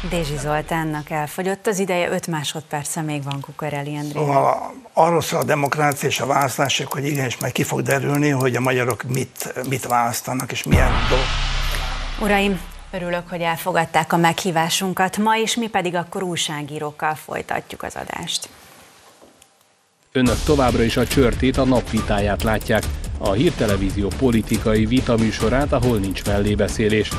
Dézsi 0.08 0.36
Zoltánnak 0.36 1.10
elfogyott 1.10 1.66
az 1.66 1.78
ideje, 1.78 2.10
5 2.10 2.26
másodperce 2.26 3.00
még 3.00 3.22
van 3.22 3.40
Kukoreli 3.40 3.96
André. 3.96 4.20
Arról 4.92 5.20
szól 5.20 5.40
a 5.40 5.44
demokrácia 5.44 6.08
és 6.08 6.20
a 6.20 6.26
választások, 6.26 6.92
hogy 6.92 7.06
igenis 7.06 7.38
meg 7.38 7.52
ki 7.52 7.62
fog 7.62 7.82
derülni, 7.82 8.28
hogy 8.28 8.56
a 8.56 8.60
magyarok 8.60 9.02
mit, 9.02 9.54
mit 9.68 9.86
választanak, 9.86 10.52
és 10.52 10.62
milyen 10.62 10.90
dolgok. 11.08 11.26
Uraim, 12.20 12.60
örülök, 12.90 13.28
hogy 13.28 13.40
elfogadták 13.40 14.12
a 14.12 14.16
meghívásunkat 14.16 15.16
ma, 15.16 15.38
és 15.38 15.56
mi 15.56 15.66
pedig 15.66 15.94
akkor 15.94 16.22
újságírókkal 16.22 17.14
folytatjuk 17.14 17.82
az 17.82 17.96
adást. 17.96 18.48
Önök 20.12 20.42
továbbra 20.44 20.82
is 20.82 20.96
a 20.96 21.06
csörtét, 21.06 21.56
a 21.56 21.64
napvitáját 21.64 22.42
látják, 22.42 22.82
a 23.18 23.32
hírtelevízió 23.32 24.08
politikai 24.18 24.86
vitaműsorát, 24.86 25.72
ahol 25.72 25.98
nincs 25.98 26.24
mellébeszélés. 26.24 27.10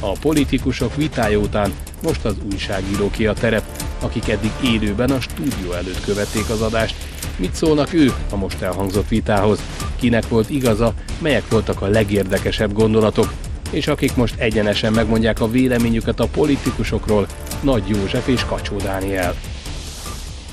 A 0.00 0.18
politikusok 0.20 0.94
vitája 0.94 1.38
után 1.38 1.74
most 2.04 2.24
az 2.24 2.34
újságíróké 2.52 3.26
a 3.26 3.32
terep, 3.32 3.64
akik 4.00 4.28
eddig 4.28 4.50
élőben 4.62 5.10
a 5.10 5.20
stúdió 5.20 5.72
előtt 5.72 6.04
követték 6.04 6.48
az 6.50 6.60
adást. 6.60 6.94
Mit 7.36 7.54
szólnak 7.54 7.92
ők 7.92 8.14
a 8.30 8.36
most 8.36 8.62
elhangzott 8.62 9.08
vitához? 9.08 9.58
Kinek 9.96 10.28
volt 10.28 10.50
igaza, 10.50 10.94
melyek 11.18 11.48
voltak 11.48 11.80
a 11.82 11.86
legérdekesebb 11.86 12.72
gondolatok? 12.72 13.32
És 13.70 13.86
akik 13.86 14.16
most 14.16 14.34
egyenesen 14.38 14.92
megmondják 14.92 15.40
a 15.40 15.50
véleményüket 15.50 16.20
a 16.20 16.26
politikusokról, 16.26 17.26
Nagy 17.60 17.88
József 17.88 18.28
és 18.28 18.44
Kacsó 18.44 18.76
Dániel. 18.76 19.34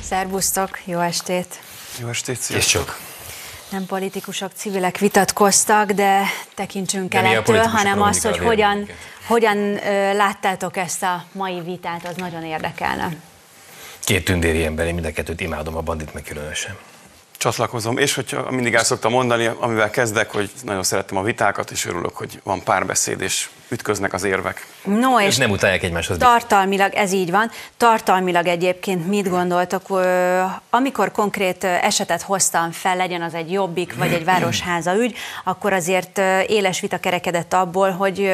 Szervusztok, 0.01 0.79
jó 0.85 0.99
estét! 0.99 1.59
Jó 1.99 2.07
estét, 2.07 2.39
sziasztok! 2.39 3.10
Nem 3.71 3.85
politikusok, 3.85 4.51
civilek 4.55 4.97
vitatkoztak, 4.97 5.91
de 5.91 6.23
tekintsünk 6.55 7.13
el 7.13 7.25
ettől, 7.25 7.63
hanem 7.63 8.01
az, 8.01 8.23
hogy 8.23 8.37
hogyan, 8.37 8.87
hogyan 9.27 9.73
láttátok 10.15 10.77
ezt 10.77 11.03
a 11.03 11.25
mai 11.31 11.61
vitát, 11.61 12.07
az 12.07 12.15
nagyon 12.15 12.43
érdekelne. 12.43 13.15
Két 13.99 14.25
tündéri 14.25 14.65
ember, 14.65 14.87
én 14.87 14.93
mind 14.93 15.05
a 15.05 15.11
kettőt 15.11 15.41
imádom, 15.41 15.75
a 15.75 15.81
bandit 15.81 16.13
meg 16.13 16.23
különösen 16.23 16.77
csatlakozom, 17.41 17.97
és 17.97 18.13
hogyha 18.13 18.51
mindig 18.51 18.73
el 18.73 18.83
szoktam 18.83 19.11
mondani, 19.11 19.49
amivel 19.59 19.89
kezdek, 19.89 20.31
hogy 20.31 20.51
nagyon 20.63 20.83
szerettem 20.83 21.17
a 21.17 21.23
vitákat, 21.23 21.71
és 21.71 21.85
örülök, 21.85 22.15
hogy 22.15 22.39
van 22.43 22.63
párbeszéd, 22.63 23.21
és 23.21 23.49
ütköznek 23.67 24.13
az 24.13 24.23
érvek. 24.23 24.67
No, 24.83 25.19
és, 25.19 25.27
és 25.27 25.37
nem 25.37 25.49
utálják 25.49 25.83
egymáshoz. 25.83 26.17
Tartalmilag 26.17 26.93
ez 26.93 27.11
így 27.11 27.31
van. 27.31 27.51
Tartalmilag 27.77 28.47
egyébként 28.47 29.07
mit 29.07 29.29
gondoltok, 29.29 30.01
amikor 30.69 31.11
konkrét 31.11 31.63
esetet 31.63 32.21
hoztam 32.21 32.71
fel, 32.71 32.95
legyen 32.95 33.21
az 33.21 33.33
egy 33.33 33.51
jobbik 33.51 33.95
vagy 33.97 34.13
egy 34.13 34.23
városháza 34.23 34.95
ügy, 34.95 35.17
akkor 35.43 35.73
azért 35.73 36.17
éles 36.47 36.79
vita 36.79 36.97
kerekedett 36.97 37.53
abból, 37.53 37.91
hogy 37.91 38.31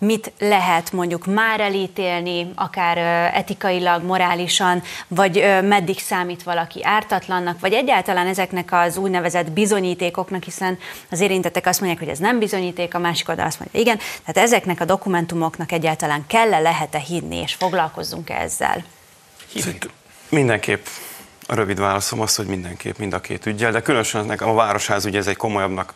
mit 0.00 0.32
lehet 0.38 0.92
mondjuk 0.92 1.26
már 1.26 1.60
elítélni, 1.60 2.50
akár 2.54 2.98
etikailag, 3.34 4.02
morálisan, 4.02 4.82
vagy 5.08 5.44
meddig 5.62 5.98
számít 5.98 6.42
valaki 6.42 6.80
ártatlannak, 6.84 7.60
vagy 7.60 7.72
egyáltalán 7.72 8.26
ezeknek 8.26 8.72
az 8.72 8.96
úgynevezett 8.96 9.50
bizonyítékoknak, 9.50 10.42
hiszen 10.42 10.78
az 11.10 11.20
érintettek 11.20 11.66
azt 11.66 11.80
mondják, 11.80 12.02
hogy 12.02 12.10
ez 12.10 12.18
nem 12.18 12.38
bizonyíték, 12.38 12.94
a 12.94 12.98
másik 12.98 13.28
oldal 13.28 13.46
azt 13.46 13.58
mondja, 13.60 13.80
igen. 13.80 13.98
Tehát 14.24 14.48
ezeknek 14.48 14.80
a 14.80 14.84
dokumentumoknak 14.84 15.72
egyáltalán 15.72 16.24
kell-e, 16.26 16.58
lehet-e 16.58 16.98
hinni, 16.98 17.36
és 17.36 17.54
foglalkozzunk 17.54 18.30
-e 18.30 18.34
ezzel? 18.34 18.84
Mindenképp 20.28 20.86
a 21.46 21.54
rövid 21.54 21.78
válaszom 21.78 22.20
az, 22.20 22.36
hogy 22.36 22.46
mindenképp 22.46 22.98
mind 22.98 23.12
a 23.12 23.20
két 23.20 23.46
ügyel, 23.46 23.72
de 23.72 23.80
különösen 23.80 24.30
a 24.30 24.54
Városház 24.54 25.04
ugye 25.04 25.18
ez 25.18 25.26
egy 25.26 25.36
komolyabbnak 25.36 25.94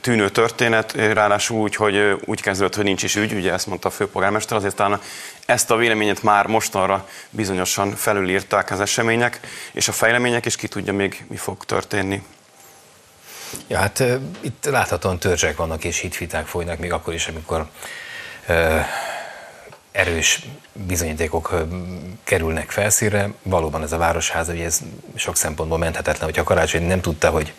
tűnő 0.00 0.30
történet, 0.30 0.92
ráadásul 0.92 1.60
úgy, 1.60 1.74
hogy 1.74 2.20
úgy 2.24 2.40
kezdődött, 2.40 2.74
hogy 2.74 2.84
nincs 2.84 3.02
is 3.02 3.16
ügy, 3.16 3.32
ugye 3.32 3.52
ezt 3.52 3.66
mondta 3.66 3.88
a 3.88 3.90
főpolgármester, 3.90 4.56
azért 4.56 4.76
talán 4.76 5.00
ezt 5.46 5.70
a 5.70 5.76
véleményet 5.76 6.22
már 6.22 6.46
mostanra 6.46 7.08
bizonyosan 7.30 7.94
felülírták 7.94 8.70
az 8.70 8.80
események, 8.80 9.40
és 9.72 9.88
a 9.88 9.92
fejlemények, 9.92 10.46
és 10.46 10.56
ki 10.56 10.68
tudja 10.68 10.92
még 10.92 11.24
mi 11.28 11.36
fog 11.36 11.64
történni. 11.64 12.22
Ja, 13.66 13.78
hát 13.78 14.02
itt 14.40 14.64
láthatóan 14.64 15.18
törzsek 15.18 15.56
vannak 15.56 15.84
és 15.84 15.98
hitviták 15.98 16.46
folynak, 16.46 16.78
még 16.78 16.92
akkor 16.92 17.14
is, 17.14 17.26
amikor 17.26 17.68
erős 19.98 20.42
bizonyítékok 20.72 21.64
kerülnek 22.24 22.70
felszínre. 22.70 23.30
Valóban 23.42 23.82
ez 23.82 23.92
a 23.92 23.96
városháza, 23.96 24.52
hogy 24.52 24.60
ez 24.60 24.80
sok 25.14 25.36
szempontból 25.36 25.78
menthetetlen, 25.78 26.24
hogyha 26.24 26.42
Karácsony 26.42 26.82
nem 26.82 27.00
tudta, 27.00 27.30
hogy 27.30 27.52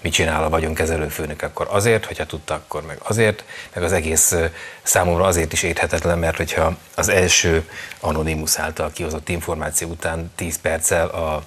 mit 0.00 0.12
csinál 0.12 0.44
a 0.44 0.48
vagyonkezelő 0.48 1.08
főnök, 1.08 1.42
akkor 1.42 1.66
azért, 1.70 2.04
hogyha 2.04 2.26
tudta, 2.26 2.54
akkor 2.54 2.82
meg 2.86 2.98
azért, 3.02 3.44
meg 3.74 3.84
az 3.84 3.92
egész 3.92 4.34
számomra 4.82 5.24
azért 5.24 5.52
is 5.52 5.62
érthetetlen, 5.62 6.18
mert 6.18 6.36
hogyha 6.36 6.76
az 6.94 7.08
első 7.08 7.68
Anonymous 8.00 8.58
által 8.58 8.90
kihozott 8.92 9.28
információ 9.28 9.88
után 9.88 10.32
10 10.34 10.60
perccel 10.60 11.08
a 11.08 11.42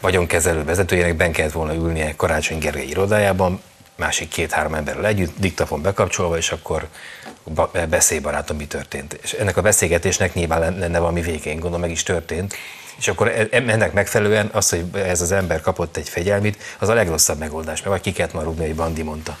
vagyonkezelő 0.00 0.64
vezetőjének 0.64 1.16
ben 1.16 1.32
kellett 1.32 1.52
volna 1.52 1.74
ülnie 1.74 2.16
Karácsony 2.16 2.58
Gergely 2.58 2.86
irodájában, 2.86 3.60
másik 3.96 4.28
két-három 4.28 4.74
emberrel 4.74 5.06
együtt, 5.06 5.38
diktafon 5.38 5.82
bekapcsolva, 5.82 6.36
és 6.36 6.50
akkor 6.50 6.88
beszélj 7.88 8.20
barátom, 8.20 8.56
mi 8.56 8.66
történt. 8.66 9.18
És 9.22 9.32
ennek 9.32 9.56
a 9.56 9.62
beszélgetésnek 9.62 10.34
nyilván 10.34 10.78
lenne 10.78 10.98
valami 10.98 11.20
vége, 11.20 11.50
én 11.50 11.54
gondolom 11.54 11.80
meg 11.80 11.90
is 11.90 12.02
történt. 12.02 12.54
És 12.96 13.08
akkor 13.08 13.28
e- 13.28 13.48
e- 13.50 13.64
ennek 13.66 13.92
megfelelően 13.92 14.48
az, 14.52 14.70
hogy 14.70 14.84
ez 14.94 15.20
az 15.20 15.32
ember 15.32 15.60
kapott 15.60 15.96
egy 15.96 16.08
fegyelmit, 16.08 16.62
az 16.78 16.88
a 16.88 16.94
legrosszabb 16.94 17.38
megoldás, 17.38 17.78
mert 17.78 17.90
vagy 17.90 18.00
ki 18.00 18.12
kellett 18.12 18.32
már 18.32 18.44
rúgni, 18.44 18.66
hogy 18.66 18.74
Bandi 18.74 19.02
mondta 19.02 19.38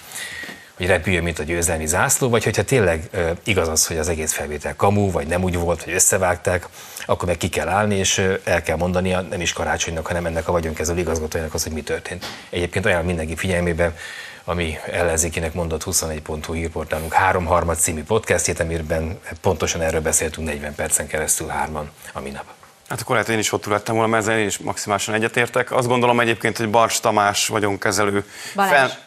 hogy 0.76 0.86
repüljön, 0.86 1.22
mint 1.22 1.38
a 1.38 1.42
győzelmi 1.42 1.86
zászló, 1.86 2.28
vagy 2.28 2.44
hogyha 2.44 2.62
tényleg 2.62 3.10
igaz 3.44 3.68
az, 3.68 3.86
hogy 3.86 3.98
az 3.98 4.08
egész 4.08 4.32
felvétel 4.32 4.76
kamu, 4.76 5.10
vagy 5.10 5.26
nem 5.26 5.42
úgy 5.42 5.56
volt, 5.56 5.82
hogy 5.82 5.92
összevágták, 5.92 6.68
akkor 7.06 7.28
meg 7.28 7.36
ki 7.36 7.48
kell 7.48 7.68
állni, 7.68 7.96
és 7.96 8.18
el 8.44 8.62
kell 8.62 8.76
mondania 8.76 9.20
nem 9.20 9.40
is 9.40 9.52
karácsonynak, 9.52 10.06
hanem 10.06 10.26
ennek 10.26 10.48
a 10.48 10.52
vagyonkezelő 10.52 10.98
igazgatójának 10.98 11.54
az, 11.54 11.62
hogy 11.62 11.72
mi 11.72 11.82
történt. 11.82 12.26
Egyébként 12.50 12.86
olyan 12.86 13.04
mindenki 13.04 13.36
figyelmében, 13.36 13.96
ami 14.44 14.78
ellenzékinek 14.90 15.54
mondott 15.54 15.84
21.hu 15.84 16.52
hírportálunk 16.52 17.12
háromharmad 17.12 17.76
című 17.76 18.02
podcastjét, 18.02 18.60
amiben 18.60 19.20
pontosan 19.40 19.80
erről 19.80 20.00
beszéltünk 20.00 20.46
40 20.46 20.74
percen 20.74 21.06
keresztül 21.06 21.46
hárman 21.48 21.90
a 22.12 22.20
minap. 22.20 22.44
Hát 22.88 23.00
akkor 23.00 23.14
lehet 23.14 23.30
én 23.30 23.38
is 23.38 23.52
ott 23.52 23.66
lettem 23.66 23.94
volna, 23.94 24.10
mert 24.10 24.22
ezzel 24.22 24.38
én 24.38 24.46
is 24.46 24.58
maximálisan 24.58 25.14
egyetértek. 25.14 25.72
Azt 25.72 25.88
gondolom 25.88 26.20
egyébként, 26.20 26.56
hogy 26.56 26.70
Bars 26.70 27.00
Tamás 27.00 27.46
vagyonkezelő 27.46 28.24
Balázs. 28.54 28.72
Fel, 28.72 28.98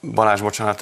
Balázs, 0.00 0.40
bocsánat, 0.40 0.78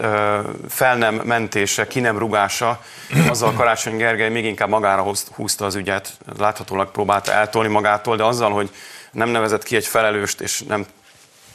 fel 0.68 0.96
nem 0.96 1.14
mentése, 1.14 1.86
ki 1.86 2.00
nem 2.00 2.18
rugása, 2.18 2.80
azzal 3.28 3.52
Karácsony 3.52 3.96
Gergely 3.96 4.30
még 4.30 4.44
inkább 4.44 4.68
magára 4.68 5.12
húzta 5.34 5.64
az 5.64 5.74
ügyet, 5.74 6.12
láthatólag 6.38 6.90
próbálta 6.90 7.32
eltolni 7.32 7.68
magától, 7.68 8.16
de 8.16 8.24
azzal, 8.24 8.50
hogy 8.50 8.70
nem 9.10 9.28
nevezett 9.28 9.62
ki 9.62 9.76
egy 9.76 9.86
felelőst, 9.86 10.40
és 10.40 10.62
nem 10.62 10.86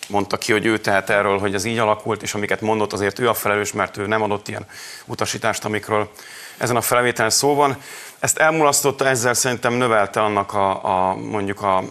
mondta 0.09 0.37
ki, 0.37 0.51
hogy 0.51 0.65
ő 0.65 0.77
tehet 0.77 1.09
erről, 1.09 1.39
hogy 1.39 1.53
ez 1.53 1.65
így 1.65 1.77
alakult, 1.77 2.21
és 2.21 2.33
amiket 2.33 2.61
mondott, 2.61 2.93
azért 2.93 3.19
ő 3.19 3.29
a 3.29 3.33
felelős, 3.33 3.71
mert 3.71 3.97
ő 3.97 4.07
nem 4.07 4.21
adott 4.21 4.47
ilyen 4.47 4.65
utasítást, 5.05 5.65
amikről 5.65 6.11
ezen 6.57 6.75
a 6.75 6.81
felvételen 6.81 7.31
szó 7.31 7.55
van. 7.55 7.77
Ezt 8.19 8.37
elmulasztotta, 8.37 9.07
ezzel 9.07 9.33
szerintem 9.33 9.73
növelte 9.73 10.21
annak 10.21 10.53
a, 10.53 10.83
a 10.83 11.15
mondjuk 11.15 11.61
a 11.61 11.83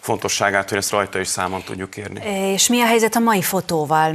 fontosságát, 0.00 0.68
hogy 0.68 0.78
ezt 0.78 0.90
rajta 0.90 1.20
is 1.20 1.28
számon 1.28 1.62
tudjuk 1.62 1.90
kérni. 1.90 2.50
És 2.52 2.68
mi 2.68 2.80
a 2.80 2.86
helyzet 2.86 3.14
a 3.14 3.18
mai 3.18 3.42
fotóval? 3.42 4.14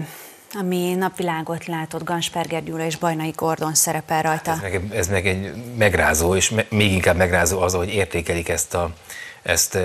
Ami 0.53 0.93
napvilágot 0.93 1.65
látott 1.65 2.03
Gansperger 2.03 2.63
Gyula 2.63 2.85
és 2.85 2.95
Bajnai 2.95 3.33
Gordon 3.35 3.73
szerepel 3.73 4.21
rajta. 4.21 4.51
Ez 4.51 4.59
meg, 4.61 4.81
ez 4.91 5.07
meg 5.07 5.27
egy 5.27 5.53
megrázó, 5.77 6.35
és 6.35 6.49
me, 6.49 6.65
még 6.69 6.91
inkább 6.91 7.15
megrázó 7.15 7.59
az, 7.59 7.73
hogy 7.73 7.93
értékelik 7.93 8.49
ezt 8.49 8.73
a 8.73 8.93
ezt 9.47 9.77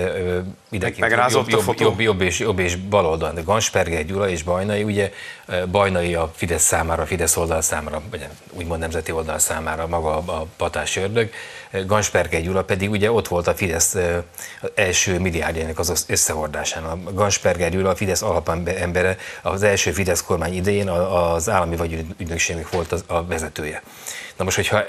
Megrázott 0.97 1.49
jobb, 1.49 1.67
a 1.67 1.73
jobb, 1.77 1.79
jobb, 1.79 1.99
jobb, 1.99 2.21
és, 2.21 2.39
jobb 2.39 2.59
és 2.59 2.75
bal 2.75 3.05
oldalon. 3.05 3.35
De 3.35 3.41
Gansperger 3.41 4.05
Gyula 4.05 4.29
és 4.29 4.43
Bajnai, 4.43 4.83
ugye 4.83 5.11
Bajnai 5.71 6.15
a 6.15 6.31
Fidesz 6.35 6.63
számára, 6.63 7.01
a 7.01 7.05
Fidesz 7.05 7.37
oldal 7.37 7.61
számára, 7.61 8.01
vagy 8.09 8.27
úgymond 8.51 8.79
nemzeti 8.79 9.11
oldal 9.11 9.39
számára 9.39 9.87
maga 9.87 10.15
a 10.15 10.45
patás 10.57 10.95
ördög. 10.95 11.29
Gansperger 11.85 12.41
Gyula 12.41 12.63
pedig 12.63 12.89
ugye 12.89 13.11
ott 13.11 13.27
volt 13.27 13.47
a 13.47 13.53
Fidesz 13.53 13.97
első 14.75 15.19
milliárdjának 15.19 15.79
az 15.79 16.05
összehordásán. 16.07 16.83
A 16.83 17.13
Gansperger 17.13 17.71
Gyula 17.71 17.89
a 17.89 17.95
Fidesz 17.95 18.21
alapembere 18.21 19.17
az 19.41 19.63
első 19.63 19.91
Fidesz 19.91 20.23
kormány 20.23 20.53
idején 20.53 20.89
az 20.89 21.49
állami 21.49 21.75
vagyonügynökségnek 21.75 22.69
volt 22.69 22.91
a 23.07 23.25
vezetője. 23.25 23.83
Na 24.37 24.43
most, 24.43 24.55
hogyha 24.55 24.83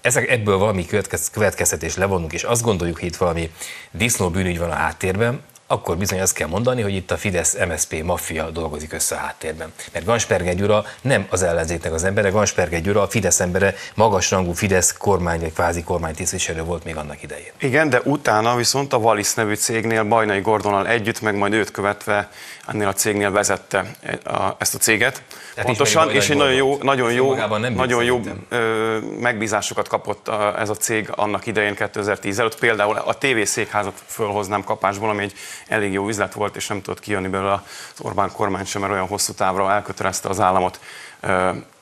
ezek, 0.00 0.28
ebből 0.28 0.58
valami 0.58 0.86
következtetés 1.32 1.96
levonunk, 1.96 2.32
és 2.32 2.42
azt 2.42 2.62
gondoljuk, 2.62 2.98
hogy 2.98 3.08
itt 3.08 3.16
valami 3.16 3.52
disznó 3.90 4.30
bűnügy 4.30 4.58
van 4.58 4.70
a 4.70 4.74
háttérben, 4.74 5.40
akkor 5.72 5.96
bizony 5.96 6.20
azt 6.20 6.34
kell 6.34 6.48
mondani, 6.48 6.82
hogy 6.82 6.94
itt 6.94 7.10
a 7.10 7.16
Fidesz-MSP 7.16 8.02
maffia 8.02 8.50
dolgozik 8.50 8.92
össze 8.92 9.14
a 9.14 9.18
háttérben. 9.18 9.72
Mert 9.92 10.04
Gansperger 10.04 10.54
Gyura 10.54 10.84
nem 11.00 11.26
az 11.30 11.42
ellenzéknek 11.42 11.92
az 11.92 12.04
embere, 12.04 12.28
Gansperger 12.28 12.80
Gyura 12.80 13.02
a 13.02 13.08
Fidesz 13.08 13.40
embere, 13.40 13.74
magasrangú 13.94 14.52
Fidesz 14.52 14.92
kormány 14.92 15.40
vagy 15.40 15.52
kvázi 15.52 15.82
kormány 15.82 16.14
tisztviselő 16.14 16.62
volt 16.62 16.84
még 16.84 16.96
annak 16.96 17.22
idején. 17.22 17.50
Igen, 17.58 17.90
de 17.90 18.00
utána 18.04 18.56
viszont 18.56 18.92
a 18.92 18.98
Valisz 18.98 19.34
nevű 19.34 19.54
cégnél 19.54 20.04
Bajnai 20.04 20.40
Gordonnal 20.40 20.86
együtt, 20.88 21.20
meg 21.20 21.36
majd 21.36 21.52
őt 21.52 21.70
követve 21.70 22.28
ennél 22.66 22.88
a 22.88 22.92
cégnél 22.92 23.30
vezette 23.30 23.84
a, 24.24 24.54
ezt 24.58 24.74
a 24.74 24.78
céget. 24.78 25.22
Tehát 25.54 25.66
Pontosan, 25.66 26.10
és 26.10 26.30
egy 26.30 26.36
nagyon 26.36 26.54
jó, 26.54 26.78
nagyon 26.82 27.12
jó, 27.12 27.34
nagyon 27.74 28.04
jó 28.04 28.20
ö, 28.48 28.98
megbízásokat 29.20 29.88
kapott 29.88 30.28
a, 30.28 30.60
ez 30.60 30.68
a 30.68 30.74
cég 30.74 31.08
annak 31.10 31.46
idején 31.46 31.74
2010 31.74 32.38
előtt. 32.38 32.58
Például 32.58 32.96
a 32.96 33.14
TV 33.14 33.42
székházat 33.44 34.02
fölhoznám 34.06 34.64
kapásból, 34.64 35.08
ami 35.08 35.22
egy 35.22 35.32
elég 35.68 35.92
jó 35.92 36.08
üzlet 36.08 36.34
volt, 36.34 36.56
és 36.56 36.66
nem 36.66 36.82
tudott 36.82 37.00
kijönni 37.00 37.28
belőle 37.28 37.52
az 37.52 38.00
Orbán 38.00 38.32
kormány 38.32 38.64
sem, 38.64 38.80
mert 38.80 38.92
olyan 38.92 39.06
hosszú 39.06 39.32
távra 39.32 39.72
elkötelezte 39.72 40.28
az 40.28 40.40
államot. 40.40 40.80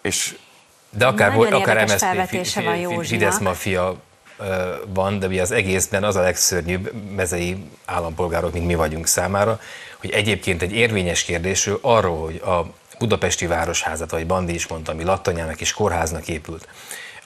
És 0.02 0.36
de 0.90 1.06
akár, 1.06 1.34
volt, 1.34 1.52
akár 1.52 1.84
MSZP, 1.84 2.46
Fidesz 3.02 3.38
mafia 3.38 3.96
van, 4.86 5.18
de 5.18 5.26
ugye 5.26 5.42
az 5.42 5.50
egészben 5.50 6.04
az 6.04 6.16
a 6.16 6.20
legszörnyűbb 6.20 6.92
mezei 7.14 7.64
állampolgárok, 7.84 8.52
mint 8.52 8.66
mi 8.66 8.74
vagyunk 8.74 9.06
számára, 9.06 9.60
hogy 9.96 10.10
egyébként 10.10 10.62
egy 10.62 10.72
érvényes 10.72 11.22
kérdésről 11.22 11.78
arról, 11.82 12.24
hogy 12.24 12.36
a 12.36 12.74
budapesti 12.98 13.46
városházat, 13.46 14.10
vagy 14.10 14.26
Bandi 14.26 14.54
is 14.54 14.66
mondta, 14.66 14.92
ami 14.92 15.04
Lattanyának 15.04 15.60
és 15.60 15.72
kórháznak 15.72 16.28
épült, 16.28 16.68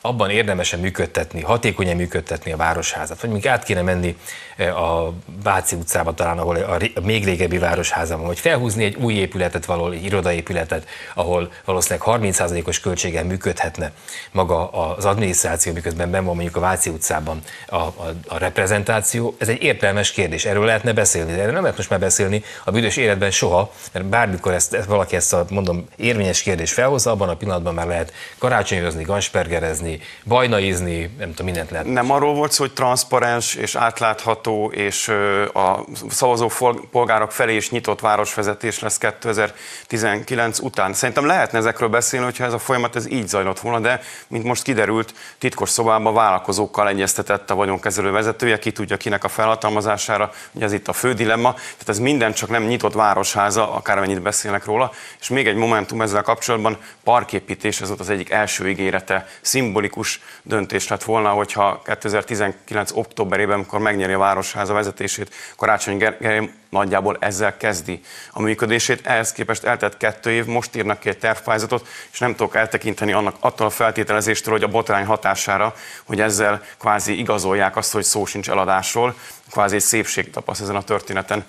abban 0.07 0.31
érdemesen 0.31 0.81
működtetni, 0.81 1.41
hatékonyan 1.41 1.97
működtetni 1.97 2.53
a 2.53 2.57
városházat, 2.57 3.21
vagy 3.21 3.31
még 3.31 3.47
át 3.47 3.65
kéne 3.65 3.83
menni 3.83 4.17
eh, 4.57 4.83
a 4.83 5.13
Váci 5.43 5.77
utcába 5.77 6.15
talán, 6.15 6.39
ahol 6.39 6.57
a 6.95 7.01
még 7.03 7.25
régebbi 7.25 7.59
városháza 7.59 8.17
van, 8.17 8.27
vagy 8.27 8.39
felhúzni 8.39 8.85
egy 8.85 8.95
új 8.95 9.15
épületet 9.15 9.65
valahol, 9.65 9.93
egy 9.93 10.05
irodaépületet, 10.05 10.89
ahol 11.15 11.53
valószínűleg 11.65 12.09
30%-os 12.09 12.81
költséggel 12.81 13.25
működhetne 13.25 13.93
maga 14.33 14.71
az 14.71 15.05
adminisztráció, 15.05 15.73
miközben 15.73 16.11
ben 16.11 16.25
van 16.25 16.35
mondjuk 16.35 16.57
a 16.57 16.61
Váci 16.61 16.91
utcában 16.91 17.41
a, 17.67 17.77
a, 17.77 18.15
a 18.27 18.39
reprezentáció. 18.39 19.35
Ez 19.39 19.49
egy 19.49 19.63
értelmes 19.63 20.11
kérdés, 20.13 20.45
erről 20.45 20.65
lehetne 20.65 20.93
beszélni, 20.93 21.33
de 21.33 21.41
erről 21.41 21.53
nem 21.53 21.63
lehet 21.63 21.77
most 21.77 21.91
már 21.91 22.01
beszélni 22.01 22.43
a 22.65 22.71
büdös 22.71 22.97
életben 22.97 23.31
soha, 23.31 23.73
mert 23.93 24.07
bármikor 24.07 24.53
ezt 24.53 24.85
valaki 24.85 25.17
ezt 25.17 25.33
a 25.33 25.47
mondom 25.51 25.89
érvényes 25.97 26.43
kérdés 26.43 26.73
felhozza, 26.73 27.11
abban 27.11 27.29
a 27.29 27.37
pillanatban 27.37 27.75
már 27.75 27.87
lehet 27.87 28.13
karácsonyozni, 28.39 29.03
ganspergerezni, 29.03 29.93
bajnaizni, 30.25 31.11
nem 31.19 31.29
tudom, 31.29 31.47
mindent 31.47 31.71
lehet. 31.71 31.87
Nem 31.87 32.11
arról 32.11 32.35
volt 32.35 32.53
szó, 32.53 32.65
hogy 32.65 32.73
transzparens 32.73 33.55
és 33.55 33.75
átlátható, 33.75 34.71
és 34.75 35.09
a 35.53 35.85
szavazó 36.09 36.51
polgárok 36.91 37.33
felé 37.33 37.57
is 37.57 37.71
nyitott 37.71 38.01
városvezetés 38.01 38.79
lesz 38.79 38.99
2019 38.99 40.59
után. 40.59 40.93
Szerintem 40.93 41.27
lehetne 41.27 41.59
ezekről 41.59 41.89
beszélni, 41.89 42.25
hogyha 42.25 42.45
ez 42.45 42.53
a 42.53 42.59
folyamat 42.59 42.97
ez 42.97 43.11
így 43.11 43.29
zajlott 43.29 43.61
volna, 43.61 43.81
de 43.81 44.01
mint 44.29 44.45
most 44.45 44.63
kiderült, 44.63 45.15
titkos 45.39 45.71
szobában 45.71 46.15
vállalkozókkal 46.15 46.89
egyeztetett 46.89 47.51
a 47.51 47.55
vagyonkezelő 47.55 48.11
vezetője, 48.11 48.59
ki 48.59 48.73
tudja 48.73 48.97
kinek 48.97 49.25
a 49.25 49.29
felhatalmazására, 49.29 50.33
ugye 50.53 50.65
ez 50.65 50.73
itt 50.73 50.89
a 50.89 50.93
fő 50.93 51.13
dilemma, 51.13 51.53
tehát 51.53 51.89
ez 51.89 51.99
minden 51.99 52.33
csak 52.33 52.49
nem 52.49 52.63
nyitott 52.65 52.93
városháza, 52.93 53.73
akármennyit 53.73 54.23
beszélnek 54.23 54.65
róla, 54.65 54.93
és 55.21 55.29
még 55.29 55.47
egy 55.47 55.57
momentum 55.57 56.01
ezzel 56.01 56.23
kapcsolatban, 56.23 56.79
parképítés, 57.05 57.81
ez 57.81 57.89
volt 57.89 58.01
az 58.01 58.11
egyik 58.11 58.31
első 58.31 58.69
ígérete, 58.69 59.27
szimbolikus 59.41 59.84
szimbolikus 59.85 60.21
döntés 60.43 60.89
lett 60.89 61.03
volna, 61.03 61.31
hogyha 61.31 61.83
2019. 61.85 62.91
októberében, 62.95 63.55
amikor 63.55 63.79
megnyeri 63.79 64.13
a 64.13 64.19
Városháza 64.19 64.73
vezetését, 64.73 65.35
Karácsony 65.57 65.97
Gergely 65.97 66.51
nagyjából 66.71 67.17
ezzel 67.21 67.57
kezdi 67.57 68.01
a 68.31 68.43
működését. 68.43 69.07
Ehhez 69.07 69.33
képest 69.33 69.65
eltelt 69.65 69.97
kettő 69.97 70.31
év, 70.31 70.45
most 70.45 70.77
írnak 70.77 71.01
ki 71.01 71.09
egy 71.09 71.19
tervpályázatot, 71.19 71.89
és 72.13 72.19
nem 72.19 72.35
tudok 72.35 72.57
eltekinteni 72.57 73.13
annak 73.13 73.37
attól 73.41 73.67
a 73.67 73.71
feltételezéstől, 73.71 74.53
hogy 74.55 74.63
a 74.63 74.69
botrány 74.69 75.05
hatására, 75.05 75.75
hogy 76.05 76.21
ezzel 76.21 76.63
kvázi 76.79 77.19
igazolják 77.19 77.77
azt, 77.77 77.93
hogy 77.93 78.05
szó 78.05 78.25
sincs 78.25 78.51
eladásról, 78.51 79.15
kvázi 79.51 79.75
egy 79.75 79.83
szépség 79.83 80.31
tapaszt 80.31 80.61
ezen 80.61 80.77
a 80.77 80.83
történeten 80.83 81.45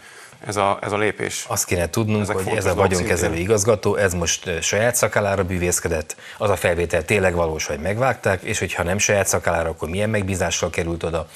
ez 0.46 0.56
a, 0.56 0.80
ez 0.82 0.91
a 0.91 0.98
lépés. 0.98 1.46
Azt 1.48 1.66
kéne 1.66 1.89
tudnunk, 1.89 2.22
Ezek 2.22 2.36
hogy 2.36 2.58
ez 2.58 2.66
a 2.66 2.76
vagyonkezelő 2.76 3.36
igazgató, 3.36 3.96
ez 3.96 4.14
most 4.14 4.62
saját 4.62 4.96
szakállára 4.96 5.43
bűvészkedett, 5.43 6.16
az 6.38 6.50
a 6.50 6.56
felvétel 6.56 7.06
tényleg 7.06 7.36
valós, 7.36 7.66
hogy 7.66 7.80
megvágták, 7.80 8.41
és 8.41 8.60
hogyha 8.60 8.84
nem 8.84 8.98
saját 8.98 9.28
szakállára, 9.28 9.70
akkor 9.70 9.89
milyen 9.89 10.10
megbízással 10.10 10.70
került 10.70 11.04
oda, 11.04 11.28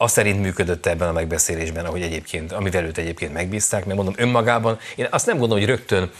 azt 0.00 0.14
szerint 0.14 0.40
működött 0.40 0.86
ebben 0.86 1.08
a 1.08 1.12
megbeszélésben, 1.12 1.84
ahogy 1.84 2.02
egyébként, 2.02 2.52
amivel 2.52 2.84
őt 2.84 2.98
egyébként 2.98 3.32
megbízták, 3.32 3.84
mert 3.84 3.96
mondom 3.96 4.14
önmagában, 4.16 4.78
én 4.96 5.06
azt 5.10 5.26
nem 5.26 5.38
gondolom, 5.38 5.64
hogy 5.64 5.74
rögtön, 5.74 6.10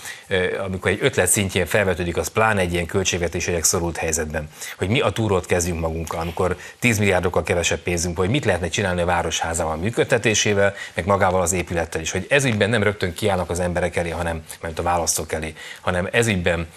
amikor 0.64 0.90
egy 0.90 0.98
ötlet 1.00 1.28
szintjén 1.28 1.66
felvetődik, 1.66 2.16
az 2.16 2.28
pláne 2.28 2.60
egy 2.60 2.72
ilyen 2.72 2.86
költségvetésileg 2.86 3.64
szorult 3.64 3.96
helyzetben, 3.96 4.48
hogy 4.78 4.88
mi 4.88 5.00
a 5.00 5.10
túrót 5.10 5.46
kezdjünk 5.46 5.80
magunkkal, 5.80 6.20
amikor 6.20 6.56
10 6.78 6.98
milliárdokkal 6.98 7.42
kevesebb 7.42 7.78
pénzünk, 7.78 8.18
hogy 8.18 8.28
mit 8.28 8.44
lehetne 8.44 8.68
csinálni 8.68 9.00
a 9.00 9.04
városházával 9.04 9.76
működtetésével, 9.76 10.74
meg 10.94 11.06
magával 11.06 11.40
az 11.40 11.52
épülettel 11.52 12.00
is, 12.00 12.10
hogy 12.10 12.26
ezügyben 12.28 12.70
nem 12.70 12.82
rögtön 12.82 13.14
kiállnak 13.14 13.50
az 13.50 13.60
emberek 13.60 13.96
elé, 13.96 14.10
hanem, 14.10 14.42
mert 14.60 14.78
a 14.78 14.82
választók 14.82 15.32
elé, 15.32 15.54
hanem 15.80 16.08
ezügyben 16.12 16.68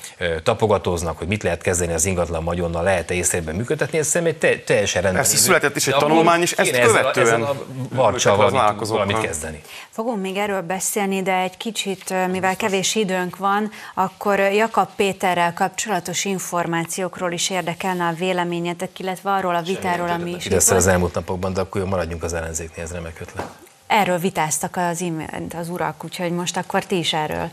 tapogatóznak, 0.43 1.17
hogy 1.17 1.27
mit 1.27 1.43
lehet 1.43 1.61
kezdeni 1.61 1.93
az 1.93 2.05
ingatlan 2.05 2.43
magyonnal, 2.43 2.83
lehet-e 2.83 3.15
működtetni, 3.53 3.97
ez 3.97 4.07
szerintem 4.07 4.49
egy 4.51 4.63
teljesen 4.63 5.01
rendben. 5.01 5.23
Ezt 5.23 5.37
született 5.37 5.75
is 5.75 5.87
egy 5.87 5.95
tanulmány, 5.95 6.41
és 6.41 6.51
ezt 6.51 6.89
követően 6.91 7.27
ezzel 7.27 7.41
a 7.41 7.55
varcsal 7.95 8.35
valamit, 8.35 8.87
valamit 8.87 9.19
kezdeni. 9.19 9.61
Fogunk 9.89 10.21
még 10.21 10.37
erről 10.37 10.61
beszélni, 10.61 11.21
de 11.21 11.35
egy 11.35 11.57
kicsit, 11.57 12.13
mivel 12.31 12.55
kevés 12.55 12.95
időnk 12.95 13.37
van, 13.37 13.71
akkor 13.93 14.39
Jakab 14.39 14.89
Péterrel 14.95 15.53
kapcsolatos 15.53 16.25
információkról 16.25 17.31
is 17.31 17.49
érdekelne 17.49 18.07
a 18.07 18.13
véleményetek, 18.13 18.99
illetve 18.99 19.31
arról 19.31 19.55
a 19.55 19.61
vitáról, 19.61 20.09
ami 20.09 20.31
is 20.31 20.45
itt 20.45 20.53
az 20.53 20.87
elmúlt 20.87 21.13
napokban, 21.13 21.53
de 21.53 21.61
akkor 21.61 21.85
maradjunk 21.85 22.23
az 22.23 22.33
ellenzéknél, 22.33 22.83
ez 22.83 22.91
remek 22.91 23.17
ötlet. 23.21 23.45
Erről 23.87 24.17
vitáztak 24.17 24.77
az 24.77 25.01
imént 25.01 25.53
az 25.53 25.69
urak, 25.69 26.03
úgyhogy 26.03 26.31
most 26.31 26.57
akkor 26.57 26.85
ti 26.85 26.97
is 26.97 27.13
erről 27.13 27.49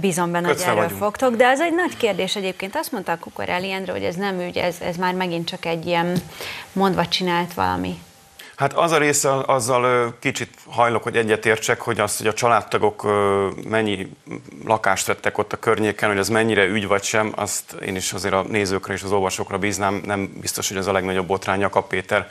bízom 0.00 0.30
benne, 0.32 0.46
hogy 0.46 0.60
erről 0.60 0.74
vagyunk. 0.74 1.00
fogtok. 1.00 1.34
De 1.34 1.46
ez 1.46 1.60
egy 1.60 1.74
nagy 1.74 1.96
kérdés 1.96 2.36
egyébként. 2.36 2.76
Azt 2.76 2.92
mondta 2.92 3.12
a 3.12 3.18
Kukorelli 3.18 3.72
Endre, 3.72 3.92
hogy 3.92 4.02
ez 4.02 4.14
nem 4.14 4.40
ügy, 4.40 4.56
ez, 4.56 4.76
ez 4.80 4.96
már 4.96 5.14
megint 5.14 5.48
csak 5.48 5.64
egy 5.64 5.86
ilyen 5.86 6.16
mondva 6.72 7.06
csinált 7.06 7.54
valami. 7.54 7.98
Hát 8.56 8.72
az 8.72 8.92
a 8.92 8.98
része, 8.98 9.30
azzal 9.46 10.14
kicsit 10.18 10.50
hajlok, 10.66 11.02
hogy 11.02 11.16
egyetértsek, 11.16 11.80
hogy 11.80 12.00
azt, 12.00 12.18
hogy 12.18 12.26
a 12.26 12.32
családtagok 12.32 13.06
mennyi 13.68 14.08
lakást 14.64 15.06
vettek 15.06 15.38
ott 15.38 15.52
a 15.52 15.56
környéken, 15.56 16.08
hogy 16.08 16.18
ez 16.18 16.28
mennyire 16.28 16.64
ügy 16.64 16.86
vagy 16.86 17.02
sem, 17.02 17.32
azt 17.34 17.72
én 17.72 17.96
is 17.96 18.12
azért 18.12 18.34
a 18.34 18.44
nézőkre 18.48 18.94
és 18.94 19.02
az 19.02 19.12
olvasókra 19.12 19.58
bíznám, 19.58 20.02
nem 20.04 20.36
biztos, 20.40 20.68
hogy 20.68 20.76
ez 20.76 20.86
a 20.86 20.92
legnagyobb 20.92 21.26
botrány 21.26 21.60
Jakab 21.60 21.86
Péter 21.86 22.30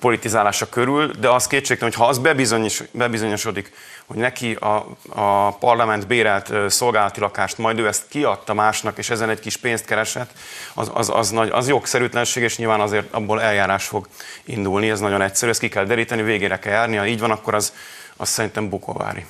politizálása 0.00 0.68
körül, 0.68 1.10
de 1.20 1.28
az 1.28 1.46
kétségtelen, 1.46 1.92
hogy 1.92 2.02
ha 2.02 2.08
az 2.08 2.18
bebizonyos, 2.18 2.82
bebizonyosodik, 2.90 3.72
hogy 4.06 4.16
neki 4.16 4.52
a, 4.52 4.86
a 5.08 5.50
parlament 5.50 6.06
bérelt 6.06 6.70
szolgálati 6.70 7.20
lakást, 7.20 7.58
majd 7.58 7.78
ő 7.78 7.86
ezt 7.86 8.08
kiadta 8.08 8.54
másnak, 8.54 8.98
és 8.98 9.10
ezen 9.10 9.30
egy 9.30 9.40
kis 9.40 9.56
pénzt 9.56 9.84
keresett, 9.84 10.30
az, 10.74 10.90
az, 10.94 11.10
az, 11.14 11.30
nagy, 11.30 11.48
az 11.48 11.68
jogszerűtlenség, 11.68 12.42
és 12.42 12.56
nyilván 12.56 12.80
azért 12.80 13.14
abból 13.14 13.42
eljárás 13.42 13.84
fog 13.84 14.08
indulni, 14.44 14.90
ez 14.90 15.00
nagyon 15.00 15.22
egyszerű, 15.22 15.50
ezt 15.50 15.60
ki 15.60 15.68
kell 15.68 15.84
deríteni, 15.84 16.22
végére 16.22 16.58
kell 16.58 16.72
járni, 16.72 16.96
ha 16.96 17.06
így 17.06 17.20
van, 17.20 17.30
akkor 17.30 17.54
az, 17.54 17.72
az 18.16 18.28
szerintem 18.28 18.68
bukóvári. 18.68 19.26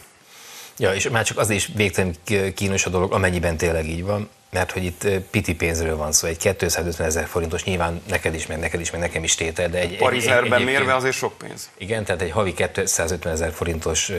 Ja, 0.76 0.94
és 0.94 1.08
már 1.08 1.24
csak 1.24 1.38
az 1.38 1.50
is 1.50 1.70
végtelen 1.74 2.14
kínos 2.54 2.86
a 2.86 2.90
dolog, 2.90 3.12
amennyiben 3.12 3.56
tényleg 3.56 3.88
így 3.88 4.04
van, 4.04 4.28
mert 4.50 4.72
hogy 4.72 4.84
itt 4.84 5.06
piti 5.30 5.54
pénzről 5.54 5.96
van 5.96 6.12
szó, 6.12 6.28
egy 6.28 6.36
250 6.36 7.06
ezer 7.06 7.26
forintos, 7.26 7.64
nyilván 7.64 8.02
neked 8.08 8.34
is, 8.34 8.46
meg 8.46 8.58
neked 8.58 8.80
is, 8.80 8.90
meg 8.90 9.00
nekem 9.00 9.24
is 9.24 9.34
tétel, 9.34 9.68
de 9.68 9.78
egy... 9.78 9.96
Parizerben 9.96 10.62
mérve 10.62 10.94
azért 10.94 11.14
sok 11.14 11.38
pénz. 11.38 11.70
Igen, 11.78 12.04
tehát 12.04 12.22
egy 12.22 12.30
havi 12.30 12.54
250 12.54 13.32
ezer 13.32 13.52
forintos 13.52 14.12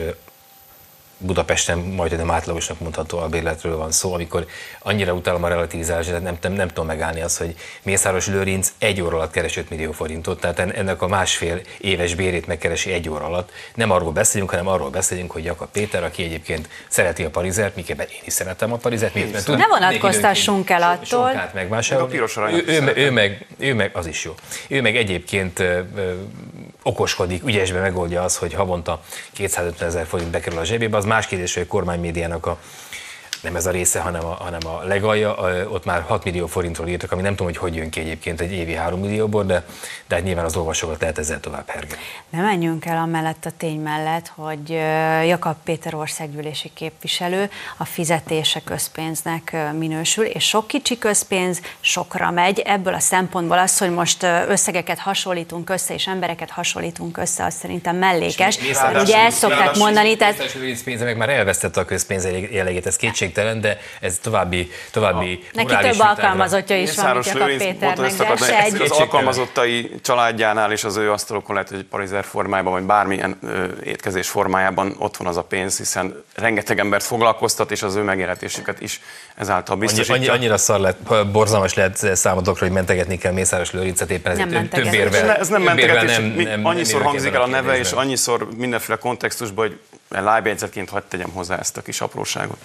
Budapesten 1.18 1.78
majdnem 1.78 2.30
átlagosnak 2.30 2.80
mondható 2.80 3.18
a 3.18 3.28
bérletről 3.28 3.76
van 3.76 3.92
szó, 3.92 4.14
amikor 4.14 4.46
annyira 4.78 5.12
utálom 5.12 5.44
a 5.44 5.48
relativizálást, 5.48 6.20
nem, 6.20 6.36
nem, 6.40 6.52
nem 6.52 6.68
tudom 6.68 6.86
megállni 6.86 7.20
azt, 7.20 7.38
hogy 7.38 7.54
Mészáros 7.82 8.26
Lőrinc 8.26 8.72
egy 8.78 9.00
óra 9.00 9.16
alatt 9.16 9.30
keres 9.30 9.56
5 9.56 9.70
millió 9.70 9.92
forintot, 9.92 10.40
tehát 10.40 10.58
ennek 10.58 11.02
a 11.02 11.06
másfél 11.06 11.60
éves 11.78 12.14
bérét 12.14 12.46
megkeresi 12.46 12.92
egy 12.92 13.08
óra 13.08 13.24
alatt. 13.24 13.50
Nem 13.74 13.90
arról 13.90 14.12
beszélünk, 14.12 14.50
hanem 14.50 14.66
arról 14.66 14.90
beszélünk, 14.90 15.30
hogy 15.30 15.44
Jakab 15.44 15.68
Péter, 15.68 16.04
aki 16.04 16.22
egyébként 16.22 16.68
szereti 16.88 17.24
a 17.24 17.30
Parizert, 17.30 17.76
mikében 17.76 18.06
én 18.10 18.22
is 18.24 18.32
szeretem 18.32 18.72
a 18.72 18.76
Parizert. 18.76 19.14
Miért? 19.14 19.32
Mert 19.32 19.46
ne 19.46 19.66
vonatkoztassunk 19.66 20.70
el 20.70 20.82
attól. 20.82 21.50
Megvásárolni. 21.54 22.12
Ő, 22.50 22.64
ő, 22.66 22.92
ő, 22.96 23.10
meg, 23.10 23.46
ő 23.58 23.74
meg, 23.74 23.90
az 23.94 24.06
is 24.06 24.24
jó. 24.24 24.34
Ő 24.68 24.80
meg 24.80 24.96
egyébként 24.96 25.58
ö, 25.58 25.80
ö, 25.96 26.12
okoskodik, 26.84 27.46
ügyesben 27.46 27.82
megoldja 27.82 28.22
az, 28.22 28.36
hogy 28.36 28.52
havonta 28.54 29.00
250 29.32 29.88
ezer 29.88 30.06
forint 30.06 30.30
bekerül 30.30 30.58
a 30.58 30.64
zsebébe, 30.64 30.96
az 30.96 31.04
más 31.04 31.26
kérdés, 31.26 31.54
hogy 31.54 31.62
a 31.62 31.66
kormánymédiának 31.66 32.46
a 32.46 32.58
nem 33.44 33.56
ez 33.56 33.66
a 33.66 33.70
része, 33.70 34.00
hanem 34.00 34.24
a, 34.24 34.34
hanem 34.34 34.60
a 34.66 34.82
legalja, 34.82 35.34
ott 35.68 35.84
már 35.84 36.02
6 36.02 36.24
millió 36.24 36.46
forintról 36.46 36.88
írtak, 36.88 37.12
ami 37.12 37.22
nem 37.22 37.30
tudom, 37.30 37.46
hogy 37.46 37.56
hogy 37.56 37.74
jön 37.74 37.90
ki 37.90 38.00
egyébként 38.00 38.40
egy 38.40 38.52
évi 38.52 38.74
3 38.74 39.00
millióból, 39.00 39.44
de, 39.44 39.64
de 40.08 40.14
hát 40.14 40.24
nyilván 40.24 40.44
az 40.44 40.56
olvasókat 40.56 41.00
lehet 41.00 41.18
ezzel 41.18 41.40
tovább 41.40 41.68
hergelni. 41.68 42.02
Ne 42.30 42.40
menjünk 42.40 42.84
el 42.84 42.96
amellett 42.96 43.44
a 43.44 43.50
tény 43.56 43.80
mellett, 43.80 44.32
hogy 44.34 44.70
Jakab 45.28 45.56
Péter 45.64 45.94
országgyűlési 45.94 46.70
képviselő 46.74 47.50
a 47.76 47.84
fizetése 47.84 48.60
közpénznek 48.64 49.56
minősül, 49.78 50.24
és 50.24 50.44
sok 50.44 50.66
kicsi 50.66 50.98
közpénz 50.98 51.60
sokra 51.80 52.30
megy. 52.30 52.58
Ebből 52.58 52.94
a 52.94 53.00
szempontból 53.00 53.58
az, 53.58 53.78
hogy 53.78 53.90
most 53.90 54.22
összegeket 54.48 54.98
hasonlítunk 54.98 55.70
össze, 55.70 55.94
és 55.94 56.06
embereket 56.06 56.50
hasonlítunk 56.50 57.18
össze, 57.18 57.44
az 57.44 57.54
szerintem 57.54 57.96
mellékes. 57.96 58.58
Ugye 59.00 59.16
ezt 59.16 59.38
szokták 59.38 59.76
mondani, 59.76 60.16
tehát... 60.16 60.56
pénze 60.84 61.04
meg 61.04 61.16
már 61.16 61.28
elvesztette 61.28 61.80
a 61.80 61.84
közpénz 61.84 62.28
jellegét, 62.50 62.86
ez 62.86 62.96
kétség 62.96 63.32
szükségtelen, 63.34 63.60
de 63.60 63.78
ez 64.00 64.18
további, 64.18 64.70
további 64.90 65.40
a, 65.42 65.62
Neki 65.62 65.90
több 65.90 66.00
alkalmazottja 66.00 66.76
is 66.76 66.94
van, 66.94 67.14
mint 67.14 67.40
a 67.40 67.44
Péternek, 67.44 68.16
de 68.16 68.36
se 68.36 68.62
egy... 68.62 68.80
Az 68.80 68.90
alkalmazottai 68.90 69.90
családjánál 70.02 70.72
is 70.72 70.84
az 70.84 70.96
ő 70.96 71.12
asztalokon 71.12 71.54
lehet, 71.54 71.70
hogy 71.70 71.84
parizer 71.84 72.24
formájában, 72.24 72.72
vagy 72.72 72.82
bármilyen 72.82 73.38
ö, 73.42 73.64
étkezés 73.84 74.28
formájában 74.28 74.94
ott 74.98 75.16
van 75.16 75.26
az 75.26 75.36
a 75.36 75.42
pénz, 75.42 75.76
hiszen 75.76 76.24
rengeteg 76.34 76.78
embert 76.78 77.04
foglalkoztat, 77.04 77.70
és 77.70 77.82
az 77.82 77.94
ő 77.94 78.02
megélhetésüket 78.02 78.80
is 78.80 79.00
ezáltal 79.34 79.76
biztosítja. 79.76 80.14
Annyi, 80.14 80.28
annyira 80.28 80.56
szar 80.56 80.80
lett, 80.80 81.26
borzalmas 81.32 81.74
lehet 81.74 82.16
számotokra, 82.16 82.66
hogy 82.66 82.74
mentegetni 82.74 83.18
kell 83.18 83.32
Mészáros 83.32 83.70
Lőrincet 83.70 84.10
éppen 84.10 84.32
ezért 84.32 84.50
nem 84.50 84.68
több 84.68 84.92
érvel. 84.92 85.30
Ez 85.30 85.48
nem 85.48 85.62
mentegetés, 85.62 86.16
nem, 86.16 86.24
nem, 86.24 86.64
annyiszor 86.64 87.00
nem 87.00 87.08
hangzik 87.08 87.34
el 87.34 87.42
a 87.42 87.46
neve, 87.46 87.78
és 87.78 87.92
annyiszor 87.92 88.48
mindenféle 88.56 88.98
kontextusban, 88.98 89.66
hogy 89.66 89.78
lábjegyzetként 90.22 90.88
hagyd 90.88 91.04
tegyem 91.04 91.30
hozzá 91.30 91.58
ezt 91.58 91.76
a 91.76 91.82
kis 91.82 92.00
apróságot. 92.00 92.58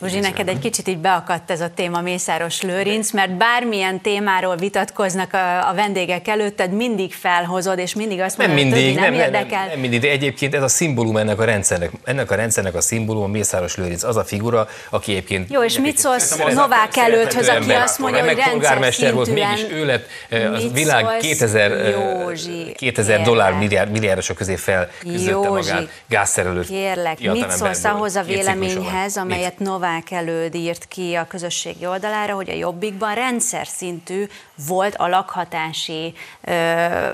Józsi, 0.00 0.18
neked 0.18 0.48
egy 0.48 0.58
kicsit 0.58 0.88
így 0.88 0.98
beakadt 0.98 1.50
ez 1.50 1.60
a 1.60 1.70
téma 1.74 2.00
Mészáros 2.00 2.62
Lőrinc, 2.62 3.10
mert 3.10 3.36
bármilyen 3.36 4.00
témáról 4.00 4.56
vitatkoznak 4.56 5.32
a, 5.32 5.68
a 5.68 5.74
vendégek 5.74 6.28
előtted, 6.28 6.72
mindig 6.72 7.12
felhozod, 7.12 7.78
és 7.78 7.94
mindig 7.94 8.20
azt 8.20 8.38
mondod, 8.38 8.56
nem 8.56 8.64
mindig, 8.64 8.84
hogy 8.84 8.94
nem, 8.94 9.12
nem, 9.12 9.20
érdekel. 9.20 9.58
Nem, 9.58 9.68
nem, 9.68 9.78
mindig, 9.78 10.00
de 10.00 10.08
egyébként 10.08 10.54
ez 10.54 10.62
a 10.62 10.68
szimbólum 10.68 11.16
ennek 11.16 11.40
a 11.40 11.44
rendszernek. 11.44 11.90
Ennek 12.04 12.30
a 12.30 12.34
rendszernek 12.34 12.74
a 12.74 12.80
szimbólum 12.80 13.30
Mészáros 13.30 13.76
Lőrinc, 13.76 14.02
az 14.02 14.16
a 14.16 14.24
figura, 14.24 14.68
aki 14.90 15.10
egyébként... 15.10 15.50
Jó, 15.50 15.62
és 15.62 15.78
mit 15.78 15.98
szólsz 15.98 16.36
Novák 16.36 16.96
előtthöz, 16.96 17.48
aki 17.48 17.70
azt 17.70 17.98
mondja, 17.98 18.24
hogy 18.24 18.36
rendszer 18.36 19.14
volt, 19.14 19.28
mégis 19.28 19.66
ő 19.70 19.86
lett 19.86 20.06
eh, 20.28 20.52
a 20.52 20.58
világ 20.72 21.16
2000, 21.16 21.72
eh, 21.72 21.90
Józsi, 21.90 22.72
2000 22.76 23.22
dollár 23.22 23.52
milliárd, 23.52 23.90
milliárdosok 23.90 24.36
közé 24.36 24.56
felküzdötte 24.56 25.48
magát 25.48 25.88
gázszerelő. 26.08 26.60
Kérlek, 26.60 27.20
mit 27.20 27.50
szólsz 27.50 27.84
ahhoz 27.84 28.16
a 28.16 28.22
véleményhez, 28.22 29.16
amelyet 29.16 29.58
Novák 29.58 29.83
Novák 29.84 30.10
előd 30.10 30.54
írt 30.54 30.88
ki 30.88 31.14
a 31.14 31.26
közösségi 31.26 31.86
oldalára, 31.86 32.34
hogy 32.34 32.50
a 32.50 32.54
Jobbikban 32.54 33.14
rendszer 33.14 33.66
szintű 33.66 34.26
volt 34.66 34.94
a 34.94 35.08
lakhatási 35.08 36.14
ö, 36.40 36.52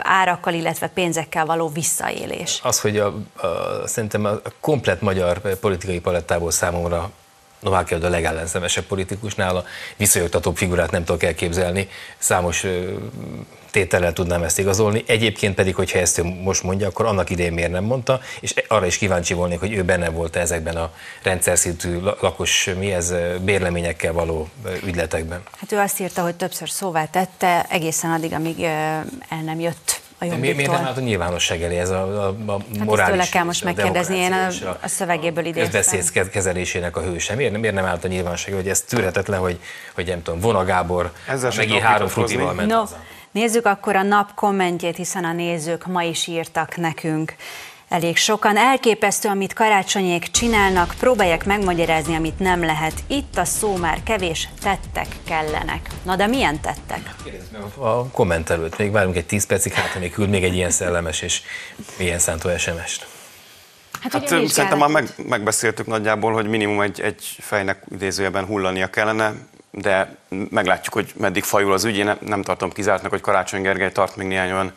árakkal, 0.00 0.54
illetve 0.54 0.88
pénzekkel 0.88 1.46
való 1.46 1.68
visszaélés. 1.68 2.60
Az, 2.62 2.80
hogy 2.80 2.98
a, 2.98 3.06
a, 3.06 3.86
szerintem 3.86 4.24
a 4.24 4.30
komplet 4.60 5.00
magyar 5.00 5.58
politikai 5.60 6.00
palettából 6.00 6.50
számomra 6.50 7.10
Novák 7.60 7.96
a 8.02 8.08
legellenzemesebb 8.08 8.84
politikusnál, 8.84 9.56
a 9.56 9.64
viszonyogtatóbb 9.96 10.56
figurát 10.56 10.90
nem 10.90 11.04
tudok 11.04 11.22
elképzelni. 11.22 11.88
Számos 12.18 12.66
tétellel 13.70 14.12
tudnám 14.12 14.42
ezt 14.42 14.58
igazolni. 14.58 15.04
Egyébként 15.06 15.54
pedig, 15.54 15.74
hogyha 15.74 15.98
ezt 15.98 16.18
ő 16.18 16.22
most 16.22 16.62
mondja, 16.62 16.86
akkor 16.86 17.06
annak 17.06 17.30
idején 17.30 17.52
miért 17.52 17.70
nem 17.70 17.84
mondta, 17.84 18.20
és 18.40 18.54
arra 18.68 18.86
is 18.86 18.98
kíváncsi 18.98 19.34
volnék, 19.34 19.60
hogy 19.60 19.72
ő 19.72 19.82
benne 19.82 20.10
volt 20.10 20.36
ezekben 20.36 20.76
a 20.76 20.92
rendszer 21.22 21.58
szintű 21.58 22.00
lakos, 22.00 22.70
mi 22.78 22.92
ez, 22.92 23.14
bérleményekkel 23.40 24.12
való 24.12 24.48
ügyletekben. 24.84 25.42
Hát 25.60 25.72
ő 25.72 25.78
azt 25.78 26.00
írta, 26.00 26.22
hogy 26.22 26.34
többször 26.34 26.70
szóvá 26.70 27.04
tette, 27.04 27.66
egészen 27.68 28.10
addig, 28.10 28.32
amíg 28.32 28.62
el 28.62 29.42
nem 29.44 29.60
jött 29.60 29.99
a 30.20 30.24
De 30.26 30.36
miért, 30.36 30.56
miért 30.56 30.70
nem 30.70 30.84
állt 30.84 30.96
a 30.96 31.00
nyilvánosság 31.00 31.62
elé 31.62 31.78
ez 31.78 31.90
a, 31.90 32.02
a, 32.02 32.34
a 32.46 32.60
hát 32.78 32.84
morális... 32.84 33.20
Hát 33.20 33.30
kell 33.30 33.44
most 33.44 33.64
megkérdezni, 33.64 34.16
én 34.16 34.32
a, 34.32 34.46
a 34.82 34.88
szövegéből 34.88 35.44
idéztem. 35.44 35.80
Közbeszéd 35.80 36.28
kezelésének 36.28 36.96
a 36.96 37.00
hőse. 37.00 37.34
Miért, 37.34 37.58
miért 37.58 37.74
nem 37.74 37.84
állt 37.84 38.04
a 38.04 38.08
nyilvánosság, 38.08 38.54
hogy 38.54 38.68
ez 38.68 38.80
tűrhetetlen, 38.80 39.40
hogy, 39.40 39.60
hogy 39.94 40.06
nem 40.06 40.22
tudom, 40.22 40.40
Vona 40.40 40.64
Gábor 40.64 41.12
Ezzel 41.28 41.52
meg 41.56 41.70
három 41.70 42.08
frutival 42.08 42.52
ment 42.52 42.70
no. 42.70 42.82
Nézzük 43.30 43.66
akkor 43.66 43.96
a 43.96 44.02
nap 44.02 44.34
kommentjét, 44.34 44.96
hiszen 44.96 45.24
a 45.24 45.32
nézők 45.32 45.86
ma 45.86 46.02
is 46.02 46.26
írtak 46.26 46.76
nekünk. 46.76 47.34
Elég 47.90 48.16
sokan. 48.16 48.56
Elképesztő, 48.56 49.28
amit 49.28 49.52
karácsonyék 49.52 50.30
csinálnak, 50.30 50.94
próbálják 50.98 51.44
megmagyarázni, 51.44 52.14
amit 52.14 52.38
nem 52.38 52.64
lehet. 52.64 52.92
Itt 53.06 53.36
a 53.36 53.44
szó 53.44 53.76
már 53.76 54.02
kevés, 54.02 54.48
tettek 54.62 55.06
kellenek. 55.24 55.88
Na 56.02 56.16
de 56.16 56.26
milyen 56.26 56.60
tettek? 56.60 57.14
A 57.78 58.08
komment 58.08 58.50
előtt 58.50 58.78
még 58.78 58.90
várunk 58.90 59.16
egy 59.16 59.26
10 59.26 59.46
percig, 59.46 59.72
hát 59.72 60.00
még 60.00 60.12
küld 60.12 60.30
még 60.30 60.44
egy 60.44 60.54
ilyen 60.54 60.70
szellemes 60.70 61.22
és 61.22 61.40
milyen 61.98 62.18
szántó 62.18 62.56
SMS-t. 62.56 63.06
Hát, 64.00 64.12
hát 64.12 64.28
szerintem 64.28 64.78
már 64.78 64.88
meg, 64.88 65.08
megbeszéltük 65.28 65.86
nagyjából, 65.86 66.32
hogy 66.32 66.46
minimum 66.46 66.80
egy, 66.80 67.00
egy 67.00 67.36
fejnek 67.38 67.82
idézőjeben 67.90 68.44
hullania 68.44 68.90
kellene 68.90 69.34
de 69.70 70.16
meglátjuk, 70.50 70.94
hogy 70.94 71.12
meddig 71.16 71.42
fajul 71.42 71.72
az 71.72 71.84
ügy. 71.84 71.96
Én 71.96 72.04
nem, 72.04 72.18
nem 72.20 72.42
tartom 72.42 72.72
kizártnak, 72.72 73.10
hogy 73.10 73.20
Karácsony 73.20 73.62
Gergely 73.62 73.92
tart 73.92 74.16
még 74.16 74.26
néhány 74.26 74.52
olyan 74.52 74.72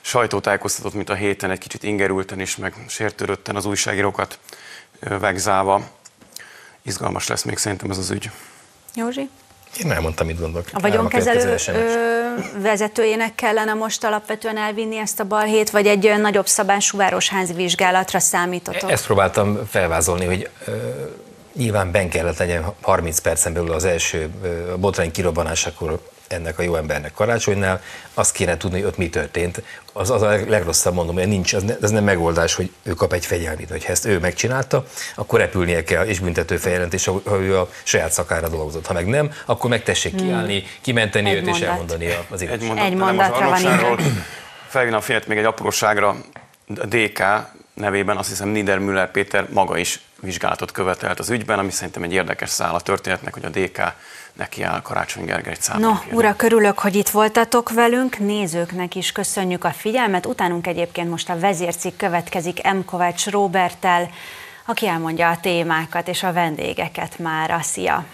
sajtótájékoztatót, 0.00 0.94
mint 0.94 1.10
a 1.10 1.14
héten, 1.14 1.50
egy 1.50 1.58
kicsit 1.58 1.82
ingerülten 1.82 2.40
is, 2.40 2.56
meg 2.56 2.74
sértődötten 2.88 3.56
az 3.56 3.64
újságírókat 3.64 4.38
vegzálva. 5.00 5.82
Izgalmas 6.82 7.26
lesz 7.26 7.42
még 7.42 7.58
szerintem 7.58 7.90
ez 7.90 7.98
az 7.98 8.10
ügy. 8.10 8.30
Józsi? 8.94 9.28
Én 9.84 9.92
elmondtam, 9.92 10.26
mit 10.26 10.38
gondolok. 10.38 10.68
A 10.72 10.80
vagyonkezelő 10.80 11.56
vezetőjének 12.56 13.34
kellene 13.34 13.74
most 13.74 14.04
alapvetően 14.04 14.56
elvinni 14.56 14.96
ezt 14.96 15.20
a 15.20 15.24
balhét, 15.24 15.70
vagy 15.70 15.86
egy 15.86 16.20
nagyobb 16.20 16.46
szabású 16.46 16.96
városházi 16.96 17.52
vizsgálatra 17.52 18.18
számítotok? 18.18 18.90
Ezt 18.90 19.06
próbáltam 19.06 19.66
felvázolni, 19.66 20.24
hogy 20.24 20.50
Nyilván 21.52 21.90
ben 21.90 22.08
kellett 22.08 22.38
legyen 22.38 22.64
30 22.80 23.18
percen 23.18 23.52
belül 23.52 23.72
az 23.72 23.84
első 23.84 24.30
botrány 24.76 25.10
kirobbanásakor 25.10 26.00
ennek 26.32 26.58
a 26.58 26.62
jó 26.62 26.76
embernek 26.76 27.12
karácsonynál, 27.12 27.82
azt 28.14 28.32
kéne 28.32 28.56
tudni, 28.56 28.78
hogy 28.78 28.88
ott 28.88 28.96
mi 28.96 29.08
történt. 29.08 29.62
Az, 29.92 30.10
az 30.10 30.22
a 30.22 30.28
legrosszabb 30.48 30.94
mondom, 30.94 31.14
hogy 31.14 31.28
nincs, 31.28 31.52
az, 31.52 31.62
ne, 31.62 31.76
az 31.80 31.90
nem 31.90 32.04
megoldás, 32.04 32.54
hogy 32.54 32.70
ő 32.82 32.92
kap 32.92 33.12
egy 33.12 33.26
fegyelmét, 33.26 33.70
hogy 33.70 33.84
ezt 33.88 34.04
ő 34.04 34.18
megcsinálta, 34.18 34.84
akkor 35.14 35.38
repülnie 35.38 35.84
kell, 35.84 36.04
és 36.04 36.18
büntető 36.18 36.56
feljelentés, 36.56 37.04
ha 37.04 37.40
ő 37.40 37.58
a 37.58 37.70
saját 37.82 38.12
szakára 38.12 38.48
dolgozott. 38.48 38.86
Ha 38.86 38.92
meg 38.92 39.06
nem, 39.06 39.32
akkor 39.44 39.70
megtessék 39.70 40.12
hmm. 40.12 40.26
kiállni, 40.26 40.64
kimenteni 40.80 41.28
egy 41.28 41.36
őt 41.36 41.42
mondat. 41.44 41.60
és 41.60 41.66
elmondani 41.66 42.06
az 42.30 42.42
igazságot. 42.42 42.62
Egy, 42.62 42.66
mondat, 42.66 42.86
egy 42.86 42.94
mondatra 42.94 43.48
van 43.48 43.98
Felhívna 44.68 44.96
a 44.96 45.00
figyelmet 45.00 45.28
még 45.28 45.38
egy 45.38 45.44
apróságra, 45.44 46.16
a 46.76 46.86
DK 46.86 47.22
nevében 47.74 48.16
azt 48.16 48.28
hiszem 48.28 48.48
Niedermüller 48.48 49.10
Péter 49.10 49.46
maga 49.50 49.78
is 49.78 50.00
vizsgálatot 50.20 50.72
követelt 50.72 51.18
az 51.18 51.30
ügyben, 51.30 51.58
ami 51.58 51.70
szerintem 51.70 52.02
egy 52.02 52.12
érdekes 52.12 52.50
szál 52.50 52.74
a 52.74 52.80
történetnek, 52.80 53.34
hogy 53.34 53.44
a 53.44 53.48
DK 53.48 53.80
neki 54.32 54.62
áll 54.62 54.82
Karácsony 54.82 55.24
Gergely 55.24 55.56
számít. 55.58 55.84
No, 55.84 56.16
ura, 56.16 56.36
körülök, 56.36 56.78
hogy 56.78 56.94
itt 56.94 57.08
voltatok 57.08 57.70
velünk, 57.70 58.18
nézőknek 58.18 58.94
is 58.94 59.12
köszönjük 59.12 59.64
a 59.64 59.70
figyelmet. 59.70 60.26
Utánunk 60.26 60.66
egyébként 60.66 61.10
most 61.10 61.30
a 61.30 61.38
vezércikk 61.38 61.96
következik 61.96 62.72
M. 62.72 62.84
Kovács 62.84 63.26
Robertel, 63.26 64.10
aki 64.66 64.86
elmondja 64.86 65.30
a 65.30 65.40
témákat 65.40 66.08
és 66.08 66.22
a 66.22 66.32
vendégeket 66.32 67.18
már. 67.18 67.64
Szia! 67.64 68.04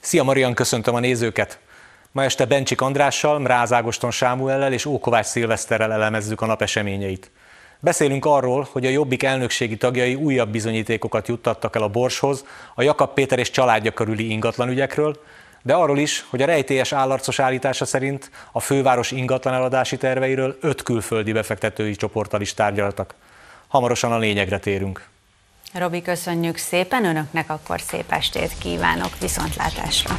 Szia 0.00 0.22
Marian, 0.22 0.54
köszöntöm 0.54 0.94
a 0.94 1.00
nézőket! 1.00 1.58
Ma 2.12 2.24
este 2.24 2.44
Bencsik 2.44 2.80
Andrással, 2.80 3.38
Mráz 3.38 3.72
Ágoston 3.72 4.10
Sámuellel 4.10 4.72
és 4.72 4.84
Ókovács 4.84 5.26
Szilveszterrel 5.26 5.92
elemezzük 5.92 6.40
a 6.40 6.46
nap 6.46 6.62
eseményeit. 6.62 7.30
Beszélünk 7.84 8.24
arról, 8.24 8.68
hogy 8.72 8.86
a 8.86 8.90
Jobbik 8.90 9.22
elnökségi 9.22 9.76
tagjai 9.76 10.14
újabb 10.14 10.48
bizonyítékokat 10.48 11.28
juttattak 11.28 11.76
el 11.76 11.82
a 11.82 11.88
Borshoz, 11.88 12.44
a 12.74 12.82
Jakab 12.82 13.14
Péter 13.14 13.38
és 13.38 13.50
családja 13.50 13.90
körüli 13.90 14.30
ingatlanügyekről, 14.30 15.20
de 15.62 15.74
arról 15.74 15.98
is, 15.98 16.24
hogy 16.30 16.42
a 16.42 16.46
rejtélyes 16.46 16.92
állarcos 16.92 17.38
állítása 17.38 17.84
szerint 17.84 18.30
a 18.52 18.60
főváros 18.60 19.10
ingatlan 19.10 19.54
eladási 19.54 19.96
terveiről 19.96 20.56
öt 20.60 20.82
külföldi 20.82 21.32
befektetői 21.32 21.94
csoporttal 21.94 22.40
is 22.40 22.54
tárgyaltak. 22.54 23.14
hamarosan 23.66 24.12
a 24.12 24.18
lényegre 24.18 24.58
térünk. 24.58 25.06
Robi, 25.72 26.02
köszönjük 26.02 26.56
szépen, 26.56 27.04
önöknek 27.04 27.50
akkor 27.50 27.80
szép 27.80 28.12
estét 28.12 28.58
kívánok, 28.58 29.18
viszontlátásra! 29.20 30.18